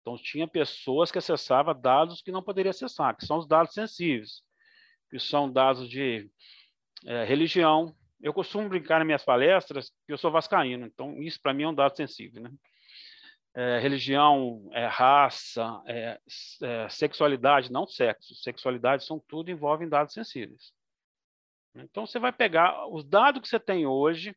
Então, 0.00 0.16
tinha 0.16 0.48
pessoas 0.48 1.10
que 1.10 1.18
acessavam 1.18 1.78
dados 1.78 2.22
que 2.22 2.32
não 2.32 2.42
poderiam 2.42 2.70
acessar, 2.70 3.16
que 3.16 3.26
são 3.26 3.38
os 3.38 3.46
dados 3.46 3.74
sensíveis, 3.74 4.42
que 5.10 5.18
são 5.18 5.50
dados 5.50 5.88
de 5.88 6.30
é, 7.06 7.24
religião. 7.24 7.94
Eu 8.20 8.32
costumo 8.32 8.68
brincar 8.68 8.98
nas 8.98 9.06
minhas 9.06 9.24
palestras 9.24 9.90
que 10.06 10.12
eu 10.12 10.18
sou 10.18 10.30
vascaíno, 10.30 10.86
então 10.86 11.20
isso 11.22 11.40
para 11.40 11.52
mim 11.52 11.64
é 11.64 11.68
um 11.68 11.74
dado 11.74 11.96
sensível. 11.96 12.42
Né? 12.42 12.50
É, 13.54 13.78
religião, 13.80 14.68
é, 14.72 14.86
raça, 14.86 15.82
é, 15.86 16.20
é, 16.62 16.88
sexualidade, 16.88 17.72
não 17.72 17.86
sexo. 17.86 18.34
Sexualidade 18.36 19.04
são 19.04 19.18
tudo 19.28 19.50
envolvem 19.50 19.88
dados 19.88 20.14
sensíveis. 20.14 20.72
Então, 21.74 22.06
você 22.06 22.18
vai 22.18 22.32
pegar 22.32 22.86
os 22.88 23.04
dados 23.04 23.40
que 23.42 23.48
você 23.48 23.60
tem 23.60 23.86
hoje, 23.86 24.34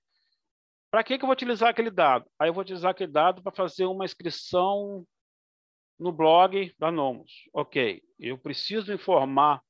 para 0.92 1.04
que, 1.06 1.18
que 1.18 1.24
eu 1.24 1.28
vou 1.28 1.34
utilizar 1.34 1.70
aquele 1.70 1.90
dado? 1.90 2.30
Aí 2.38 2.50
eu 2.50 2.54
vou 2.54 2.62
utilizar 2.62 2.92
aquele 2.92 3.12
dado 3.12 3.42
para 3.42 3.54
fazer 3.54 3.86
uma 3.86 4.04
inscrição 4.04 5.08
no 5.98 6.12
blog 6.12 6.76
da 6.78 6.92
Nomos. 6.92 7.32
Ok, 7.54 8.04
eu 8.20 8.38
preciso 8.38 8.94
informar 8.94 9.64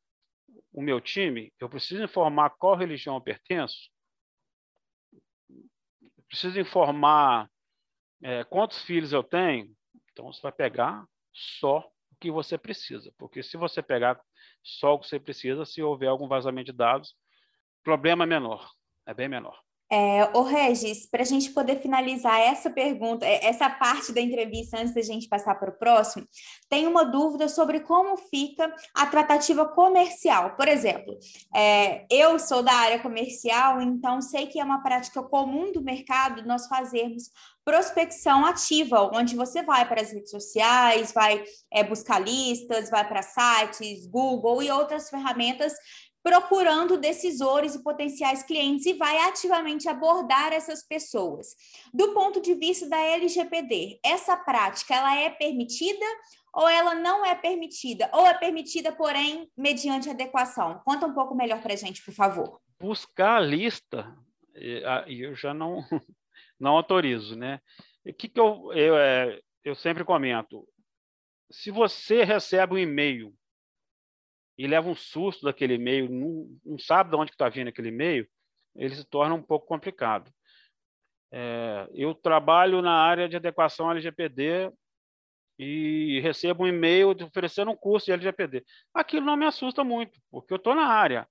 o 0.74 0.82
meu 0.82 1.00
time, 1.00 1.54
eu 1.60 1.70
preciso 1.70 2.04
informar 2.04 2.50
qual 2.52 2.76
religião 2.76 3.16
eu 3.16 3.22
pertenço, 3.22 3.92
eu 5.50 6.24
preciso 6.28 6.60
informar 6.60 7.50
é, 8.24 8.44
quantos 8.44 8.82
filhos 8.82 9.14
eu 9.14 9.24
tenho. 9.24 9.70
Então, 10.12 10.32
você 10.32 10.42
vai 10.42 10.52
pegar 10.52 11.06
só 11.34 11.80
o 12.12 12.16
que 12.20 12.32
você 12.32 12.58
precisa, 12.58 13.14
porque 13.18 13.44
se 13.44 13.58
você 13.58 13.84
pegar 13.84 14.20
só 14.64 14.94
o 14.96 15.00
que 15.00 15.08
você 15.08 15.20
precisa, 15.20 15.66
se 15.66 15.84
houver 15.84 16.08
algum 16.08 16.28
vazamento 16.28 16.72
de 16.72 16.78
dados, 16.78 17.16
problema 17.84 18.26
menor, 18.26 18.72
é 19.06 19.14
bem 19.14 19.30
menor. 19.30 19.62
É, 19.94 20.30
ô 20.34 20.42
Regis, 20.44 21.06
para 21.06 21.22
a 21.22 21.26
gente 21.26 21.50
poder 21.50 21.82
finalizar 21.82 22.40
essa 22.40 22.70
pergunta, 22.70 23.26
é, 23.26 23.46
essa 23.46 23.70
parte 23.70 24.14
da 24.14 24.22
entrevista, 24.22 24.78
antes 24.78 24.94
da 24.94 25.02
gente 25.02 25.28
passar 25.28 25.56
para 25.56 25.70
o 25.70 25.78
próximo, 25.78 26.26
tem 26.70 26.88
uma 26.88 27.04
dúvida 27.04 27.50
sobre 27.50 27.82
como 27.82 28.16
fica 28.16 28.74
a 28.96 29.06
tratativa 29.06 29.66
comercial. 29.66 30.56
Por 30.56 30.70
exemplo, 30.70 31.18
é, 31.54 32.06
eu 32.10 32.40
sou 32.40 32.64
da 32.64 32.72
área 32.72 33.00
comercial, 33.00 33.82
então 33.82 34.22
sei 34.22 34.48
que 34.48 34.62
é 34.62 34.64
uma 34.64 34.82
prática 34.82 35.22
comum 35.22 35.74
do 35.74 35.82
mercado 35.82 36.48
nós 36.48 36.68
fazermos 36.68 37.30
prospecção 37.66 38.46
ativa, 38.46 39.12
onde 39.14 39.36
você 39.36 39.62
vai 39.62 39.88
para 39.88 40.02
as 40.02 40.12
redes 40.12 40.32
sociais, 40.32 41.12
vai 41.12 41.44
é, 41.72 41.84
buscar 41.84 42.20
listas, 42.20 42.90
vai 42.90 43.08
para 43.08 43.22
sites, 43.22 44.08
Google 44.08 44.64
e 44.64 44.72
outras 44.72 45.10
ferramentas 45.10 45.74
procurando 46.24 46.98
decisores 46.98 47.76
e 47.76 47.84
potenciais 47.84 48.44
clientes 48.44 48.86
e 48.86 48.94
vai 48.94 49.18
ativamente 49.28 49.90
abordar 49.90 50.54
essas 50.54 50.86
pessoas. 50.86 51.56
Do 51.94 52.14
ponto 52.14 52.42
de 52.42 52.54
vista 52.54 52.88
da 52.88 53.00
LGPD, 53.00 54.00
essa 54.04 54.38
prática 54.38 54.96
ela 54.96 55.16
é 55.16 55.30
permitida 55.30 56.06
ou 56.54 56.68
ela 56.68 56.94
não 56.96 57.26
é 57.26 57.34
permitida? 57.34 58.10
Ou 58.14 58.28
é 58.28 58.34
permitida, 58.34 58.92
porém, 58.92 59.50
mediante 59.58 60.10
adequação? 60.10 60.82
Conta 60.86 61.08
um 61.08 61.14
pouco 61.14 61.34
melhor 61.34 61.62
para 61.62 61.74
a 61.74 61.78
gente, 61.78 62.04
por 62.04 62.14
favor. 62.14 62.60
Buscar 62.80 63.38
a 63.38 63.40
lista, 63.40 64.16
eu 65.08 65.36
já 65.36 65.54
não, 65.54 65.84
não 66.60 66.76
autorizo, 66.76 67.36
né? 67.36 67.60
O 68.06 68.14
que, 68.14 68.28
que 68.28 68.40
eu, 68.40 68.72
eu, 68.74 68.98
é, 68.98 69.40
eu 69.64 69.76
sempre 69.76 70.04
comento? 70.04 70.68
Se 71.52 71.72
você 71.72 72.24
recebe 72.24 72.74
um 72.74 72.78
e-mail 72.78 73.34
e 74.62 74.68
leva 74.68 74.88
um 74.88 74.94
susto 74.94 75.44
daquele 75.44 75.74
e-mail, 75.74 76.08
não, 76.08 76.48
não 76.64 76.78
sabe 76.78 77.10
de 77.10 77.16
onde 77.16 77.32
está 77.32 77.50
vindo 77.50 77.70
aquele 77.70 77.88
e-mail, 77.88 78.30
ele 78.76 78.94
se 78.94 79.04
torna 79.04 79.34
um 79.34 79.42
pouco 79.42 79.66
complicado. 79.66 80.32
É, 81.32 81.90
eu 81.96 82.14
trabalho 82.14 82.80
na 82.80 82.94
área 82.94 83.28
de 83.28 83.36
adequação 83.36 83.90
LGPD 83.90 84.72
e 85.58 86.20
recebo 86.22 86.64
um 86.64 86.68
e-mail 86.68 87.10
oferecendo 87.10 87.72
um 87.72 87.76
curso 87.76 88.06
de 88.06 88.12
LGPD. 88.12 88.64
Aquilo 88.94 89.26
não 89.26 89.36
me 89.36 89.48
assusta 89.48 89.84
muito, 89.84 90.22
porque 90.30 90.54
eu 90.54 90.58
estou 90.58 90.76
na 90.76 90.86
área. 90.86 91.28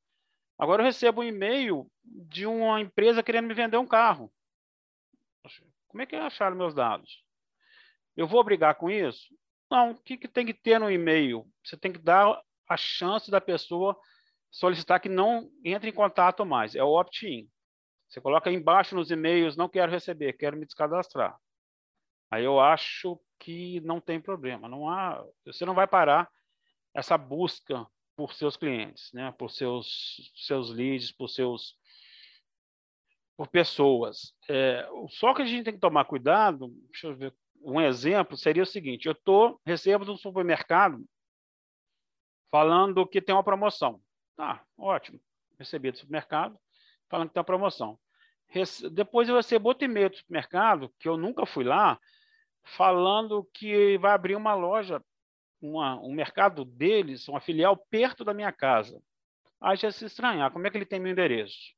Agora 0.59 0.83
eu 0.83 0.87
recebo 0.87 1.21
um 1.21 1.25
e-mail 1.25 1.89
de 2.03 2.47
uma 2.47 2.81
empresa 2.81 3.23
querendo 3.23 3.47
me 3.47 3.55
vender 3.55 3.77
um 3.77 3.87
carro. 3.87 4.29
Como 5.87 6.03
é 6.03 6.07
que 6.07 6.17
acharam 6.17 6.57
meus 6.57 6.75
dados? 6.75 7.23
Eu 8.17 8.27
vou 8.27 8.43
brigar 8.43 8.75
com 8.75 8.91
isso? 8.91 9.33
Não. 9.71 9.93
O 9.93 10.03
que, 10.03 10.17
que 10.17 10.27
tem 10.27 10.45
que 10.45 10.53
ter 10.53 10.81
no 10.81 10.91
e-mail? 10.91 11.47
Você 11.65 11.77
tem 11.77 11.93
que 11.93 11.99
dar 12.01 12.43
a 12.71 12.77
chance 12.77 13.31
da 13.33 13.41
pessoa 13.41 13.99
solicitar 14.49 15.01
que 15.01 15.09
não 15.09 15.51
entre 15.65 15.91
em 15.91 15.93
contato 15.93 16.47
mais. 16.47 16.77
É 16.77 16.85
o 16.85 16.99
opt-in. 16.99 17.49
Você 18.09 18.21
coloca 18.21 18.51
embaixo 18.51 18.95
nos 18.95 19.11
e-mails, 19.11 19.57
não 19.57 19.69
quero 19.69 19.91
receber, 19.91 20.35
quero 20.35 20.57
me 20.57 20.65
descadastrar. 20.65 21.37
Aí 22.31 22.45
eu 22.45 22.61
acho 22.61 23.21
que 23.41 23.81
não 23.81 24.01
tem 24.01 24.21
problema. 24.21 24.69
Não 24.69 24.89
há, 24.89 25.25
você 25.45 25.65
não 25.65 25.75
vai 25.75 25.89
parar 25.89 26.31
essa 26.95 27.19
busca 27.19 27.85
por 28.17 28.33
seus 28.35 28.57
clientes, 28.57 29.11
né? 29.13 29.33
por 29.33 29.51
seus, 29.51 30.31
seus 30.37 30.71
leads, 30.71 31.11
por 31.11 31.29
seus 31.29 31.77
por 33.37 33.49
pessoas. 33.49 34.35
É, 34.49 34.87
só 35.09 35.33
que 35.35 35.43
a 35.43 35.47
gente 35.47 35.65
tem 35.65 35.75
que 35.75 35.81
tomar 35.81 36.05
cuidado, 36.05 36.69
deixa 36.91 37.07
eu 37.07 37.17
ver, 37.17 37.35
um 37.63 37.81
exemplo 37.81 38.37
seria 38.37 38.63
o 38.63 38.67
seguinte, 38.67 39.09
eu 39.09 39.15
tô, 39.15 39.59
recebo 39.65 40.05
de 40.05 40.11
um 40.11 40.17
supermercado 40.17 41.03
falando 42.51 43.07
que 43.07 43.21
tem 43.21 43.35
uma 43.35 43.45
promoção. 43.45 44.01
Tá, 44.37 44.65
ótimo. 44.77 45.21
Recebi 45.59 45.91
do 45.91 45.99
supermercado 45.99 46.59
falando 47.09 47.29
que 47.29 47.35
tem 47.35 47.41
uma 47.41 47.45
promoção. 47.45 47.99
Rece... 48.49 48.89
Depois 48.89 49.29
eu 49.29 49.37
recebo 49.37 49.69
outro 49.69 49.85
e-mail 49.85 50.11
do 50.11 50.17
supermercado, 50.17 50.93
que 50.99 51.09
eu 51.09 51.17
nunca 51.17 51.45
fui 51.45 51.65
lá, 51.65 51.99
falando 52.63 53.45
que 53.53 53.99
vai 53.99 54.13
abrir 54.13 54.37
uma 54.37 54.55
loja, 54.55 55.03
uma, 55.61 56.01
um 56.01 56.13
mercado 56.13 56.65
deles, 56.65 57.29
uma 57.29 57.41
filial 57.41 57.77
perto 57.77 58.25
da 58.25 58.33
minha 58.33 58.53
casa. 58.53 59.03
Aí 59.61 59.77
já 59.77 59.91
se 59.91 60.05
estranhar, 60.05 60.51
como 60.53 60.67
é 60.67 60.71
que 60.71 60.79
ele 60.79 60.87
tem 60.87 61.01
meu 61.01 61.13
endereço? 61.13 61.75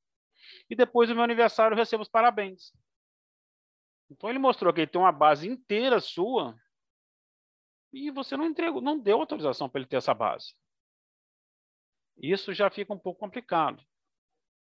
E 0.71 0.77
depois 0.77 1.09
do 1.09 1.15
meu 1.15 1.25
aniversário 1.25 1.75
eu 1.75 1.79
recebo 1.79 2.03
os 2.03 2.09
parabéns. 2.09 2.73
Então 4.11 4.29
ele 4.29 4.39
mostrou 4.39 4.73
que 4.73 4.81
ele 4.81 4.87
tem 4.91 5.01
uma 5.01 5.13
base 5.13 5.49
inteira 5.49 5.99
sua 5.99 6.55
e 7.93 8.11
você 8.11 8.37
não 8.37 8.47
entregou, 8.47 8.81
não 8.81 8.99
deu 8.99 9.19
autorização 9.19 9.69
para 9.69 9.81
ele 9.81 9.89
ter 9.89 9.97
essa 9.97 10.15
base. 10.15 10.55
Isso 12.17 12.53
já 12.53 12.71
fica 12.71 12.93
um 12.93 12.99
pouco 12.99 13.21
complicado. 13.21 13.83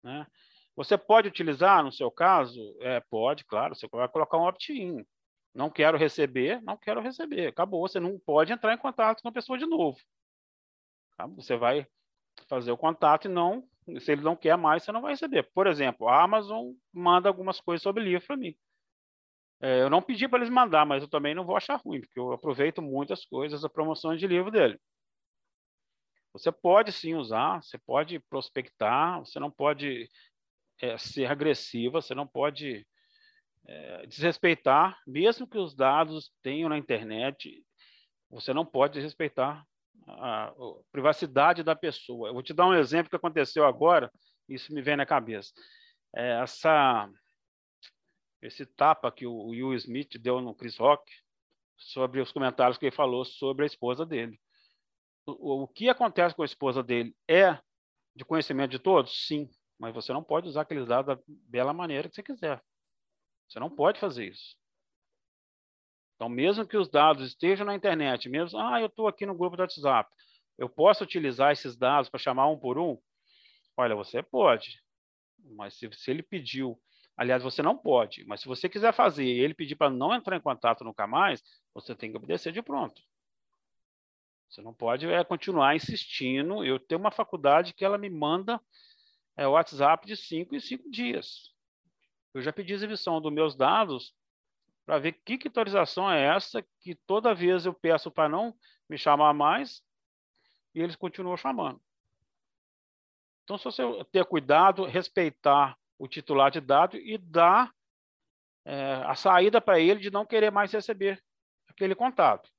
Né? 0.03 0.27
Você 0.75 0.97
pode 0.97 1.29
utilizar, 1.29 1.85
no 1.85 1.93
seu 1.93 2.11
caso, 2.11 2.61
é, 2.81 3.01
pode, 3.01 3.45
claro, 3.45 3.75
você 3.75 3.87
vai 3.88 4.09
colocar 4.09 4.38
um 4.38 4.47
opt-in. 4.47 5.05
Não 5.55 5.71
quero 5.71 5.99
receber, 5.99 6.62
não 6.62 6.77
quero 6.77 7.01
receber. 7.01 7.49
Acabou, 7.49 7.87
você 7.87 8.01
não 8.01 8.19
pode 8.19 8.53
entrar 8.53 8.73
em 8.73 8.79
contato 8.79 9.23
com 9.23 9.29
a 9.29 9.33
pessoa 9.33 9.59
de 9.59 9.67
novo. 9.67 9.99
Você 11.37 11.57
vai 11.57 11.87
fazer 12.49 12.73
o 12.73 12.77
contato 12.77 13.27
e 13.27 13.29
não, 13.29 13.69
se 14.01 14.12
ele 14.12 14.23
não 14.23 14.35
quer 14.35 14.57
mais, 14.57 14.83
você 14.83 14.93
não 14.93 15.03
vai 15.03 15.12
receber. 15.12 15.49
Por 15.55 15.67
exemplo, 15.67 16.09
a 16.09 16.23
Amazon 16.23 16.73
manda 16.93 17.29
algumas 17.29 17.61
coisas 17.61 17.83
sobre 17.83 18.03
livro 18.03 18.27
para 18.27 18.37
mim. 18.37 18.57
É, 19.61 19.83
eu 19.83 19.91
não 19.91 20.03
pedi 20.03 20.27
para 20.27 20.38
eles 20.38 20.51
mandar, 20.51 20.85
mas 20.85 21.03
eu 21.03 21.09
também 21.09 21.35
não 21.35 21.45
vou 21.45 21.57
achar 21.57 21.77
ruim, 21.77 22.01
porque 22.01 22.19
eu 22.19 22.33
aproveito 22.33 22.83
muitas 22.83 23.25
coisas, 23.25 23.65
as 23.65 23.71
promoções 23.71 24.19
de 24.19 24.27
livro 24.27 24.51
dele. 24.51 24.81
Você 26.33 26.51
pode 26.51 26.92
sim 26.92 27.14
usar, 27.14 27.62
você 27.62 27.77
pode 27.79 28.18
prospectar, 28.18 29.21
você 29.21 29.38
não 29.38 29.51
pode 29.51 30.09
é, 30.81 30.97
ser 30.97 31.27
agressiva, 31.27 32.01
você 32.01 32.14
não 32.14 32.27
pode 32.27 32.87
é, 33.66 34.07
desrespeitar, 34.07 34.99
mesmo 35.07 35.47
que 35.47 35.59
os 35.59 35.75
dados 35.75 36.33
tenham 36.42 36.71
na 36.71 36.79
internet, 36.79 37.62
você 38.31 38.55
não 38.55 38.64
pode 38.64 38.95
desrespeitar 38.95 39.64
a, 40.07 40.47
a 40.47 40.55
privacidade 40.90 41.62
da 41.62 41.77
pessoa. 41.77 42.29
Eu 42.29 42.33
vou 42.33 42.42
te 42.42 42.55
dar 42.55 42.66
um 42.66 42.75
exemplo 42.75 43.11
que 43.11 43.16
aconteceu 43.16 43.66
agora, 43.66 44.11
isso 44.49 44.73
me 44.73 44.81
vem 44.81 44.97
na 44.97 45.05
cabeça. 45.05 45.53
É, 46.16 46.40
essa, 46.40 47.11
esse 48.40 48.64
tapa 48.64 49.12
que 49.12 49.27
o 49.27 49.49
Will 49.49 49.75
Smith 49.75 50.18
deu 50.18 50.40
no 50.40 50.55
Chris 50.55 50.79
Rock 50.79 51.05
sobre 51.77 52.23
os 52.23 52.33
comentários 52.33 52.79
que 52.79 52.87
ele 52.87 52.97
falou 52.97 53.23
sobre 53.23 53.64
a 53.64 53.66
esposa 53.66 54.07
dele 54.07 54.40
o, 55.27 55.63
o 55.63 55.69
que 55.69 55.89
acontece 55.89 56.35
com 56.35 56.43
a 56.43 56.47
esposa 56.47 56.83
dele 56.83 57.15
é 57.29 57.59
de 58.15 58.25
conhecimento 58.25 58.71
de 58.71 58.79
todos? 58.79 59.27
Sim, 59.27 59.49
mas 59.79 59.95
você 59.95 60.13
não 60.13 60.23
pode 60.23 60.49
usar 60.49 60.63
aqueles 60.63 60.87
dados 60.87 61.17
da 61.17 61.23
bela 61.27 61.73
maneira 61.73 62.09
que 62.09 62.15
você 62.15 62.23
quiser. 62.23 62.63
Você 63.49 63.61
não 63.61 63.71
pode 63.71 64.01
fazer 64.01 64.29
isso. 64.29 64.57
Então, 66.15 66.29
mesmo 66.29 66.67
que 66.67 66.77
os 66.77 66.89
dados 66.89 67.27
estejam 67.27 67.67
na 67.67 67.75
internet, 67.75 68.29
mesmo, 68.29 68.59
ah, 68.59 68.81
eu 68.81 68.87
estou 68.87 69.09
aqui 69.09 69.27
no 69.27 69.37
grupo 69.37 69.57
do 69.57 69.61
WhatsApp, 69.61 70.09
eu 70.57 70.69
posso 70.69 71.03
utilizar 71.03 71.53
esses 71.53 71.77
dados 71.77 72.09
para 72.09 72.21
chamar 72.21 72.47
um 72.49 72.59
por 72.59 72.79
um? 72.79 72.97
Olha, 73.77 73.97
você 73.97 74.23
pode, 74.23 74.81
mas 75.57 75.75
se, 75.77 75.91
se 75.93 76.11
ele 76.11 76.23
pediu, 76.23 76.81
aliás, 77.17 77.43
você 77.43 77.63
não 77.63 77.77
pode, 77.77 78.25
mas 78.27 78.41
se 78.41 78.47
você 78.47 78.69
quiser 78.69 78.93
fazer 78.95 79.25
e 79.25 79.41
ele 79.41 79.55
pedir 79.55 79.75
para 79.75 79.91
não 79.91 80.15
entrar 80.15 80.37
em 80.37 80.41
contato 80.41 80.85
nunca 80.85 81.07
mais, 81.07 81.43
você 81.75 81.95
tem 81.95 82.11
que 82.11 82.17
obedecer 82.17 82.53
de 82.53 82.63
pronto. 82.63 83.03
Você 84.53 84.61
não 84.61 84.75
pode 84.75 85.07
é, 85.07 85.25
continuar 85.25 85.75
insistindo. 85.75 86.62
Eu 86.62 86.79
tenho 86.79 87.01
uma 87.01 87.11
faculdade 87.11 87.73
que 87.73 87.83
ela 87.83 87.97
me 87.97 88.11
manda 88.11 88.61
é, 89.35 89.47
WhatsApp 89.47 90.07
de 90.07 90.15
cinco 90.15 90.55
em 90.55 90.61
cinco 90.61 90.91
dias. 90.91 91.55
Eu 92.35 92.43
já 92.43 92.53
pedi 92.53 92.75
exibição 92.75 93.19
dos 93.19 93.33
meus 93.33 93.57
dados 93.57 94.15
para 94.85 94.99
ver 94.99 95.12
que, 95.25 95.38
que 95.38 95.49
autorização 95.49 96.11
é 96.11 96.23
essa 96.23 96.62
que 96.81 96.95
toda 97.07 97.35
vez 97.35 97.65
eu 97.65 97.73
peço 97.73 98.11
para 98.11 98.29
não 98.29 98.55
me 98.91 98.99
chamar 98.99 99.33
mais 99.33 99.83
e 100.75 100.83
eles 100.83 100.97
continuam 100.97 101.37
chamando. 101.38 101.81
Então, 103.45 103.57
se 103.57 103.65
você 103.65 103.83
ter 104.12 104.27
cuidado, 104.27 104.85
respeitar 104.85 105.79
o 105.99 106.07
titular 106.07 106.51
de 106.51 106.61
dado 106.61 106.99
e 106.99 107.17
dar 107.17 107.73
é, 108.67 109.03
a 109.07 109.15
saída 109.15 109.62
para 109.62 109.81
ele 109.81 110.01
de 110.01 110.11
não 110.11 110.27
querer 110.27 110.51
mais 110.51 110.71
receber 110.71 111.25
aquele 111.67 111.95
contato. 111.95 112.51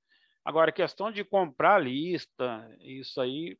Agora, 0.45 0.71
questão 0.71 1.11
de 1.11 1.23
comprar 1.23 1.79
lista, 1.79 2.69
isso 2.81 3.21
aí 3.21 3.57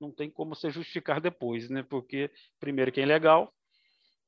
não 0.00 0.10
tem 0.10 0.30
como 0.30 0.54
você 0.54 0.70
justificar 0.70 1.20
depois, 1.20 1.68
né? 1.68 1.82
Porque, 1.82 2.30
primeiro, 2.58 2.90
que 2.90 3.00
é 3.00 3.02
ilegal 3.02 3.54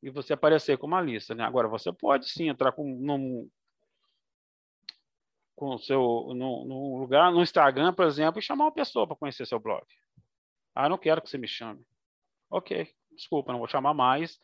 e 0.03 0.11
você 0.11 0.35
aparecer 0.35 0.77
com 0.77 0.87
uma 0.87 1.01
lista, 1.01 1.35
né? 1.35 1.45
Agora, 1.45 1.69
você 1.69 1.91
pode 1.93 2.29
sim 2.29 2.49
entrar 2.49 2.73
com, 2.73 2.85
num, 2.85 3.49
com 5.57 5.79
seu, 5.79 6.35
no, 6.35 6.65
no 6.67 6.99
lugar, 6.99 7.33
no 7.33 7.43
Instagram, 7.43 7.95
por 7.95 8.07
exemplo, 8.07 8.39
e 8.39 8.43
chamar 8.43 8.65
uma 8.65 8.73
pessoa 8.73 9.07
para 9.07 9.17
conhecer 9.17 9.47
seu 9.47 9.59
blog. 9.59 9.87
Ah, 10.75 10.89
não 10.89 10.99
quero 10.99 11.23
que 11.23 11.31
você 11.31 11.39
me 11.39 11.49
chame. 11.49 11.87
Ok, 12.51 12.93
desculpa, 13.13 13.53
não 13.53 13.59
vou 13.59 13.69
chamar 13.69 13.95
mais, 13.95 14.39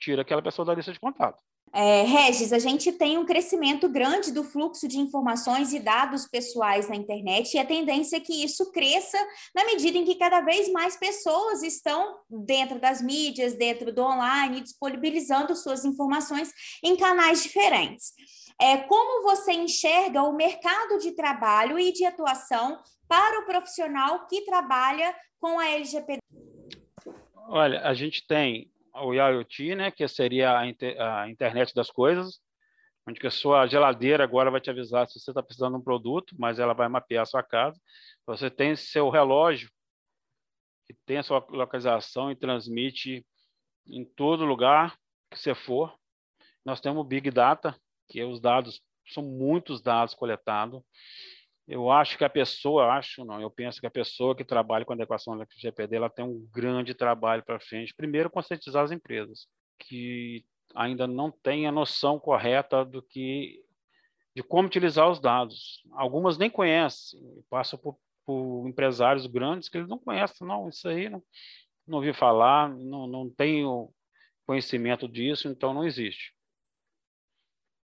tira 0.00 0.22
aquela 0.22 0.42
pessoa 0.42 0.66
da 0.66 0.74
lista 0.74 0.92
de 0.92 0.98
contato. 0.98 1.40
É, 1.74 2.02
Regis, 2.02 2.52
a 2.52 2.58
gente 2.58 2.92
tem 2.92 3.16
um 3.16 3.24
crescimento 3.24 3.88
grande 3.88 4.30
do 4.30 4.44
fluxo 4.44 4.86
de 4.86 4.98
informações 4.98 5.72
e 5.72 5.80
dados 5.80 6.28
pessoais 6.28 6.86
na 6.86 6.94
internet 6.94 7.54
e 7.54 7.58
a 7.58 7.64
tendência 7.64 8.18
é 8.18 8.20
que 8.20 8.44
isso 8.44 8.70
cresça 8.70 9.16
na 9.54 9.64
medida 9.64 9.96
em 9.96 10.04
que 10.04 10.16
cada 10.16 10.42
vez 10.42 10.70
mais 10.70 10.96
pessoas 10.96 11.62
estão 11.62 12.18
dentro 12.28 12.78
das 12.78 13.00
mídias, 13.00 13.54
dentro 13.54 13.90
do 13.90 14.02
online, 14.02 14.60
disponibilizando 14.60 15.56
suas 15.56 15.82
informações 15.82 16.52
em 16.84 16.94
canais 16.94 17.42
diferentes. 17.42 18.12
É, 18.60 18.76
como 18.76 19.22
você 19.22 19.52
enxerga 19.52 20.22
o 20.24 20.36
mercado 20.36 20.98
de 20.98 21.12
trabalho 21.12 21.78
e 21.78 21.90
de 21.90 22.04
atuação 22.04 22.78
para 23.08 23.40
o 23.40 23.46
profissional 23.46 24.26
que 24.26 24.44
trabalha 24.44 25.14
com 25.40 25.58
a 25.58 25.68
LGPD? 25.70 26.20
Olha, 27.48 27.80
a 27.80 27.94
gente 27.94 28.26
tem 28.26 28.71
o 28.94 29.14
IoT, 29.14 29.74
né, 29.74 29.90
que 29.90 30.06
seria 30.06 30.58
a, 30.58 30.66
inter, 30.66 31.00
a, 31.00 31.28
internet 31.28 31.74
das 31.74 31.90
coisas, 31.90 32.40
onde 33.06 33.24
a 33.26 33.30
sua 33.30 33.66
geladeira 33.66 34.22
agora 34.22 34.50
vai 34.50 34.60
te 34.60 34.70
avisar 34.70 35.08
se 35.08 35.18
você 35.18 35.30
está 35.30 35.42
precisando 35.42 35.74
de 35.74 35.80
um 35.80 35.84
produto, 35.84 36.36
mas 36.38 36.58
ela 36.58 36.74
vai 36.74 36.88
mapear 36.88 37.22
a 37.22 37.26
sua 37.26 37.42
casa. 37.42 37.80
Você 38.26 38.50
tem 38.50 38.76
seu 38.76 39.08
relógio, 39.08 39.70
que 40.86 40.94
tem 41.06 41.18
a 41.18 41.22
sua 41.22 41.44
localização 41.48 42.30
e 42.30 42.36
transmite 42.36 43.24
em 43.86 44.04
todo 44.04 44.44
lugar 44.44 44.96
que 45.30 45.38
você 45.38 45.54
for. 45.54 45.96
Nós 46.64 46.80
temos 46.80 47.00
o 47.00 47.04
Big 47.04 47.30
Data, 47.30 47.76
que 48.08 48.20
é 48.20 48.24
os 48.24 48.40
dados, 48.40 48.80
são 49.08 49.22
muitos 49.22 49.80
dados 49.80 50.14
coletados. 50.14 50.82
Eu 51.66 51.90
acho 51.90 52.18
que 52.18 52.24
a 52.24 52.30
pessoa, 52.30 52.92
acho 52.92 53.24
não, 53.24 53.40
eu 53.40 53.50
penso 53.50 53.80
que 53.80 53.86
a 53.86 53.90
pessoa 53.90 54.34
que 54.34 54.44
trabalha 54.44 54.84
com 54.84 54.92
adequação 54.92 55.38
da 55.38 55.46
GPD, 55.56 55.96
ela 55.96 56.10
tem 56.10 56.24
um 56.24 56.46
grande 56.52 56.92
trabalho 56.92 57.44
para 57.44 57.60
frente. 57.60 57.94
Primeiro, 57.94 58.30
conscientizar 58.30 58.82
as 58.82 58.90
empresas 58.90 59.46
que 59.78 60.44
ainda 60.74 61.06
não 61.06 61.30
têm 61.30 61.66
a 61.66 61.72
noção 61.72 62.18
correta 62.18 62.84
do 62.84 63.02
que 63.02 63.62
de 64.34 64.42
como 64.42 64.66
utilizar 64.66 65.10
os 65.10 65.20
dados. 65.20 65.82
Algumas 65.92 66.38
nem 66.38 66.48
conhecem, 66.48 67.20
passam 67.50 67.78
por, 67.78 67.98
por 68.24 68.66
empresários 68.66 69.26
grandes 69.26 69.68
que 69.68 69.76
eles 69.76 69.88
não 69.88 69.98
conhecem, 69.98 70.46
não, 70.46 70.68
isso 70.68 70.88
aí 70.88 71.08
não, 71.08 71.22
não 71.86 71.98
ouvi 71.98 72.12
falar, 72.12 72.68
não, 72.70 73.06
não 73.06 73.30
tenho 73.30 73.92
conhecimento 74.46 75.06
disso, 75.06 75.48
então 75.48 75.74
não 75.74 75.84
existe. 75.84 76.34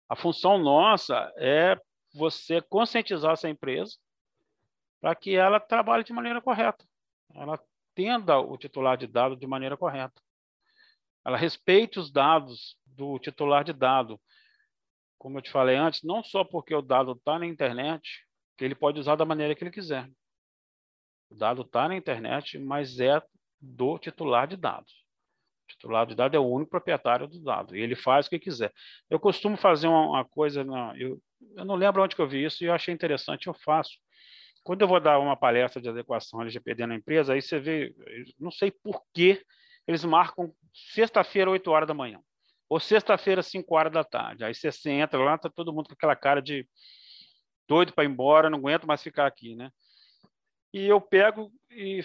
A 0.10 0.16
função 0.16 0.58
nossa 0.58 1.32
é 1.38 1.78
você 2.18 2.62
conscientizar 2.62 3.34
essa 3.34 3.50
empresa 3.50 3.96
para 5.00 5.16
que 5.16 5.36
ela 5.36 5.60
trabalhe 5.60 6.04
de 6.04 6.12
maneira 6.12 6.42
correta. 6.42 6.84
Ela 7.34 7.56
atenda 7.56 8.40
o 8.40 8.58
titular 8.58 8.98
de 8.98 9.08
dados 9.08 9.40
de 9.40 9.48
maneira 9.48 9.78
correta. 9.78 10.22
Ela 11.26 11.38
respeite 11.38 12.00
os 12.00 12.12
dados 12.12 12.78
do 12.86 13.20
titular 13.20 13.64
de 13.64 13.74
dado. 13.74 14.20
Como 15.18 15.38
eu 15.38 15.42
te 15.42 15.52
falei 15.52 15.76
antes, 15.76 16.04
não 16.04 16.24
só 16.24 16.44
porque 16.44 16.74
o 16.74 16.82
dado 16.82 17.12
está 17.12 17.38
na 17.38 17.46
internet, 17.46 18.26
que 18.58 18.66
ele 18.66 18.76
pode 18.76 19.00
usar 19.00 19.16
da 19.16 19.26
maneira 19.26 19.54
que 19.54 19.64
ele 19.64 19.72
quiser. 19.72 20.10
O 21.30 21.36
dado 21.36 21.62
está 21.62 21.88
na 21.88 21.96
internet, 21.96 22.58
mas 22.58 23.00
é 23.00 23.22
do 23.60 24.00
titular 24.00 24.48
de 24.48 24.56
dados. 24.56 24.92
O 25.66 25.68
titular 25.68 26.06
de 26.08 26.16
dado 26.16 26.36
é 26.36 26.40
o 26.40 26.48
único 26.48 26.72
proprietário 26.72 27.28
do 27.28 27.44
dado 27.44 27.76
e 27.76 27.82
ele 27.82 27.96
faz 27.96 28.26
o 28.28 28.30
que 28.30 28.40
quiser. 28.40 28.74
Eu 29.10 29.20
costumo 29.20 29.58
fazer 29.58 29.88
uma, 29.88 30.08
uma 30.08 30.26
coisa, 30.26 30.66
eu, 30.98 31.22
eu 31.56 31.66
não 31.66 31.76
lembro 31.76 32.04
onde 32.04 32.16
que 32.16 32.22
eu 32.22 32.28
vi 32.28 32.44
isso 32.44 32.64
e 32.64 32.68
eu 32.68 32.74
achei 32.74 32.94
interessante, 32.94 33.48
eu 33.48 33.54
faço. 33.54 33.98
Quando 34.64 34.82
eu 34.82 34.88
vou 34.88 35.00
dar 35.00 35.20
uma 35.20 35.38
palestra 35.38 35.82
de 35.82 35.90
adequação 35.90 36.42
LGPD 36.42 36.86
na 36.86 36.96
empresa, 36.96 37.34
aí 37.34 37.42
você 37.42 37.60
vê, 37.60 37.96
não 38.40 38.52
sei 38.52 38.72
por 38.72 39.02
que 39.14 39.42
eles 39.88 40.04
marcam 40.04 40.54
sexta-feira, 40.74 41.50
8 41.50 41.72
horas 41.72 41.88
da 41.88 41.94
manhã, 41.94 42.20
ou 42.68 42.80
sexta-feira, 42.80 43.42
5 43.42 43.74
horas 43.76 43.94
da 43.94 44.04
tarde. 44.04 44.44
Aí 44.44 44.54
você 44.54 44.70
entra 44.90 45.20
lá, 45.20 45.38
tá 45.38 45.50
todo 45.50 45.72
mundo 45.72 45.88
com 45.88 45.94
aquela 45.94 46.16
cara 46.16 46.42
de 46.42 46.68
doido 47.68 47.94
para 47.94 48.04
ir 48.04 48.08
embora, 48.08 48.50
não 48.50 48.60
aguento 48.60 48.86
mais 48.86 49.02
ficar 49.02 49.26
aqui, 49.26 49.56
né? 49.56 49.72
E 50.74 50.86
eu 50.86 51.00
pego 51.00 51.52
e 51.72 52.04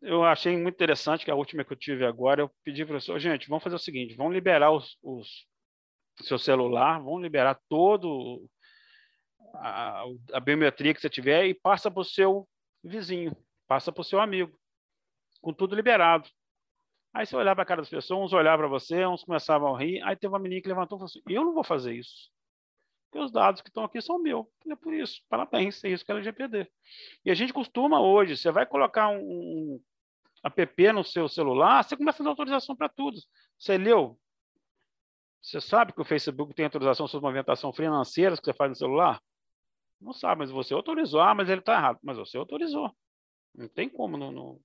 eu 0.00 0.24
achei 0.24 0.56
muito 0.56 0.74
interessante 0.74 1.24
que 1.24 1.30
a 1.30 1.34
última 1.34 1.64
que 1.64 1.72
eu 1.72 1.76
tive 1.76 2.06
agora, 2.06 2.42
eu 2.42 2.50
pedi 2.64 2.84
para 2.84 2.94
professor, 2.94 3.18
gente, 3.18 3.48
vamos 3.48 3.64
fazer 3.64 3.76
o 3.76 3.80
seguinte, 3.80 4.14
vamos 4.14 4.32
liberar 4.32 4.70
os, 4.70 4.96
os 5.02 5.46
seu 6.22 6.38
celular, 6.38 6.98
vamos 6.98 7.22
liberar 7.22 7.60
todo 7.68 8.48
a, 9.54 10.04
a 10.32 10.40
biometria 10.40 10.94
que 10.94 11.00
você 11.00 11.08
tiver 11.08 11.46
e 11.46 11.54
passa 11.54 11.90
para 11.90 12.00
o 12.00 12.04
seu 12.04 12.48
vizinho, 12.82 13.36
passa 13.66 13.92
para 13.92 14.00
o 14.00 14.04
seu 14.04 14.20
amigo, 14.20 14.58
com 15.40 15.52
tudo 15.52 15.74
liberado. 15.74 16.28
Aí 17.12 17.26
você 17.26 17.36
olhava 17.36 17.56
para 17.56 17.62
a 17.62 17.66
cara 17.66 17.80
das 17.80 17.90
pessoas, 17.90 18.26
uns 18.26 18.32
olhavam 18.32 18.60
para 18.60 18.68
você, 18.68 19.06
uns 19.06 19.24
começavam 19.24 19.74
a 19.74 19.78
rir, 19.78 20.02
aí 20.02 20.14
teve 20.14 20.32
uma 20.32 20.38
menina 20.38 20.60
que 20.60 20.68
levantou 20.68 20.96
e 20.96 21.00
falou 21.00 21.06
assim, 21.06 21.22
eu 21.26 21.44
não 21.44 21.54
vou 21.54 21.64
fazer 21.64 21.94
isso. 21.94 22.30
Porque 23.10 23.24
os 23.24 23.32
dados 23.32 23.62
que 23.62 23.68
estão 23.68 23.84
aqui 23.84 24.00
são 24.02 24.18
meus. 24.18 24.46
É 24.70 24.76
por 24.76 24.92
isso, 24.92 25.22
parabéns, 25.28 25.82
é 25.82 25.88
isso 25.88 26.04
que 26.04 26.12
é 26.12 26.14
LGPD. 26.14 26.70
E 27.24 27.30
a 27.30 27.34
gente 27.34 27.52
costuma 27.52 28.00
hoje, 28.00 28.36
você 28.36 28.50
vai 28.50 28.66
colocar 28.66 29.08
um, 29.08 29.18
um 29.18 29.80
app 30.44 30.92
no 30.92 31.02
seu 31.02 31.28
celular, 31.28 31.82
você 31.82 31.96
começa 31.96 32.22
a 32.22 32.24
dar 32.24 32.30
autorização 32.30 32.76
para 32.76 32.88
tudo. 32.88 33.18
Você 33.58 33.78
leu? 33.78 34.18
Você 35.40 35.60
sabe 35.60 35.92
que 35.92 36.00
o 36.00 36.04
Facebook 36.04 36.52
tem 36.52 36.66
autorização 36.66 37.08
sobre 37.08 37.24
movimentação 37.24 37.72
financeira 37.72 38.36
que 38.36 38.44
você 38.44 38.52
faz 38.52 38.70
no 38.70 38.76
celular? 38.76 39.20
Não 40.00 40.12
sabe, 40.12 40.40
mas 40.40 40.50
você 40.50 40.74
autorizou. 40.74 41.20
Ah, 41.20 41.34
mas 41.34 41.48
ele 41.48 41.60
está 41.60 41.74
errado. 41.74 41.98
Mas 42.02 42.16
você 42.16 42.36
autorizou. 42.36 42.94
Não 43.54 43.68
tem 43.68 43.88
como 43.88 44.16
não, 44.16 44.30
não 44.30 44.60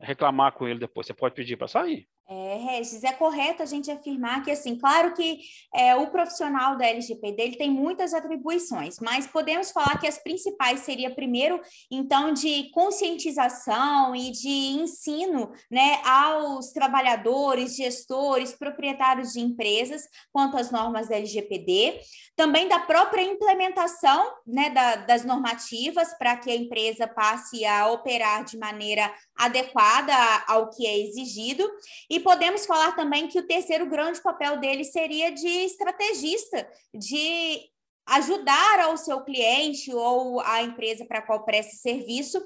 reclamar 0.00 0.52
com 0.52 0.66
ele 0.66 0.78
depois. 0.80 1.06
Você 1.06 1.14
pode 1.14 1.34
pedir 1.34 1.56
para 1.56 1.68
sair. 1.68 2.08
É, 2.28 2.56
Regis, 2.56 3.02
é 3.02 3.12
correto 3.12 3.62
a 3.62 3.66
gente 3.66 3.90
afirmar 3.90 4.42
que, 4.42 4.50
assim, 4.50 4.78
claro 4.78 5.12
que 5.12 5.40
é, 5.74 5.94
o 5.96 6.10
profissional 6.10 6.78
da 6.78 6.86
LGPD 6.86 7.42
ele 7.42 7.56
tem 7.56 7.70
muitas 7.70 8.14
atribuições, 8.14 8.98
mas 9.00 9.26
podemos 9.26 9.70
falar 9.72 9.98
que 9.98 10.06
as 10.06 10.18
principais 10.18 10.80
seria, 10.80 11.14
primeiro, 11.14 11.60
então, 11.90 12.32
de 12.32 12.70
conscientização 12.70 14.14
e 14.14 14.30
de 14.30 14.48
ensino 14.48 15.52
né, 15.70 16.00
aos 16.04 16.72
trabalhadores, 16.72 17.76
gestores, 17.76 18.52
proprietários 18.52 19.32
de 19.32 19.40
empresas 19.40 20.08
quanto 20.32 20.56
às 20.56 20.70
normas 20.70 21.08
da 21.08 21.16
LGPD, 21.16 22.00
também 22.36 22.68
da 22.68 22.78
própria 22.78 23.22
implementação 23.22 24.32
né, 24.46 24.70
da, 24.70 24.96
das 24.96 25.24
normativas 25.24 26.16
para 26.16 26.36
que 26.36 26.50
a 26.50 26.56
empresa 26.56 27.06
passe 27.06 27.64
a 27.64 27.88
operar 27.88 28.44
de 28.44 28.56
maneira 28.56 29.12
adequada 29.36 30.14
ao 30.46 30.70
que 30.70 30.86
é 30.86 30.98
exigido 30.98 31.68
e 32.12 32.20
podemos 32.20 32.66
falar 32.66 32.94
também 32.94 33.26
que 33.26 33.38
o 33.38 33.46
terceiro 33.46 33.86
grande 33.86 34.20
papel 34.20 34.58
dele 34.60 34.84
seria 34.84 35.32
de 35.32 35.48
estrategista, 35.48 36.70
de 36.92 37.58
ajudar 38.04 38.80
ao 38.80 38.98
seu 38.98 39.22
cliente 39.22 39.90
ou 39.94 40.38
a 40.40 40.62
empresa 40.62 41.06
para 41.06 41.20
a 41.20 41.22
qual 41.22 41.42
presta 41.42 41.74
serviço 41.74 42.38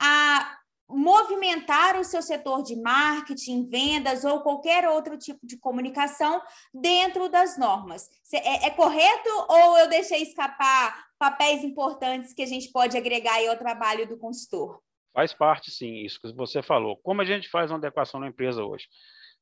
a 0.00 0.56
movimentar 0.88 1.98
o 1.98 2.04
seu 2.04 2.22
setor 2.22 2.62
de 2.62 2.76
marketing, 2.76 3.64
vendas 3.64 4.24
ou 4.24 4.40
qualquer 4.40 4.88
outro 4.88 5.18
tipo 5.18 5.44
de 5.44 5.58
comunicação 5.58 6.40
dentro 6.72 7.28
das 7.28 7.58
normas. 7.58 8.08
É, 8.32 8.66
é, 8.66 8.70
correto 8.70 9.30
ou 9.48 9.78
eu 9.78 9.88
deixei 9.88 10.22
escapar 10.22 11.08
papéis 11.18 11.64
importantes 11.64 12.32
que 12.32 12.42
a 12.42 12.46
gente 12.46 12.70
pode 12.70 12.96
agregar 12.96 13.36
ao 13.48 13.58
trabalho 13.58 14.08
do 14.08 14.16
consultor? 14.16 14.80
Faz 15.12 15.32
parte, 15.32 15.70
sim, 15.70 16.04
isso 16.04 16.20
que 16.20 16.32
você 16.32 16.62
falou. 16.62 16.96
Como 16.98 17.20
a 17.20 17.24
gente 17.24 17.48
faz 17.48 17.70
uma 17.70 17.78
adequação 17.78 18.20
na 18.20 18.28
empresa 18.28 18.64
hoje? 18.64 18.86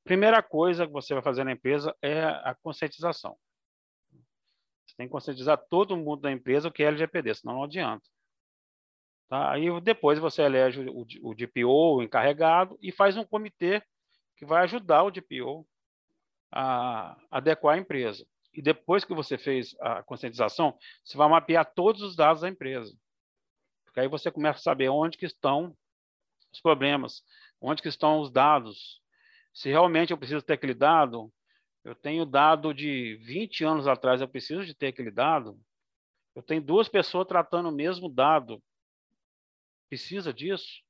Primeira 0.05 0.43
coisa 0.43 0.87
que 0.87 0.93
você 0.93 1.13
vai 1.15 1.23
fazer 1.23 1.45
na 1.45 1.53
empresa 1.53 1.95
é 2.01 2.23
a 2.23 2.57
conscientização. 2.63 3.37
Você 4.87 4.95
tem 4.97 5.07
que 5.07 5.13
conscientizar 5.13 5.59
todo 5.69 5.97
mundo 5.97 6.23
da 6.23 6.33
empresa 6.33 6.69
o 6.69 6.73
que 6.73 6.83
é 6.83 6.87
LGPD, 6.87 7.35
senão 7.35 7.57
não 7.57 7.65
adianta. 7.65 8.07
Tá? 9.29 9.51
Aí 9.51 9.81
depois 9.81 10.19
você 10.19 10.43
elege 10.43 10.81
o, 10.89 11.05
o 11.23 11.35
DPO, 11.35 11.97
o 11.97 12.03
encarregado, 12.03 12.79
e 12.81 12.93
faz 12.93 13.17
um 13.17 13.25
comitê 13.25 13.83
que 14.37 14.47
vai 14.47 14.63
ajudar 14.63 15.03
o 15.03 15.11
DPO 15.11 15.67
a 16.53 17.17
adequar 17.31 17.75
a 17.75 17.81
empresa. 17.81 18.25
E 18.55 18.63
depois 18.63 19.05
que 19.05 19.15
você 19.15 19.37
fez 19.37 19.75
a 19.81 20.03
conscientização, 20.03 20.79
você 21.05 21.17
vai 21.19 21.29
mapear 21.29 21.71
todos 21.75 22.01
os 22.01 22.17
dados 22.17 22.43
da 22.43 22.49
empresa. 22.49 22.97
Porque 23.97 24.03
aí 24.03 24.09
você 24.09 24.31
começa 24.31 24.59
a 24.59 24.63
saber 24.63 24.91
onde 24.91 25.17
que 25.17 25.25
estão 25.25 25.75
os 26.53 26.61
problemas, 26.61 27.23
onde 27.59 27.81
que 27.81 27.89
estão 27.89 28.21
os 28.21 28.31
dados. 28.31 29.01
Se 29.55 29.71
realmente 29.71 30.11
eu 30.11 30.19
preciso 30.19 30.45
ter 30.45 30.53
aquele 30.53 30.75
dado, 30.75 31.33
eu 31.83 31.95
tenho 31.95 32.27
dado 32.27 32.75
de 32.75 33.17
20 33.25 33.65
anos 33.65 33.89
atrás, 33.89 34.21
eu 34.21 34.29
preciso 34.29 34.67
de 34.67 34.75
ter 34.75 34.89
aquele 34.89 35.11
dado. 35.11 35.59
Eu 36.35 36.43
tenho 36.43 36.61
duas 36.61 36.91
pessoas 36.91 37.27
tratando 37.27 37.71
o 37.71 37.73
mesmo 37.73 38.11
dado. 38.11 38.63
Precisa 39.89 40.31
disso? 40.31 40.83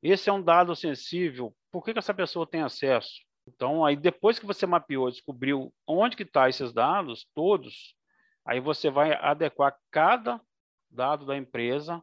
Esse 0.00 0.30
é 0.30 0.32
um 0.32 0.40
dado 0.40 0.76
sensível. 0.76 1.52
Por 1.72 1.84
que, 1.84 1.92
que 1.92 1.98
essa 1.98 2.14
pessoa 2.14 2.46
tem 2.46 2.62
acesso? 2.62 3.24
Então, 3.44 3.84
aí 3.84 3.96
depois 3.96 4.38
que 4.38 4.46
você 4.46 4.66
mapeou, 4.66 5.10
descobriu 5.10 5.74
onde 5.84 6.14
que 6.14 6.22
estão 6.22 6.42
tá 6.42 6.48
esses 6.48 6.72
dados, 6.72 7.26
todos, 7.34 7.96
aí 8.44 8.60
você 8.60 8.88
vai 8.88 9.14
adequar 9.14 9.76
cada 9.90 10.40
dado 10.88 11.26
da 11.26 11.36
empresa 11.36 12.00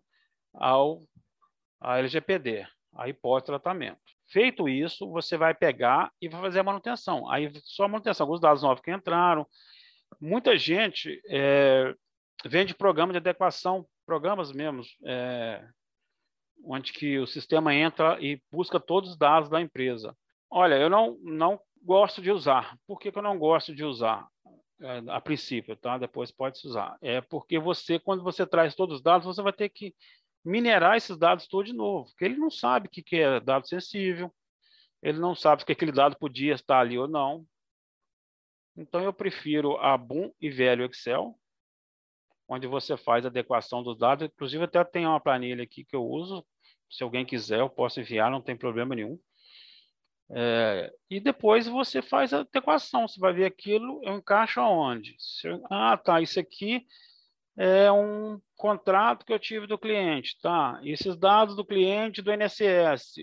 ao 0.59 1.01
a 1.81 1.97
LGPD, 1.97 2.67
a 2.93 3.07
hipótese 3.07 3.45
de 3.45 3.59
tratamento. 3.59 3.99
Feito 4.27 4.69
isso, 4.69 5.09
você 5.09 5.37
vai 5.37 5.55
pegar 5.55 6.11
e 6.21 6.27
vai 6.27 6.41
fazer 6.41 6.59
a 6.59 6.63
manutenção. 6.63 7.29
Aí 7.31 7.51
só 7.63 7.85
a 7.85 7.87
manutenção, 7.87 8.25
alguns 8.25 8.41
dados 8.41 8.61
novos 8.61 8.81
que 8.81 8.91
entraram. 8.91 9.47
Muita 10.19 10.57
gente 10.57 11.21
é, 11.27 11.95
vende 12.45 12.75
programas 12.75 13.13
de 13.13 13.17
adequação, 13.17 13.87
programas 14.05 14.51
mesmo, 14.51 14.83
é, 15.05 15.65
onde 16.63 16.91
que 16.91 17.17
o 17.17 17.25
sistema 17.25 17.73
entra 17.73 18.17
e 18.21 18.41
busca 18.51 18.79
todos 18.79 19.11
os 19.11 19.17
dados 19.17 19.49
da 19.49 19.61
empresa. 19.61 20.15
Olha, 20.49 20.75
eu 20.75 20.89
não, 20.89 21.17
não 21.21 21.59
gosto 21.81 22.21
de 22.21 22.31
usar. 22.31 22.77
Por 22.85 22.99
que, 22.99 23.11
que 23.11 23.17
eu 23.17 23.23
não 23.23 23.39
gosto 23.39 23.73
de 23.73 23.83
usar? 23.83 24.27
É, 24.81 25.03
a 25.09 25.19
princípio, 25.19 25.75
tá? 25.75 25.97
Depois 25.97 26.31
pode 26.31 26.57
se 26.57 26.67
usar. 26.67 26.97
É 27.01 27.19
porque 27.19 27.59
você, 27.59 27.99
quando 27.99 28.23
você 28.23 28.45
traz 28.45 28.75
todos 28.75 28.97
os 28.97 29.01
dados, 29.01 29.25
você 29.25 29.41
vai 29.41 29.53
ter 29.53 29.69
que 29.69 29.93
minerar 30.43 30.97
esses 30.97 31.17
dados 31.17 31.47
todos 31.47 31.71
de 31.71 31.75
novo, 31.75 32.09
porque 32.09 32.25
ele 32.25 32.37
não 32.37 32.49
sabe 32.49 32.87
o 32.87 32.89
que, 32.89 33.01
que 33.01 33.17
é 33.17 33.39
dado 33.39 33.67
sensível, 33.67 34.33
ele 35.01 35.19
não 35.19 35.33
sabe 35.35 35.63
se 35.63 35.71
aquele 35.71 35.91
dado 35.91 36.17
podia 36.17 36.53
estar 36.53 36.79
ali 36.79 36.97
ou 36.97 37.07
não. 37.07 37.45
Então, 38.75 39.03
eu 39.03 39.13
prefiro 39.13 39.77
a 39.77 39.97
bom 39.97 40.31
e 40.39 40.49
velho 40.49 40.85
Excel, 40.85 41.37
onde 42.47 42.67
você 42.67 42.97
faz 42.97 43.25
adequação 43.25 43.83
dos 43.83 43.97
dados. 43.97 44.25
Inclusive, 44.25 44.63
até 44.63 44.83
tem 44.83 45.05
uma 45.05 45.19
planilha 45.19 45.63
aqui 45.63 45.83
que 45.83 45.95
eu 45.95 46.05
uso. 46.05 46.45
Se 46.89 47.03
alguém 47.03 47.25
quiser, 47.25 47.59
eu 47.59 47.69
posso 47.69 47.99
enviar, 47.99 48.31
não 48.31 48.41
tem 48.41 48.57
problema 48.57 48.95
nenhum. 48.95 49.19
É, 50.31 50.93
e 51.09 51.19
depois 51.19 51.67
você 51.67 52.01
faz 52.01 52.33
a 52.33 52.39
adequação. 52.39 53.07
Você 53.07 53.19
vai 53.19 53.33
ver 53.33 53.45
aquilo, 53.45 54.01
eu 54.03 54.15
encaixo 54.15 54.59
aonde? 54.59 55.15
Eu, 55.43 55.63
ah, 55.69 55.97
tá, 55.97 56.21
isso 56.21 56.39
aqui 56.39 56.85
é 57.57 57.91
um 57.91 58.39
contrato 58.59 59.25
que 59.25 59.31
eu 59.31 59.39
tive 59.39 59.65
do 59.65 59.79
cliente, 59.79 60.37
tá? 60.41 60.81
Esses 60.83 61.15
dados 61.15 61.55
do 61.55 61.65
cliente 61.65 62.21
do 62.21 62.31
INSS, 62.33 63.15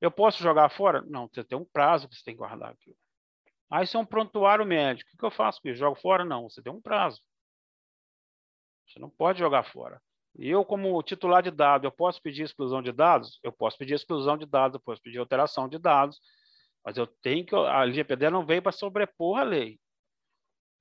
eu 0.00 0.10
posso 0.10 0.42
jogar 0.42 0.70
fora? 0.70 1.02
Não, 1.02 1.28
você 1.28 1.44
tem 1.44 1.58
um 1.58 1.64
prazo 1.64 2.08
que 2.08 2.16
você 2.16 2.24
tem 2.24 2.34
que 2.34 2.38
guardar 2.38 2.72
aqui. 2.72 2.96
Ah, 3.70 3.82
isso 3.82 3.96
é 3.98 4.00
um 4.00 4.06
prontuário 4.06 4.64
médico. 4.64 5.10
O 5.12 5.18
que 5.18 5.24
eu 5.24 5.30
faço 5.30 5.60
com 5.60 5.68
isso? 5.68 5.78
Jogo 5.78 5.94
fora? 5.96 6.24
Não, 6.24 6.48
você 6.48 6.62
tem 6.62 6.72
um 6.72 6.80
prazo. 6.80 7.20
Você 8.86 8.98
não 8.98 9.10
pode 9.10 9.38
jogar 9.38 9.62
fora. 9.62 10.00
Eu, 10.38 10.64
como 10.64 11.02
titular 11.02 11.42
de 11.42 11.50
dados, 11.50 11.84
eu 11.84 11.92
posso 11.92 12.20
pedir 12.22 12.42
exclusão 12.42 12.82
de 12.82 12.92
dados? 12.92 13.38
Eu 13.42 13.52
posso 13.52 13.76
pedir 13.76 13.94
exclusão 13.94 14.38
de 14.38 14.46
dados, 14.46 14.74
eu 14.74 14.80
posso 14.80 15.02
pedir 15.02 15.18
alteração 15.18 15.68
de 15.68 15.78
dados, 15.78 16.18
mas 16.82 16.96
eu 16.96 17.06
tenho 17.06 17.44
que. 17.44 17.54
A 17.54 17.82
LGPD 17.82 18.30
não 18.30 18.46
veio 18.46 18.62
para 18.62 18.72
sobrepor 18.72 19.38
a 19.38 19.42
lei. 19.42 19.78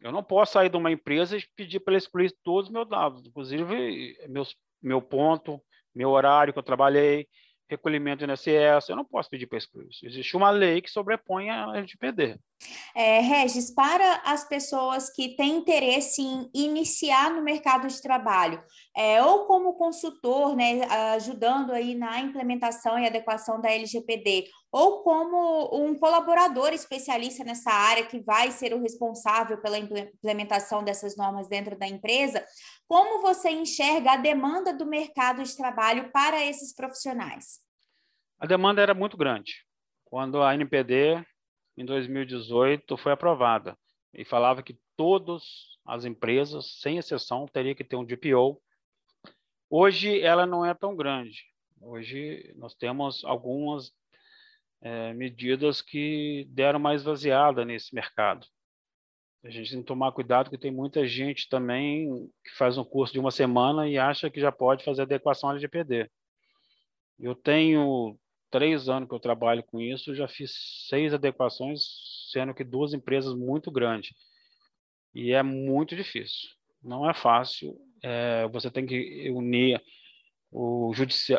Eu 0.01 0.11
não 0.11 0.23
posso 0.23 0.53
sair 0.53 0.69
de 0.69 0.77
uma 0.77 0.91
empresa 0.91 1.37
e 1.37 1.43
pedir 1.55 1.79
para 1.79 1.93
ele 1.93 1.99
excluir 1.99 2.35
todos 2.43 2.67
os 2.67 2.73
meus 2.73 2.89
dados, 2.89 3.25
inclusive 3.25 4.17
meus, 4.27 4.55
meu 4.81 5.01
ponto, 5.01 5.61
meu 5.93 6.09
horário 6.09 6.51
que 6.51 6.59
eu 6.59 6.63
trabalhei, 6.63 7.27
recolhimento 7.71 8.25
do 8.25 8.31
INSS, 8.31 8.89
eu 8.89 8.95
não 8.95 9.05
posso 9.05 9.29
pedir 9.29 9.47
para 9.47 9.57
excluir 9.57 9.87
isso. 9.89 10.05
Existe 10.05 10.35
uma 10.37 10.49
lei 10.49 10.81
que 10.81 10.89
sobrepõe 10.89 11.49
a 11.49 11.75
LGPD. 11.75 12.37
É, 12.93 13.19
Regis, 13.21 13.73
para 13.73 14.21
as 14.23 14.47
pessoas 14.47 15.09
que 15.09 15.35
têm 15.35 15.57
interesse 15.57 16.21
em 16.21 16.49
iniciar 16.53 17.31
no 17.31 17.41
mercado 17.41 17.87
de 17.87 18.01
trabalho, 18.01 18.61
é, 18.95 19.23
ou 19.23 19.45
como 19.45 19.73
consultor, 19.73 20.55
né, 20.55 20.83
ajudando 21.15 21.71
aí 21.71 21.95
na 21.95 22.19
implementação 22.19 22.99
e 22.99 23.07
adequação 23.07 23.59
da 23.59 23.71
LGPD, 23.71 24.45
ou 24.71 25.03
como 25.03 25.69
um 25.73 25.95
colaborador 25.95 26.71
especialista 26.71 27.43
nessa 27.43 27.71
área 27.71 28.05
que 28.05 28.19
vai 28.19 28.51
ser 28.51 28.73
o 28.73 28.81
responsável 28.81 29.57
pela 29.57 29.77
implementação 29.77 30.83
dessas 30.83 31.17
normas 31.17 31.47
dentro 31.47 31.77
da 31.77 31.87
empresa, 31.87 32.45
como 32.91 33.21
você 33.21 33.49
enxerga 33.49 34.11
a 34.11 34.17
demanda 34.17 34.73
do 34.73 34.85
mercado 34.85 35.41
de 35.41 35.55
trabalho 35.55 36.11
para 36.11 36.43
esses 36.43 36.75
profissionais? 36.75 37.61
A 38.37 38.45
demanda 38.45 38.81
era 38.81 38.93
muito 38.93 39.15
grande. 39.15 39.65
Quando 40.03 40.43
a 40.43 40.53
NPD 40.53 41.25
em 41.77 41.85
2018 41.85 42.97
foi 42.97 43.13
aprovada 43.13 43.77
e 44.13 44.25
falava 44.25 44.61
que 44.61 44.77
todas 44.97 45.41
as 45.85 46.03
empresas, 46.03 46.81
sem 46.81 46.97
exceção, 46.97 47.45
teriam 47.47 47.75
que 47.75 47.85
ter 47.85 47.95
um 47.95 48.03
DPO. 48.03 48.61
Hoje 49.69 50.19
ela 50.19 50.45
não 50.45 50.65
é 50.65 50.73
tão 50.73 50.93
grande. 50.93 51.45
Hoje 51.79 52.53
nós 52.57 52.75
temos 52.75 53.23
algumas 53.23 53.93
é, 54.81 55.13
medidas 55.13 55.81
que 55.81 56.45
deram 56.49 56.77
mais 56.77 57.03
vaziada 57.03 57.63
nesse 57.63 57.95
mercado. 57.95 58.45
A 59.43 59.49
gente 59.49 59.71
tem 59.71 59.79
que 59.79 59.87
tomar 59.87 60.11
cuidado 60.11 60.49
que 60.49 60.57
tem 60.57 60.71
muita 60.71 61.07
gente 61.07 61.49
também 61.49 62.29
que 62.43 62.55
faz 62.57 62.77
um 62.77 62.83
curso 62.83 63.11
de 63.11 63.19
uma 63.19 63.31
semana 63.31 63.89
e 63.89 63.97
acha 63.97 64.29
que 64.29 64.39
já 64.39 64.51
pode 64.51 64.83
fazer 64.83 65.01
adequação 65.01 65.49
à 65.49 65.53
LGPD. 65.53 66.09
Eu 67.19 67.35
tenho 67.35 68.17
três 68.51 68.87
anos 68.87 69.09
que 69.09 69.15
eu 69.15 69.19
trabalho 69.19 69.63
com 69.63 69.79
isso, 69.79 70.13
já 70.13 70.27
fiz 70.27 70.51
seis 70.89 71.13
adequações, 71.13 71.81
sendo 72.31 72.53
que 72.53 72.63
duas 72.63 72.93
empresas 72.93 73.33
muito 73.33 73.71
grandes. 73.71 74.13
E 75.13 75.31
é 75.31 75.41
muito 75.41 75.95
difícil. 75.95 76.49
Não 76.83 77.09
é 77.09 77.13
fácil. 77.13 77.75
É, 78.03 78.47
você 78.49 78.69
tem 78.69 78.85
que 78.85 79.29
unir 79.31 79.81
o, 80.51 80.91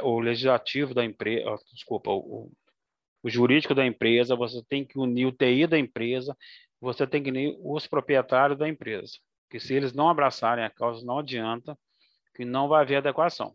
o 0.03 0.21
legislativo 0.21 0.95
da 0.95 1.05
empresa, 1.05 1.57
desculpa, 1.73 2.11
o, 2.11 2.51
o 3.23 3.31
jurídico 3.31 3.75
da 3.75 3.87
empresa, 3.87 4.35
você 4.35 4.63
tem 4.69 4.85
que 4.85 4.99
unir 4.99 5.27
o 5.27 5.33
TI 5.33 5.67
da 5.67 5.79
empresa, 5.79 6.37
você 6.83 7.07
tem 7.07 7.23
que 7.23 7.31
unir 7.31 7.57
os 7.61 7.87
proprietários 7.87 8.59
da 8.59 8.69
empresa. 8.69 9.13
Porque 9.45 9.61
se 9.61 9.73
eles 9.73 9.93
não 9.93 10.09
abraçarem 10.09 10.65
a 10.65 10.71
causa, 10.71 11.07
não 11.07 11.21
adianta, 11.21 11.79
que 12.35 12.45
não 12.45 12.67
vai 12.67 12.83
haver 12.83 12.97
adequação. 12.97 13.55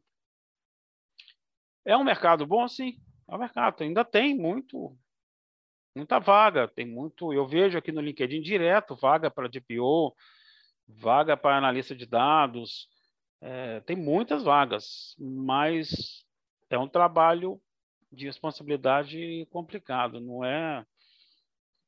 É 1.83 1.97
um 1.97 2.05
mercado 2.05 2.45
bom, 2.45 2.65
sim, 2.67 2.97
é 3.29 3.35
o 3.35 3.37
mercado. 3.37 3.83
Ainda 3.83 4.05
tem 4.05 4.33
muito, 4.33 4.97
muita 5.93 6.19
vaga. 6.19 6.69
Tem 6.69 6.85
muito. 6.85 7.33
Eu 7.33 7.45
vejo 7.45 7.77
aqui 7.77 7.91
no 7.91 7.99
LinkedIn 7.99 8.41
direto 8.41 8.95
vaga 8.95 9.29
para 9.29 9.49
DPO, 9.49 10.15
vaga 10.87 11.35
para 11.35 11.57
analista 11.57 11.93
de 11.93 12.05
dados. 12.05 12.87
É, 13.41 13.81
tem 13.81 13.95
muitas 13.95 14.43
vagas, 14.43 15.15
mas 15.19 16.25
é 16.69 16.77
um 16.77 16.87
trabalho 16.87 17.61
de 18.09 18.25
responsabilidade 18.25 19.45
complicado. 19.51 20.21
Não 20.21 20.45
é. 20.45 20.85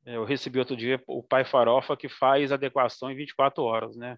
É 0.06 0.16
eu 0.16 0.24
recebi 0.24 0.60
outro 0.60 0.76
dia 0.76 1.02
o 1.08 1.24
pai 1.24 1.44
farofa 1.46 1.98
que 1.98 2.10
faz 2.10 2.52
adequação 2.52 3.12
em 3.12 3.16
24 3.16 3.64
horas, 3.64 3.96
né? 3.96 4.18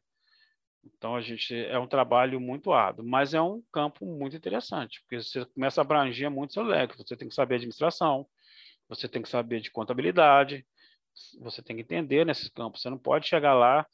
Então 0.83 1.15
a 1.15 1.21
gente 1.21 1.53
é 1.55 1.77
um 1.77 1.87
trabalho 1.87 2.39
muito 2.39 2.71
árduo, 2.71 3.05
mas 3.05 3.33
é 3.33 3.41
um 3.41 3.61
campo 3.71 4.05
muito 4.05 4.35
interessante, 4.35 5.01
porque 5.01 5.21
você 5.21 5.45
começa 5.45 5.81
a 5.81 5.83
abranger 5.83 6.29
muito 6.29 6.53
seu 6.53 6.63
leque. 6.63 6.97
Você 6.97 7.15
tem 7.15 7.27
que 7.27 7.35
saber 7.35 7.55
administração, 7.55 8.27
você 8.89 9.07
tem 9.07 9.21
que 9.21 9.29
saber 9.29 9.61
de 9.61 9.71
contabilidade, 9.71 10.65
você 11.39 11.61
tem 11.61 11.75
que 11.75 11.81
entender 11.83 12.25
nesses 12.25 12.49
campos. 12.49 12.81
Você 12.81 12.89
não 12.89 12.97
pode 12.97 13.27
chegar 13.27 13.53
lá 13.53 13.85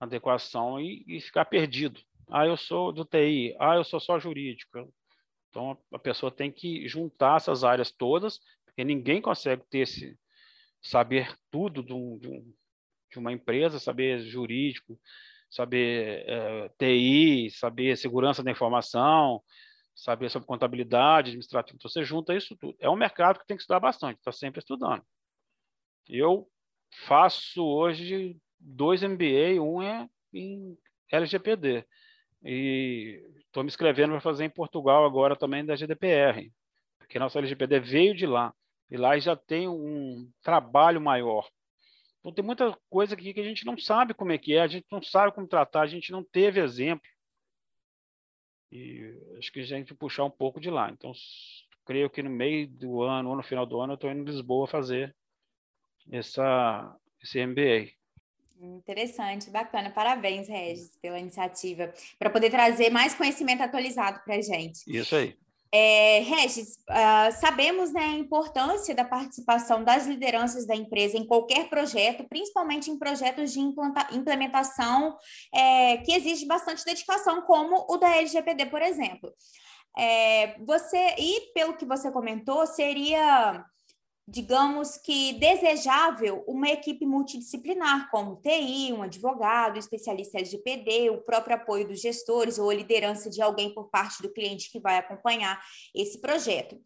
na 0.00 0.06
adequação 0.06 0.80
e, 0.80 1.04
e 1.06 1.20
ficar 1.20 1.44
perdido. 1.46 2.00
Ah, 2.28 2.46
eu 2.46 2.56
sou 2.56 2.92
do 2.92 3.04
TI. 3.04 3.56
Ah, 3.58 3.76
eu 3.76 3.84
sou 3.84 4.00
só 4.00 4.18
jurídico. 4.18 4.92
Então 5.50 5.78
a 5.92 5.98
pessoa 5.98 6.30
tem 6.30 6.50
que 6.50 6.86
juntar 6.88 7.36
essas 7.36 7.64
áreas 7.64 7.90
todas, 7.90 8.40
porque 8.64 8.84
ninguém 8.84 9.22
consegue 9.22 9.62
ter 9.70 9.78
esse 9.80 10.18
saber 10.86 11.34
tudo 11.50 11.82
de, 11.82 11.92
um, 11.92 12.18
de, 12.18 12.28
um, 12.28 12.54
de 13.10 13.18
uma 13.18 13.32
empresa, 13.32 13.78
saber 13.78 14.20
jurídico, 14.20 14.98
saber 15.50 16.24
é, 16.28 16.68
TI, 16.78 17.50
saber 17.50 17.96
segurança 17.96 18.42
da 18.42 18.50
informação, 18.50 19.42
saber 19.94 20.30
sobre 20.30 20.46
contabilidade, 20.46 21.30
administrativo. 21.30 21.76
Então, 21.76 21.90
você 21.90 22.04
junta 22.04 22.34
isso 22.34 22.56
tudo. 22.56 22.76
É 22.78 22.88
um 22.88 22.96
mercado 22.96 23.38
que 23.40 23.46
tem 23.46 23.56
que 23.56 23.62
estudar 23.62 23.80
bastante, 23.80 24.18
está 24.18 24.30
sempre 24.30 24.60
estudando. 24.60 25.02
Eu 26.08 26.48
faço 27.06 27.64
hoje 27.64 28.36
dois 28.58 29.02
MBA, 29.02 29.60
um 29.60 29.82
é 29.82 30.08
em 30.32 30.76
LGPD. 31.10 31.84
E 32.44 33.22
estou 33.46 33.64
me 33.64 33.68
inscrevendo 33.68 34.12
para 34.12 34.20
fazer 34.20 34.44
em 34.44 34.50
Portugal 34.50 35.04
agora 35.04 35.34
também 35.34 35.64
da 35.64 35.74
GDPR, 35.74 36.52
porque 36.98 37.18
nossa 37.18 37.38
LGPD 37.38 37.80
veio 37.80 38.14
de 38.14 38.26
lá. 38.26 38.54
E 38.90 38.96
lá 38.96 39.18
já 39.18 39.34
tem 39.34 39.68
um 39.68 40.30
trabalho 40.42 41.00
maior 41.00 41.48
Então, 42.20 42.32
tem 42.32 42.44
muita 42.44 42.76
coisa 42.88 43.14
aqui 43.14 43.34
que 43.34 43.40
a 43.40 43.44
gente 43.44 43.64
não 43.66 43.76
sabe 43.76 44.14
como 44.14 44.32
é 44.32 44.38
que 44.38 44.54
é, 44.54 44.60
a 44.60 44.66
gente 44.66 44.86
não 44.90 45.02
sabe 45.02 45.32
como 45.32 45.46
tratar, 45.46 45.82
a 45.82 45.86
gente 45.86 46.12
não 46.12 46.22
teve 46.22 46.60
exemplo. 46.60 47.08
E 48.70 49.16
acho 49.38 49.52
que 49.52 49.60
a 49.60 49.64
gente 49.64 49.94
puxar 49.94 50.24
um 50.24 50.30
pouco 50.30 50.60
de 50.60 50.70
lá. 50.70 50.90
Então, 50.90 51.12
creio 51.84 52.10
que 52.10 52.22
no 52.22 52.30
meio 52.30 52.68
do 52.68 53.02
ano 53.02 53.30
ou 53.30 53.36
no 53.36 53.42
final 53.42 53.64
do 53.64 53.80
ano 53.80 53.92
eu 53.92 53.94
estou 53.94 54.10
indo 54.10 54.22
em 54.22 54.32
Lisboa 54.32 54.66
fazer 54.66 55.14
essa, 56.10 56.96
esse 57.22 57.44
MBA. 57.44 57.92
Interessante, 58.58 59.50
bacana. 59.50 59.90
Parabéns, 59.90 60.48
Regis, 60.48 60.96
pela 61.00 61.18
iniciativa, 61.18 61.92
para 62.18 62.30
poder 62.30 62.50
trazer 62.50 62.90
mais 62.90 63.14
conhecimento 63.14 63.62
atualizado 63.62 64.20
para 64.24 64.36
a 64.36 64.40
gente. 64.40 64.80
Isso 64.86 65.14
aí. 65.14 65.36
É, 65.72 66.20
Regis, 66.20 66.78
uh, 66.88 67.32
sabemos 67.40 67.92
né, 67.92 68.00
a 68.00 68.18
importância 68.18 68.94
da 68.94 69.04
participação 69.04 69.82
das 69.82 70.06
lideranças 70.06 70.66
da 70.66 70.74
empresa 70.74 71.16
em 71.16 71.26
qualquer 71.26 71.68
projeto, 71.68 72.24
principalmente 72.28 72.90
em 72.90 72.98
projetos 72.98 73.52
de 73.52 73.60
implementação 73.60 75.16
é, 75.52 75.98
que 75.98 76.12
exige 76.12 76.46
bastante 76.46 76.84
dedicação, 76.84 77.42
como 77.42 77.84
o 77.88 77.96
da 77.96 78.16
LGPD, 78.16 78.66
por 78.66 78.80
exemplo. 78.80 79.32
É, 79.98 80.58
você, 80.64 81.14
e 81.18 81.52
pelo 81.52 81.76
que 81.76 81.86
você 81.86 82.10
comentou, 82.12 82.66
seria 82.66 83.64
digamos 84.28 84.96
que 84.96 85.34
desejável 85.34 86.42
uma 86.48 86.68
equipe 86.68 87.06
multidisciplinar, 87.06 88.10
como 88.10 88.36
TI, 88.36 88.92
um 88.92 89.02
advogado, 89.02 89.78
especialista 89.78 90.38
LGPD, 90.38 91.10
o 91.10 91.22
próprio 91.22 91.56
apoio 91.56 91.86
dos 91.86 92.00
gestores 92.00 92.58
ou 92.58 92.68
a 92.68 92.74
liderança 92.74 93.30
de 93.30 93.40
alguém 93.40 93.72
por 93.72 93.88
parte 93.88 94.20
do 94.22 94.32
cliente 94.32 94.70
que 94.70 94.80
vai 94.80 94.98
acompanhar 94.98 95.60
esse 95.94 96.20
projeto. 96.20 96.76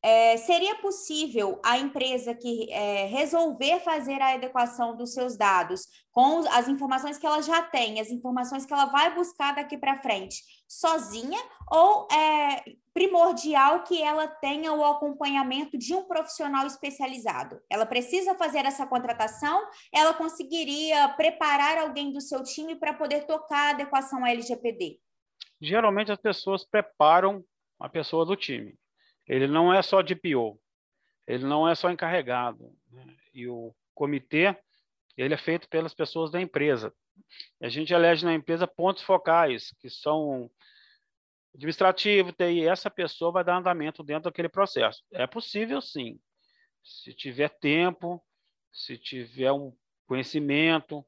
É, 0.00 0.36
seria 0.36 0.76
possível 0.76 1.60
a 1.62 1.76
empresa 1.76 2.32
que 2.32 2.72
é, 2.72 3.06
resolver 3.06 3.80
fazer 3.80 4.22
a 4.22 4.34
adequação 4.34 4.96
dos 4.96 5.12
seus 5.12 5.36
dados 5.36 5.88
com 6.12 6.38
as 6.52 6.68
informações 6.68 7.18
que 7.18 7.26
ela 7.26 7.42
já 7.42 7.62
tem, 7.62 8.00
as 8.00 8.08
informações 8.08 8.64
que 8.64 8.72
ela 8.72 8.86
vai 8.86 9.12
buscar 9.14 9.56
daqui 9.56 9.76
para 9.76 10.00
frente, 10.00 10.42
sozinha, 10.68 11.38
ou 11.70 12.06
é 12.12 12.62
primordial 12.98 13.84
que 13.84 14.02
ela 14.02 14.26
tenha 14.26 14.72
o 14.72 14.84
acompanhamento 14.84 15.78
de 15.78 15.94
um 15.94 16.04
profissional 16.04 16.66
especializado? 16.66 17.60
Ela 17.70 17.86
precisa 17.86 18.34
fazer 18.34 18.64
essa 18.64 18.86
contratação? 18.86 19.64
Ela 19.92 20.12
conseguiria 20.14 21.08
preparar 21.10 21.78
alguém 21.78 22.12
do 22.12 22.20
seu 22.20 22.42
time 22.42 22.74
para 22.74 22.92
poder 22.92 23.24
tocar 23.24 23.68
a 23.68 23.70
adequação 23.70 24.24
à 24.24 24.30
LGPD? 24.30 24.98
Geralmente 25.60 26.10
as 26.10 26.18
pessoas 26.18 26.64
preparam 26.64 27.44
a 27.78 27.88
pessoa 27.88 28.26
do 28.26 28.34
time 28.34 28.76
ele 29.28 29.46
não 29.46 29.72
é 29.72 29.82
só 29.82 30.00
DPO, 30.00 30.58
ele 31.26 31.44
não 31.44 31.68
é 31.68 31.74
só 31.74 31.90
encarregado. 31.90 32.74
Né? 32.90 33.06
E 33.34 33.46
o 33.46 33.74
comitê, 33.94 34.56
ele 35.16 35.34
é 35.34 35.36
feito 35.36 35.68
pelas 35.68 35.92
pessoas 35.92 36.30
da 36.30 36.40
empresa. 36.40 36.92
A 37.60 37.68
gente 37.68 37.92
elege 37.92 38.24
na 38.24 38.32
empresa 38.32 38.66
pontos 38.66 39.02
focais, 39.02 39.74
que 39.80 39.90
são 39.90 40.50
administrativo, 41.54 42.32
TI, 42.32 42.66
essa 42.66 42.90
pessoa 42.90 43.32
vai 43.32 43.44
dar 43.44 43.58
andamento 43.58 44.02
dentro 44.02 44.24
daquele 44.24 44.48
processo. 44.48 45.02
É 45.12 45.26
possível, 45.26 45.80
sim. 45.80 46.18
Se 46.82 47.12
tiver 47.12 47.48
tempo, 47.48 48.22
se 48.72 48.96
tiver 48.96 49.52
um 49.52 49.74
conhecimento, 50.06 51.04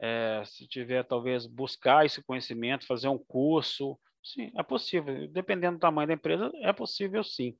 é, 0.00 0.42
se 0.44 0.66
tiver 0.66 1.04
talvez 1.04 1.46
buscar 1.46 2.04
esse 2.04 2.22
conhecimento, 2.22 2.86
fazer 2.86 3.08
um 3.08 3.18
curso, 3.18 3.98
Sim, 4.22 4.52
é 4.56 4.62
possível. 4.62 5.28
Dependendo 5.28 5.76
do 5.78 5.80
tamanho 5.80 6.06
da 6.06 6.14
empresa, 6.14 6.50
é 6.60 6.72
possível 6.72 7.24
sim. 7.24 7.56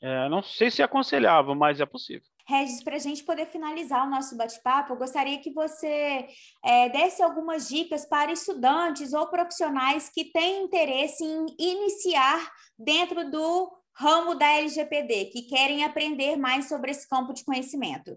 É, 0.00 0.28
não 0.28 0.42
sei 0.42 0.70
se 0.70 0.82
é 0.82 0.84
aconselhável, 0.84 1.54
mas 1.54 1.80
é 1.80 1.86
possível. 1.86 2.28
Regis, 2.48 2.82
para 2.82 2.96
a 2.96 2.98
gente 2.98 3.22
poder 3.24 3.44
finalizar 3.44 4.06
o 4.06 4.10
nosso 4.10 4.34
bate-papo, 4.34 4.94
eu 4.94 4.96
gostaria 4.96 5.38
que 5.38 5.52
você 5.52 6.26
é, 6.64 6.88
desse 6.88 7.22
algumas 7.22 7.68
dicas 7.68 8.06
para 8.06 8.32
estudantes 8.32 9.12
ou 9.12 9.28
profissionais 9.28 10.08
que 10.08 10.32
têm 10.32 10.64
interesse 10.64 11.22
em 11.22 11.46
iniciar 11.58 12.50
dentro 12.78 13.30
do 13.30 13.70
ramo 13.94 14.34
da 14.34 14.46
LGPD, 14.46 15.26
que 15.26 15.42
querem 15.42 15.84
aprender 15.84 16.36
mais 16.36 16.70
sobre 16.70 16.90
esse 16.90 17.06
campo 17.06 17.34
de 17.34 17.44
conhecimento. 17.44 18.16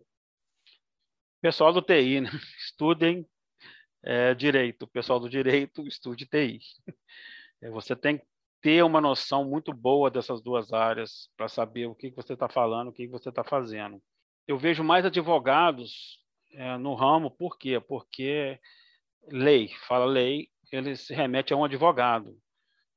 Pessoal 1.41 1.73
do 1.73 1.81
TI, 1.81 2.21
né? 2.21 2.29
estudem 2.65 3.27
é, 4.01 4.33
direito. 4.33 4.87
Pessoal 4.87 5.19
do 5.19 5.29
direito, 5.29 5.85
estude 5.85 6.25
TI. 6.25 6.59
É, 7.61 7.69
você 7.69 7.97
tem 7.97 8.17
que 8.17 8.25
ter 8.61 8.81
uma 8.81 9.01
noção 9.01 9.43
muito 9.43 9.73
boa 9.73 10.09
dessas 10.09 10.41
duas 10.41 10.71
áreas 10.71 11.29
para 11.35 11.49
saber 11.49 11.87
o 11.87 11.95
que, 11.95 12.11
você 12.11 12.31
está 12.31 12.47
falando, 12.47 12.87
o 12.87 12.93
que 12.93 13.07
você 13.07 13.27
está 13.27 13.43
fazendo. 13.43 14.01
Eu 14.47 14.57
vejo 14.57 14.83
mais 14.83 15.05
advogados 15.05 16.19
é, 16.51 16.77
no 16.77 16.93
ramo, 16.93 17.31
por 17.31 17.57
quê? 17.57 17.79
Porque 17.79 18.59
lei, 19.27 19.69
fala 19.87 20.05
lei, 20.05 20.49
ele 20.71 20.95
se 20.95 21.13
remete 21.13 21.53
a 21.53 21.57
um 21.57 21.63
advogado, 21.63 22.37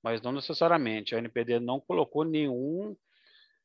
mas 0.03 0.22
não 0.22 0.32
necessariamente. 0.32 1.14
A 1.14 1.18
NPD 1.18 1.61
não 1.61 1.80
colocou 1.80 2.24
nenhum 2.24 2.97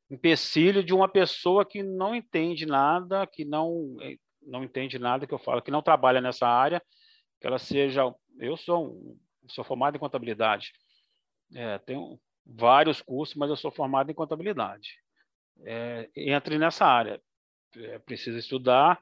empecilho 0.09 0.83
de 0.83 0.93
uma 0.93 1.07
pessoa 1.07 1.65
que 1.65 1.83
não 1.83 2.15
entende 2.15 2.65
nada, 2.65 3.27
que 3.27 3.45
não 3.45 3.95
é, 4.01 4.15
não 4.41 4.63
entende 4.63 4.97
nada 4.97 5.27
que 5.27 5.33
eu 5.33 5.39
falo, 5.39 5.61
que 5.61 5.71
não 5.71 5.81
trabalha 5.81 6.21
nessa 6.21 6.47
área, 6.47 6.81
que 7.39 7.47
ela 7.47 7.59
seja. 7.59 8.03
Eu 8.39 8.57
sou 8.57 9.17
sou 9.47 9.63
formado 9.63 9.95
em 9.95 9.99
contabilidade. 9.99 10.71
É, 11.55 11.77
tenho 11.79 12.19
vários 12.45 13.01
cursos, 13.01 13.35
mas 13.35 13.49
eu 13.49 13.55
sou 13.55 13.71
formado 13.71 14.11
em 14.11 14.15
contabilidade. 14.15 14.97
É, 15.65 16.09
entre 16.15 16.57
nessa 16.57 16.85
área. 16.85 17.21
É, 17.77 17.99
precisa 17.99 18.39
estudar, 18.39 18.99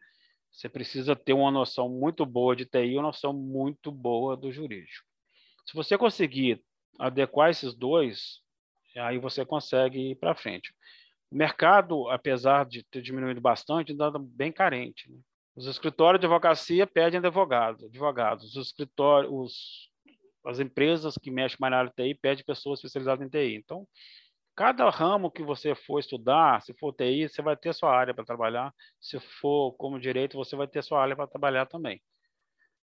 você 0.52 0.68
precisa 0.68 1.16
ter 1.16 1.34
uma 1.34 1.52
noção 1.52 1.90
muito 1.90 2.26
boa 2.26 2.56
de 2.56 2.66
TI 2.66 2.94
uma 2.94 3.04
noção 3.04 3.32
muito 3.34 3.92
boa 3.92 4.36
do 4.36 4.52
jurídico. 4.52 5.06
Se 5.66 5.74
você 5.74 5.98
conseguir 5.98 6.62
adequar 7.00 7.50
esses 7.50 7.74
dois, 7.74 8.42
aí 8.96 9.20
você 9.20 9.46
consegue 9.46 10.12
ir 10.12 10.16
para 10.16 10.36
frente. 10.36 10.74
O 11.30 11.36
mercado, 11.36 12.10
apesar 12.10 12.66
de 12.66 12.84
ter 12.84 13.02
diminuído 13.02 13.42
bastante, 13.42 13.92
ainda 13.92 14.08
está 14.08 14.20
bem 14.20 14.52
carente. 14.52 15.12
Né? 15.12 15.20
Os 15.56 15.66
escritórios 15.66 16.20
de 16.20 16.26
advocacia 16.26 16.88
pedem 16.88 17.20
advogados, 17.20 17.84
advogados. 17.84 18.56
Os 18.56 18.68
escritórios, 18.68 19.32
os 19.32 19.90
as 20.48 20.60
empresas 20.60 21.18
que 21.18 21.30
mexem 21.30 21.58
mais 21.60 21.72
na 21.72 21.80
área 21.80 21.92
de 21.96 22.04
TI 22.04 22.16
pedem 22.16 22.46
pessoas 22.46 22.80
especializadas 22.80 23.26
em 23.26 23.30
TI. 23.30 23.56
Então, 23.56 23.86
cada 24.58 24.90
ramo 24.90 25.32
que 25.32 25.44
você 25.44 25.76
for 25.76 26.00
estudar, 26.00 26.62
se 26.64 26.74
for 26.74 26.92
TI, 26.92 27.30
você 27.30 27.44
vai 27.44 27.56
ter 27.56 27.74
sua 27.74 27.96
área 27.96 28.14
para 28.14 28.26
trabalhar. 28.26 28.74
Se 29.00 29.20
for 29.20 29.74
como 29.74 30.00
direito, 30.00 30.36
você 30.36 30.56
vai 30.56 30.68
ter 30.68 30.84
sua 30.84 31.02
área 31.02 31.16
para 31.16 31.28
trabalhar 31.28 31.68
também. 31.68 32.02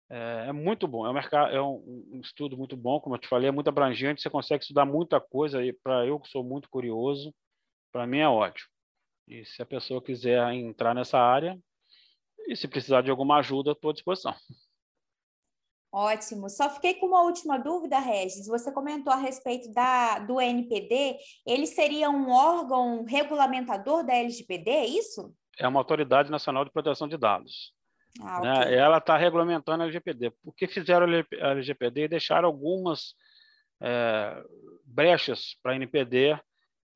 É, 0.09 0.45
é, 0.47 0.51
muito 0.53 0.87
bom, 0.87 1.05
é 1.05 1.09
um, 1.09 1.13
mercado, 1.13 1.53
é 1.53 1.61
um, 1.61 2.07
um, 2.13 2.21
estudo 2.21 2.57
muito 2.57 2.75
bom, 2.75 2.99
como 2.99 3.15
eu 3.15 3.19
te 3.19 3.27
falei, 3.27 3.49
é 3.49 3.51
muito 3.51 3.67
abrangente, 3.67 4.21
você 4.21 4.29
consegue 4.29 4.63
estudar 4.63 4.85
muita 4.85 5.19
coisa. 5.19 5.63
E 5.63 5.73
para 5.73 6.05
eu 6.05 6.19
que 6.19 6.29
sou 6.29 6.43
muito 6.43 6.69
curioso, 6.69 7.35
para 7.91 8.07
mim 8.07 8.19
é 8.19 8.27
ótimo. 8.27 8.69
E 9.27 9.45
se 9.45 9.61
a 9.61 9.65
pessoa 9.65 10.01
quiser 10.01 10.41
entrar 10.53 10.95
nessa 10.95 11.19
área, 11.19 11.59
e 12.47 12.55
se 12.55 12.67
precisar 12.67 13.01
de 13.01 13.11
alguma 13.11 13.37
ajuda, 13.39 13.71
estou 13.71 13.91
à 13.91 13.93
disposição. 13.93 14.33
Ótimo. 15.91 16.49
Só 16.49 16.69
fiquei 16.69 16.93
com 16.95 17.07
uma 17.07 17.23
última 17.23 17.57
dúvida, 17.57 17.99
Regis. 17.99 18.45
Você 18.47 18.71
comentou 18.71 19.11
a 19.11 19.15
respeito 19.15 19.71
da, 19.73 20.19
do 20.19 20.39
NPD. 20.39 21.17
Ele 21.45 21.65
seria 21.65 22.09
um 22.09 22.29
órgão 22.29 23.03
regulamentador 23.05 24.05
da 24.05 24.13
LGPD, 24.13 24.69
é 24.69 24.85
isso? 24.85 25.33
É 25.57 25.67
uma 25.67 25.79
autoridade 25.79 26.29
nacional 26.29 26.63
de 26.63 26.71
proteção 26.71 27.07
de 27.07 27.17
dados. 27.17 27.73
Ah, 28.21 28.39
né? 28.39 28.59
okay. 28.59 28.75
Ela 28.75 28.97
está 28.99 29.17
regulamentando 29.17 29.81
a 29.81 29.85
LGPD. 29.85 30.31
Porque 30.43 30.67
fizeram 30.67 31.07
a 31.41 31.51
LGPD 31.51 32.03
e 32.03 32.07
deixaram 32.07 32.47
algumas 32.47 33.15
é, 33.81 34.43
brechas 34.85 35.57
para 35.63 35.71
a 35.71 35.75
NPD 35.75 36.39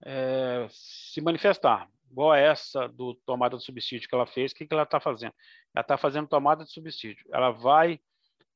é, 0.05 0.67
se 0.69 1.19
manifestar. 1.19 1.89
Igual 2.11 2.35
essa 2.35 2.87
do 2.87 3.15
tomada 3.25 3.57
de 3.57 3.63
subsídio 3.63 4.07
que 4.07 4.13
ela 4.13 4.27
fez, 4.27 4.51
o 4.51 4.55
que, 4.55 4.67
que 4.67 4.73
ela 4.73 4.83
está 4.83 4.99
fazendo? 4.99 5.33
Ela 5.75 5.81
está 5.81 5.97
fazendo 5.97 6.27
tomada 6.27 6.63
de 6.63 6.71
subsídio. 6.71 7.25
Ela 7.33 7.49
vai 7.49 7.99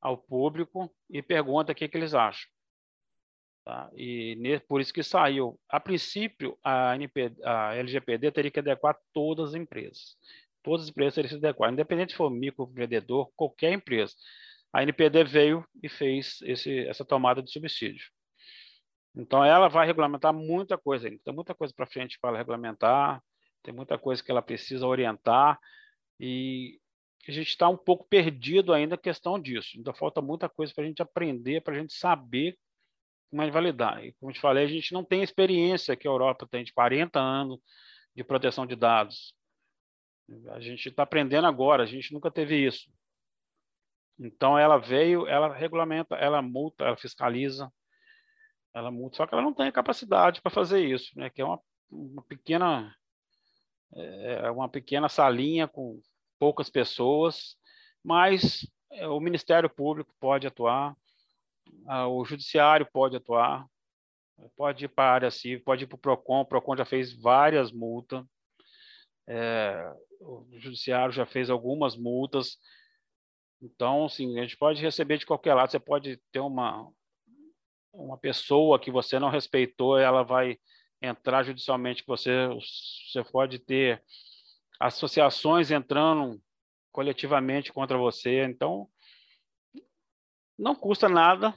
ao 0.00 0.16
público 0.16 0.90
e 1.10 1.22
pergunta 1.22 1.72
o 1.72 1.74
que, 1.74 1.88
que 1.88 1.96
eles 1.96 2.14
acham. 2.14 2.48
Tá? 3.64 3.90
E 3.94 4.60
por 4.66 4.80
isso 4.80 4.94
que 4.94 5.02
saiu. 5.02 5.60
A 5.68 5.78
princípio, 5.78 6.58
a, 6.64 6.92
a 7.44 7.74
LGPD 7.76 8.32
teria 8.32 8.50
que 8.50 8.60
adequar 8.60 8.98
todas 9.12 9.50
as 9.50 9.54
empresas. 9.54 10.16
Todas 10.62 10.84
as 10.84 10.90
empresas 10.90 11.14
teriam 11.14 11.30
que 11.30 11.46
adequar, 11.46 11.72
independente 11.72 12.12
se 12.12 12.16
for 12.16 12.30
microempreendedor, 12.30 13.30
qualquer 13.36 13.72
empresa. 13.72 14.14
A 14.72 14.82
NPD 14.82 15.24
veio 15.24 15.66
e 15.82 15.88
fez 15.88 16.40
esse, 16.42 16.86
essa 16.86 17.04
tomada 17.04 17.42
de 17.42 17.50
subsídio. 17.50 18.06
Então, 19.14 19.44
ela 19.44 19.68
vai 19.68 19.86
regulamentar 19.86 20.32
muita 20.32 20.78
coisa 20.78 21.08
ainda. 21.08 21.20
Tem 21.24 21.34
muita 21.34 21.54
coisa 21.54 21.74
para 21.74 21.86
frente 21.86 22.18
para 22.20 22.36
regulamentar, 22.36 23.22
tem 23.62 23.74
muita 23.74 23.98
coisa 23.98 24.22
que 24.22 24.30
ela 24.30 24.42
precisa 24.42 24.86
orientar. 24.86 25.58
E 26.20 26.78
a 27.30 27.34
gente 27.34 27.48
está 27.48 27.68
um 27.68 27.76
pouco 27.76 28.06
perdido 28.08 28.72
ainda 28.72 28.94
a 28.94 28.98
questão 28.98 29.38
disso. 29.38 29.76
Ainda 29.76 29.92
falta 29.92 30.22
muita 30.22 30.48
coisa 30.48 30.72
para 30.74 30.84
a 30.84 30.86
gente 30.86 31.02
aprender, 31.02 31.62
para 31.62 31.74
a 31.74 31.78
gente 31.78 31.92
saber 31.92 32.58
como 33.30 33.42
é 33.42 33.50
validar. 33.50 34.04
E 34.04 34.12
como 34.14 34.30
eu 34.30 34.34
te 34.34 34.40
falei, 34.40 34.64
a 34.64 34.68
gente 34.68 34.92
não 34.92 35.04
tem 35.04 35.22
experiência 35.22 35.96
que 35.96 36.08
a 36.08 36.10
Europa 36.10 36.46
tem 36.50 36.64
de 36.64 36.72
40 36.72 37.20
anos 37.20 37.60
de 38.14 38.24
proteção 38.24 38.66
de 38.66 38.74
dados. 38.74 39.34
A 40.50 40.60
gente 40.60 40.88
está 40.88 41.02
aprendendo 41.02 41.46
agora, 41.46 41.82
a 41.82 41.86
gente 41.86 42.12
nunca 42.12 42.30
teve 42.30 42.56
isso. 42.56 42.90
Então 44.18 44.58
ela 44.58 44.78
veio, 44.78 45.26
ela 45.26 45.54
regulamenta, 45.54 46.16
ela 46.16 46.42
multa, 46.42 46.84
ela 46.84 46.96
fiscaliza, 46.96 47.72
ela 48.74 48.90
multa, 48.90 49.16
só 49.16 49.26
que 49.26 49.34
ela 49.34 49.42
não 49.42 49.54
tem 49.54 49.70
capacidade 49.70 50.42
para 50.42 50.50
fazer 50.50 50.84
isso, 50.84 51.16
né? 51.16 51.30
Que 51.30 51.40
é 51.40 51.44
uma, 51.44 51.60
uma 51.90 52.22
pequena 52.22 52.94
é, 53.94 54.46
é 54.46 54.50
uma 54.50 54.68
pequena 54.68 55.08
salinha 55.08 55.68
com 55.68 56.00
poucas 56.38 56.70
pessoas, 56.70 57.56
mas 58.02 58.66
é, 58.92 59.06
o 59.06 59.20
Ministério 59.20 59.68
Público 59.68 60.14
pode 60.20 60.46
atuar, 60.46 60.96
o 62.10 62.24
Judiciário 62.24 62.86
pode 62.90 63.16
atuar, 63.16 63.66
pode 64.56 64.84
ir 64.84 64.88
para 64.88 65.10
a 65.10 65.14
área 65.14 65.30
civil, 65.30 65.62
pode 65.64 65.84
ir 65.84 65.86
para 65.86 65.96
o 65.96 65.98
PROCON, 65.98 66.40
o 66.40 66.46
PROCON 66.46 66.76
já 66.76 66.84
fez 66.84 67.12
várias 67.12 67.70
multas, 67.72 68.24
é, 69.26 69.92
o 70.20 70.46
Judiciário 70.58 71.12
já 71.12 71.26
fez 71.26 71.50
algumas 71.50 71.96
multas, 71.96 72.58
então, 73.60 74.04
assim, 74.04 74.38
a 74.38 74.42
gente 74.42 74.56
pode 74.56 74.80
receber 74.80 75.18
de 75.18 75.26
qualquer 75.26 75.54
lado, 75.54 75.70
você 75.70 75.80
pode 75.80 76.16
ter 76.30 76.40
uma, 76.40 76.88
uma 77.92 78.16
pessoa 78.16 78.78
que 78.78 78.90
você 78.90 79.18
não 79.18 79.30
respeitou, 79.30 79.98
ela 79.98 80.22
vai 80.22 80.58
entrar 81.02 81.42
judicialmente, 81.42 82.04
você, 82.06 82.48
você 82.48 83.24
pode 83.30 83.58
ter 83.58 84.02
associações 84.78 85.70
entrando 85.70 86.40
coletivamente 86.92 87.72
contra 87.72 87.96
você. 87.96 88.44
Então, 88.44 88.88
não 90.58 90.74
custa 90.74 91.08
nada 91.08 91.54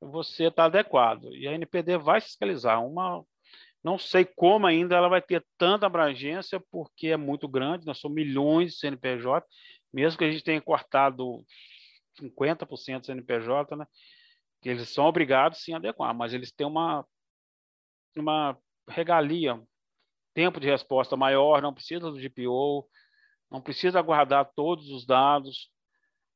você 0.00 0.44
estar 0.44 0.62
tá 0.62 0.64
adequado. 0.64 1.34
E 1.34 1.46
a 1.46 1.52
NPD 1.52 1.98
vai 1.98 2.20
fiscalizar. 2.20 2.84
Uma, 2.84 3.24
não 3.82 3.98
sei 3.98 4.24
como 4.24 4.66
ainda 4.66 4.96
ela 4.96 5.08
vai 5.08 5.22
ter 5.22 5.44
tanta 5.56 5.86
abrangência, 5.86 6.62
porque 6.70 7.08
é 7.08 7.16
muito 7.16 7.48
grande, 7.48 7.86
nós 7.86 7.98
somos 7.98 8.14
milhões 8.14 8.72
de 8.72 8.78
CNPJ, 8.78 9.46
mesmo 9.92 10.18
que 10.18 10.24
a 10.24 10.30
gente 10.30 10.44
tenha 10.44 10.60
cortado 10.60 11.44
50% 12.20 13.00
do 13.00 13.06
CNPJ, 13.06 13.76
né? 13.76 13.86
que 14.60 14.68
eles 14.68 14.88
são 14.90 15.06
obrigados 15.06 15.62
sim 15.62 15.72
a 15.72 15.76
adequar, 15.76 16.14
mas 16.14 16.34
eles 16.34 16.52
têm 16.52 16.66
uma, 16.66 17.06
uma 18.16 18.58
regalia, 18.88 19.60
tempo 20.40 20.58
de 20.58 20.70
resposta 20.70 21.18
maior, 21.18 21.60
não 21.60 21.74
precisa 21.74 22.10
do 22.10 22.18
GPO, 22.18 22.88
não 23.50 23.60
precisa 23.60 24.00
guardar 24.00 24.50
todos 24.56 24.88
os 24.88 25.04
dados, 25.04 25.70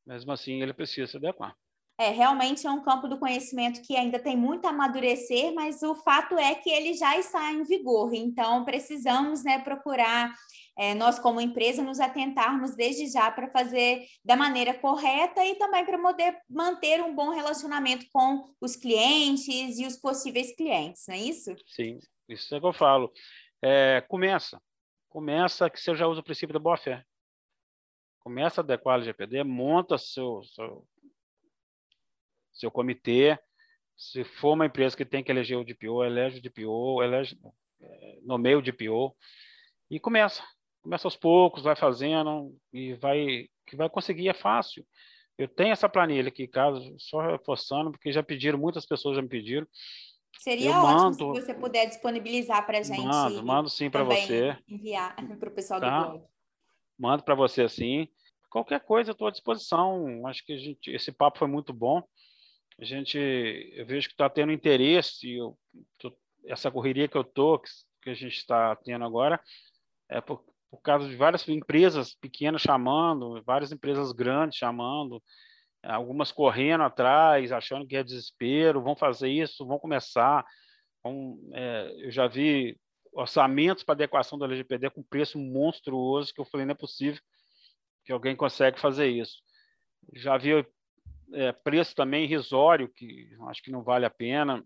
mesmo 0.07 0.31
assim 0.31 0.61
ele 0.61 0.75
precisa 0.75 1.11
se 1.11 1.17
adequar. 1.17 1.57
É, 1.99 2.11
realmente 2.11 2.67
é 2.67 2.71
um 2.71 2.83
campo 2.83 3.09
do 3.09 3.19
conhecimento 3.19 3.81
que 3.81 3.97
ainda 3.97 4.19
tem 4.19 4.37
muito 4.37 4.67
a 4.67 4.71
amadurecer, 4.71 5.55
mas 5.55 5.83
o 5.83 5.95
fato 5.95 6.37
é 6.37 6.55
que 6.55 6.69
ele 6.69 6.93
já 6.93 7.17
está 7.19 7.51
em 7.51 7.63
vigor, 7.63 8.13
então 8.13 8.63
precisamos 8.67 9.43
né, 9.43 9.61
procurar, 9.61 10.35
é, 10.77 10.93
nós 10.95 11.19
como 11.19 11.41
empresa, 11.41 11.83
nos 11.83 11.99
atentarmos 11.99 12.77
desde 12.77 13.07
já 13.07 13.31
para 13.31 13.51
fazer 13.53 14.05
da 14.23 14.37
maneira 14.37 14.75
correta 14.75 15.43
e 15.47 15.55
também 15.55 15.87
para 15.87 15.99
poder 15.99 16.37
manter 16.51 17.01
um 17.01 17.15
bom 17.15 17.31
relacionamento 17.31 18.05
com 18.13 18.45
os 18.61 18.77
clientes 18.77 19.79
e 19.79 19.87
os 19.87 19.97
possíveis 19.97 20.55
clientes, 20.55 21.05
não 21.09 21.15
é 21.15 21.21
isso? 21.21 21.55
Sim, 21.69 22.01
isso 22.29 22.55
é 22.55 22.59
o 22.59 22.61
que 22.61 22.67
eu 22.67 22.73
falo. 22.75 23.11
É, 23.67 24.03
começa, 24.03 24.61
começa 25.09 25.71
que 25.71 25.81
você 25.81 25.95
já 25.95 26.07
usa 26.07 26.21
o 26.21 26.25
princípio 26.25 26.53
da 26.53 26.59
boa-fé. 26.59 27.03
Começa 28.19 28.61
a 28.61 28.63
adequar 28.63 28.95
o 28.95 28.97
LGPD, 28.99 29.43
monta 29.43 29.97
seu, 29.97 30.43
seu 30.45 30.87
seu 32.53 32.71
comitê. 32.71 33.39
Se 33.97 34.23
for 34.23 34.53
uma 34.53 34.67
empresa 34.67 34.95
que 34.95 35.05
tem 35.07 35.25
que 35.25 35.33
eleger 35.33 35.57
o 35.57 35.65
DPO, 35.65 36.05
elege 36.05 36.41
o 36.41 36.43
DPO, 36.43 37.03
elege, 37.03 37.39
é, 37.81 38.19
nomeia 38.23 38.59
o 38.59 38.63
DPO 38.63 39.17
e 39.91 39.99
começa. 39.99 40.43
Começa 40.83 41.07
aos 41.07 41.17
poucos, 41.17 41.63
vai 41.63 41.75
fazendo 41.75 42.55
e 42.71 42.93
vai 42.93 43.49
que 43.67 43.77
vai 43.77 43.89
conseguir, 43.89 44.29
é 44.29 44.35
fácil. 44.35 44.87
Eu 45.39 45.49
tenho 45.49 45.73
essa 45.73 45.89
planilha 45.89 46.29
aqui, 46.29 46.47
caso, 46.47 46.95
só 46.99 47.23
reforçando, 47.23 47.91
porque 47.91 48.13
já 48.13 48.23
pediram, 48.23 48.59
muitas 48.59 48.85
pessoas 48.85 49.17
já 49.17 49.23
me 49.23 49.29
pediram. 49.29 49.67
Seria 50.39 50.71
eu 50.71 50.77
ótimo 50.77 51.01
mando, 51.01 51.35
se 51.35 51.43
você 51.43 51.55
puder 51.55 51.87
disponibilizar 51.87 52.65
para 52.67 52.79
a 52.79 52.83
gente. 52.83 53.01
Mando, 53.01 53.45
mando 53.45 53.69
sim 53.71 53.91
para 53.91 54.05
você. 54.05 54.57
Enviar 54.69 55.15
para 55.39 55.49
o 55.49 55.53
pessoal 55.53 55.81
tá? 55.81 56.03
do 56.03 56.11
blog. 56.11 56.25
Mando 56.99 57.23
para 57.23 57.35
você 57.35 57.63
assim. 57.63 58.09
Qualquer 58.51 58.81
coisa, 58.81 59.13
estou 59.13 59.27
à 59.27 59.31
disposição. 59.31 60.27
Acho 60.27 60.45
que 60.45 60.53
a 60.53 60.59
gente, 60.59 60.91
esse 60.91 61.11
papo 61.11 61.39
foi 61.39 61.49
muito 61.49 61.73
bom 61.73 62.03
a 62.81 62.85
gente, 62.85 63.19
eu 63.19 63.87
vejo 63.87 64.09
que 64.09 64.15
está 64.15 64.29
tendo 64.29 64.53
interesse, 64.53 65.33
eu, 65.33 65.57
tô, 65.99 66.17
essa 66.45 66.71
correria 66.71 67.07
que 67.07 67.17
eu 67.17 67.25
tô, 67.25 67.59
que, 67.59 67.71
que 68.03 68.11
a 68.11 68.15
gente 68.15 68.37
está 68.37 68.75
tendo 68.77 69.05
agora, 69.05 69.41
é 70.09 70.21
por, 70.21 70.45
por 70.71 70.81
causa 70.83 71.09
de 71.09 71.15
várias 71.15 71.49
empresas 71.49 72.15
pequenas 72.15 72.63
chamando, 72.63 73.43
várias 73.45 73.71
empresas 73.71 74.11
grandes 74.13 74.59
chamando, 74.59 75.23
algumas 75.85 76.33
correndo 76.33 76.85
atrás, 76.85 77.53
achando 77.53 77.87
que 77.87 77.97
é 77.97 78.03
desespero, 78.03 78.83
vão 78.83 78.97
fazer 78.97 79.29
isso, 79.29 79.67
vão 79.67 79.79
começar. 79.79 80.45
Vão, 81.03 81.39
é, 81.53 82.07
eu 82.07 82.11
já 82.11 82.27
vi 82.27 82.79
orçamentos 83.13 83.85
para 83.85 83.95
adequação 83.95 84.39
do 84.39 84.45
LGPD 84.45 84.91
com 84.91 85.03
preço 85.03 85.39
monstruoso, 85.39 86.33
que 86.35 86.41
eu 86.41 86.45
falei, 86.45 86.67
não 86.67 86.73
é 86.73 86.77
possível 86.77 87.21
que 88.05 88.13
alguém 88.13 88.37
consegue 88.37 88.79
fazer 88.79 89.09
isso. 89.09 89.39
Já 90.13 90.37
vi 90.37 90.67
é, 91.33 91.53
preço 91.53 91.95
também 91.95 92.25
irrisório, 92.25 92.89
que 92.89 93.31
acho 93.49 93.63
que 93.63 93.71
não 93.71 93.83
vale 93.83 94.05
a 94.05 94.11
pena. 94.11 94.63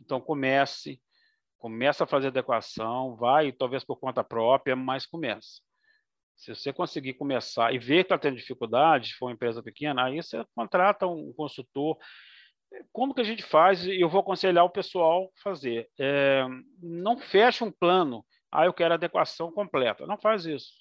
Então, 0.00 0.20
comece, 0.20 1.00
comece 1.56 2.02
a 2.02 2.06
fazer 2.06 2.28
adequação, 2.28 3.16
vai, 3.16 3.52
talvez 3.52 3.84
por 3.84 3.96
conta 3.96 4.24
própria, 4.24 4.74
mas 4.74 5.06
comece. 5.06 5.62
Se 6.36 6.54
você 6.54 6.72
conseguir 6.72 7.14
começar 7.14 7.72
e 7.72 7.78
ver 7.78 7.96
que 7.96 8.02
está 8.02 8.18
tendo 8.18 8.36
dificuldade, 8.36 9.08
se 9.08 9.14
for 9.14 9.26
uma 9.26 9.32
empresa 9.32 9.62
pequena, 9.62 10.04
aí 10.04 10.16
você 10.16 10.44
contrata 10.54 11.06
um 11.06 11.32
consultor. 11.32 11.96
Como 12.92 13.14
que 13.14 13.20
a 13.20 13.24
gente 13.24 13.42
faz? 13.42 13.86
Eu 13.86 14.08
vou 14.08 14.20
aconselhar 14.20 14.64
o 14.64 14.70
pessoal 14.70 15.30
fazer. 15.42 15.88
É, 15.98 16.44
não 16.80 17.16
feche 17.16 17.64
um 17.64 17.70
plano. 17.70 18.24
Ah, 18.52 18.66
eu 18.66 18.72
quero 18.72 18.94
adequação 18.94 19.50
completa. 19.50 20.06
Não 20.06 20.18
faz 20.18 20.44
isso. 20.44 20.72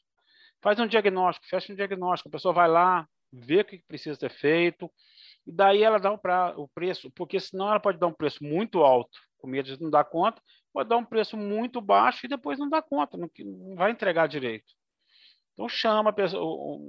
Faz 0.61 0.79
um 0.79 0.87
diagnóstico, 0.87 1.47
fecha 1.47 1.71
um 1.71 1.75
diagnóstico. 1.75 2.29
A 2.29 2.31
pessoa 2.31 2.53
vai 2.53 2.67
lá, 2.67 3.07
ver 3.31 3.61
o 3.61 3.65
que 3.65 3.83
precisa 3.87 4.15
ser 4.15 4.31
feito, 4.31 4.89
e 5.45 5.51
daí 5.51 5.83
ela 5.83 5.99
dá 5.99 6.11
o, 6.11 6.17
pra, 6.17 6.53
o 6.57 6.67
preço, 6.67 7.11
porque 7.11 7.39
senão 7.39 7.69
ela 7.69 7.79
pode 7.79 7.99
dar 7.99 8.07
um 8.07 8.13
preço 8.13 8.43
muito 8.43 8.83
alto, 8.83 9.17
com 9.37 9.47
medo 9.47 9.75
de 9.75 9.81
não 9.81 9.89
dar 9.89 10.05
conta, 10.05 10.41
pode 10.73 10.89
dar 10.89 10.97
um 10.97 11.05
preço 11.05 11.37
muito 11.37 11.79
baixo 11.79 12.25
e 12.25 12.29
depois 12.29 12.57
não 12.57 12.69
dá 12.69 12.81
conta, 12.81 13.17
não, 13.17 13.29
não 13.39 13.75
vai 13.75 13.91
entregar 13.91 14.27
direito. 14.27 14.73
Então 15.55 15.69
chama 15.69 16.11
pessoa, 16.11 16.79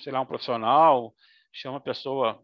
sei 0.00 0.12
lá, 0.12 0.20
um 0.20 0.26
profissional, 0.26 1.14
chama 1.50 1.78
a 1.78 1.80
pessoa 1.80 2.42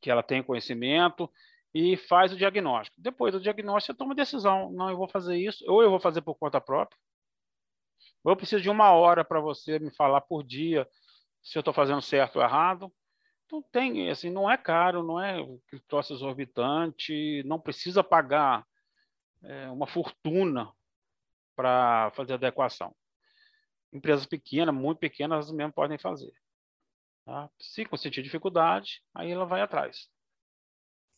que 0.00 0.10
ela 0.10 0.22
tem 0.22 0.42
conhecimento 0.42 1.30
e 1.74 1.94
faz 1.94 2.32
o 2.32 2.36
diagnóstico. 2.36 2.96
Depois 2.98 3.34
do 3.34 3.40
diagnóstico, 3.40 3.92
você 3.92 3.98
toma 3.98 4.14
a 4.14 4.16
decisão. 4.16 4.72
Não, 4.72 4.88
eu 4.88 4.96
vou 4.96 5.06
fazer 5.06 5.36
isso, 5.36 5.62
ou 5.68 5.82
eu 5.82 5.90
vou 5.90 6.00
fazer 6.00 6.22
por 6.22 6.34
conta 6.36 6.58
própria, 6.58 6.98
ou 8.24 8.32
eu 8.32 8.36
preciso 8.36 8.62
de 8.62 8.70
uma 8.70 8.92
hora 8.92 9.22
para 9.24 9.40
você 9.40 9.78
me 9.78 9.94
falar 9.94 10.22
por 10.22 10.42
dia 10.42 10.88
se 11.42 11.58
eu 11.58 11.60
estou 11.60 11.74
fazendo 11.74 12.00
certo 12.00 12.36
ou 12.36 12.42
errado. 12.42 12.92
Então 13.44 13.62
tem, 13.70 14.10
assim, 14.10 14.30
não 14.30 14.50
é 14.50 14.56
caro, 14.56 15.02
não 15.02 15.22
é 15.22 15.36
troço 15.86 16.14
exorbitante, 16.14 17.42
não 17.44 17.60
precisa 17.60 18.02
pagar 18.02 18.66
é, 19.44 19.70
uma 19.70 19.86
fortuna 19.86 20.72
para 21.54 22.10
fazer 22.12 22.32
adequação. 22.32 22.94
Empresas 23.92 24.26
pequenas, 24.26 24.74
muito 24.74 24.98
pequenas, 24.98 25.50
mesmo 25.50 25.72
podem 25.72 25.98
fazer. 25.98 26.32
Tá? 27.24 27.50
Se 27.58 27.84
sentir 27.96 28.22
dificuldade, 28.22 29.02
aí 29.14 29.30
ela 29.30 29.46
vai 29.46 29.60
atrás. 29.60 30.08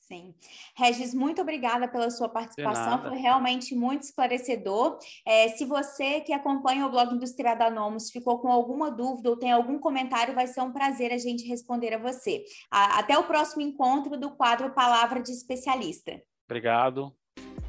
Sim. 0.08 0.34
Regis, 0.74 1.12
muito 1.12 1.42
obrigada 1.42 1.86
pela 1.86 2.10
sua 2.10 2.30
participação, 2.30 3.02
foi 3.02 3.18
realmente 3.18 3.74
muito 3.74 4.04
esclarecedor. 4.04 4.98
É, 5.22 5.48
se 5.48 5.66
você 5.66 6.22
que 6.22 6.32
acompanha 6.32 6.86
o 6.86 6.90
blog 6.90 7.14
Industrial 7.14 7.54
da 7.54 7.70
ficou 8.10 8.38
com 8.38 8.48
alguma 8.48 8.90
dúvida 8.90 9.28
ou 9.28 9.36
tem 9.36 9.52
algum 9.52 9.78
comentário, 9.78 10.34
vai 10.34 10.46
ser 10.46 10.62
um 10.62 10.72
prazer 10.72 11.12
a 11.12 11.18
gente 11.18 11.46
responder 11.46 11.92
a 11.92 11.98
você. 11.98 12.42
A, 12.70 13.00
até 13.00 13.18
o 13.18 13.24
próximo 13.24 13.60
encontro 13.60 14.18
do 14.18 14.30
quadro 14.30 14.72
Palavra 14.72 15.20
de 15.20 15.30
Especialista. 15.30 16.22
Obrigado. 16.46 17.14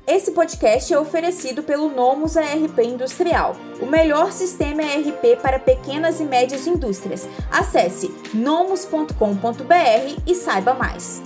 Esse 0.10 0.32
podcast 0.32 0.92
é 0.92 1.00
oferecido 1.00 1.62
pelo 1.62 1.88
Nomos 1.88 2.36
ARP 2.36 2.80
Industrial, 2.80 3.56
o 3.80 3.86
melhor 3.86 4.32
sistema 4.32 4.82
ARP 4.82 5.40
para 5.40 5.60
pequenas 5.60 6.20
e 6.20 6.24
médias 6.24 6.66
indústrias. 6.66 7.30
Acesse 7.52 8.12
nomos.com.br 8.34 9.14
e 10.26 10.34
saiba 10.34 10.74
mais. 10.74 11.22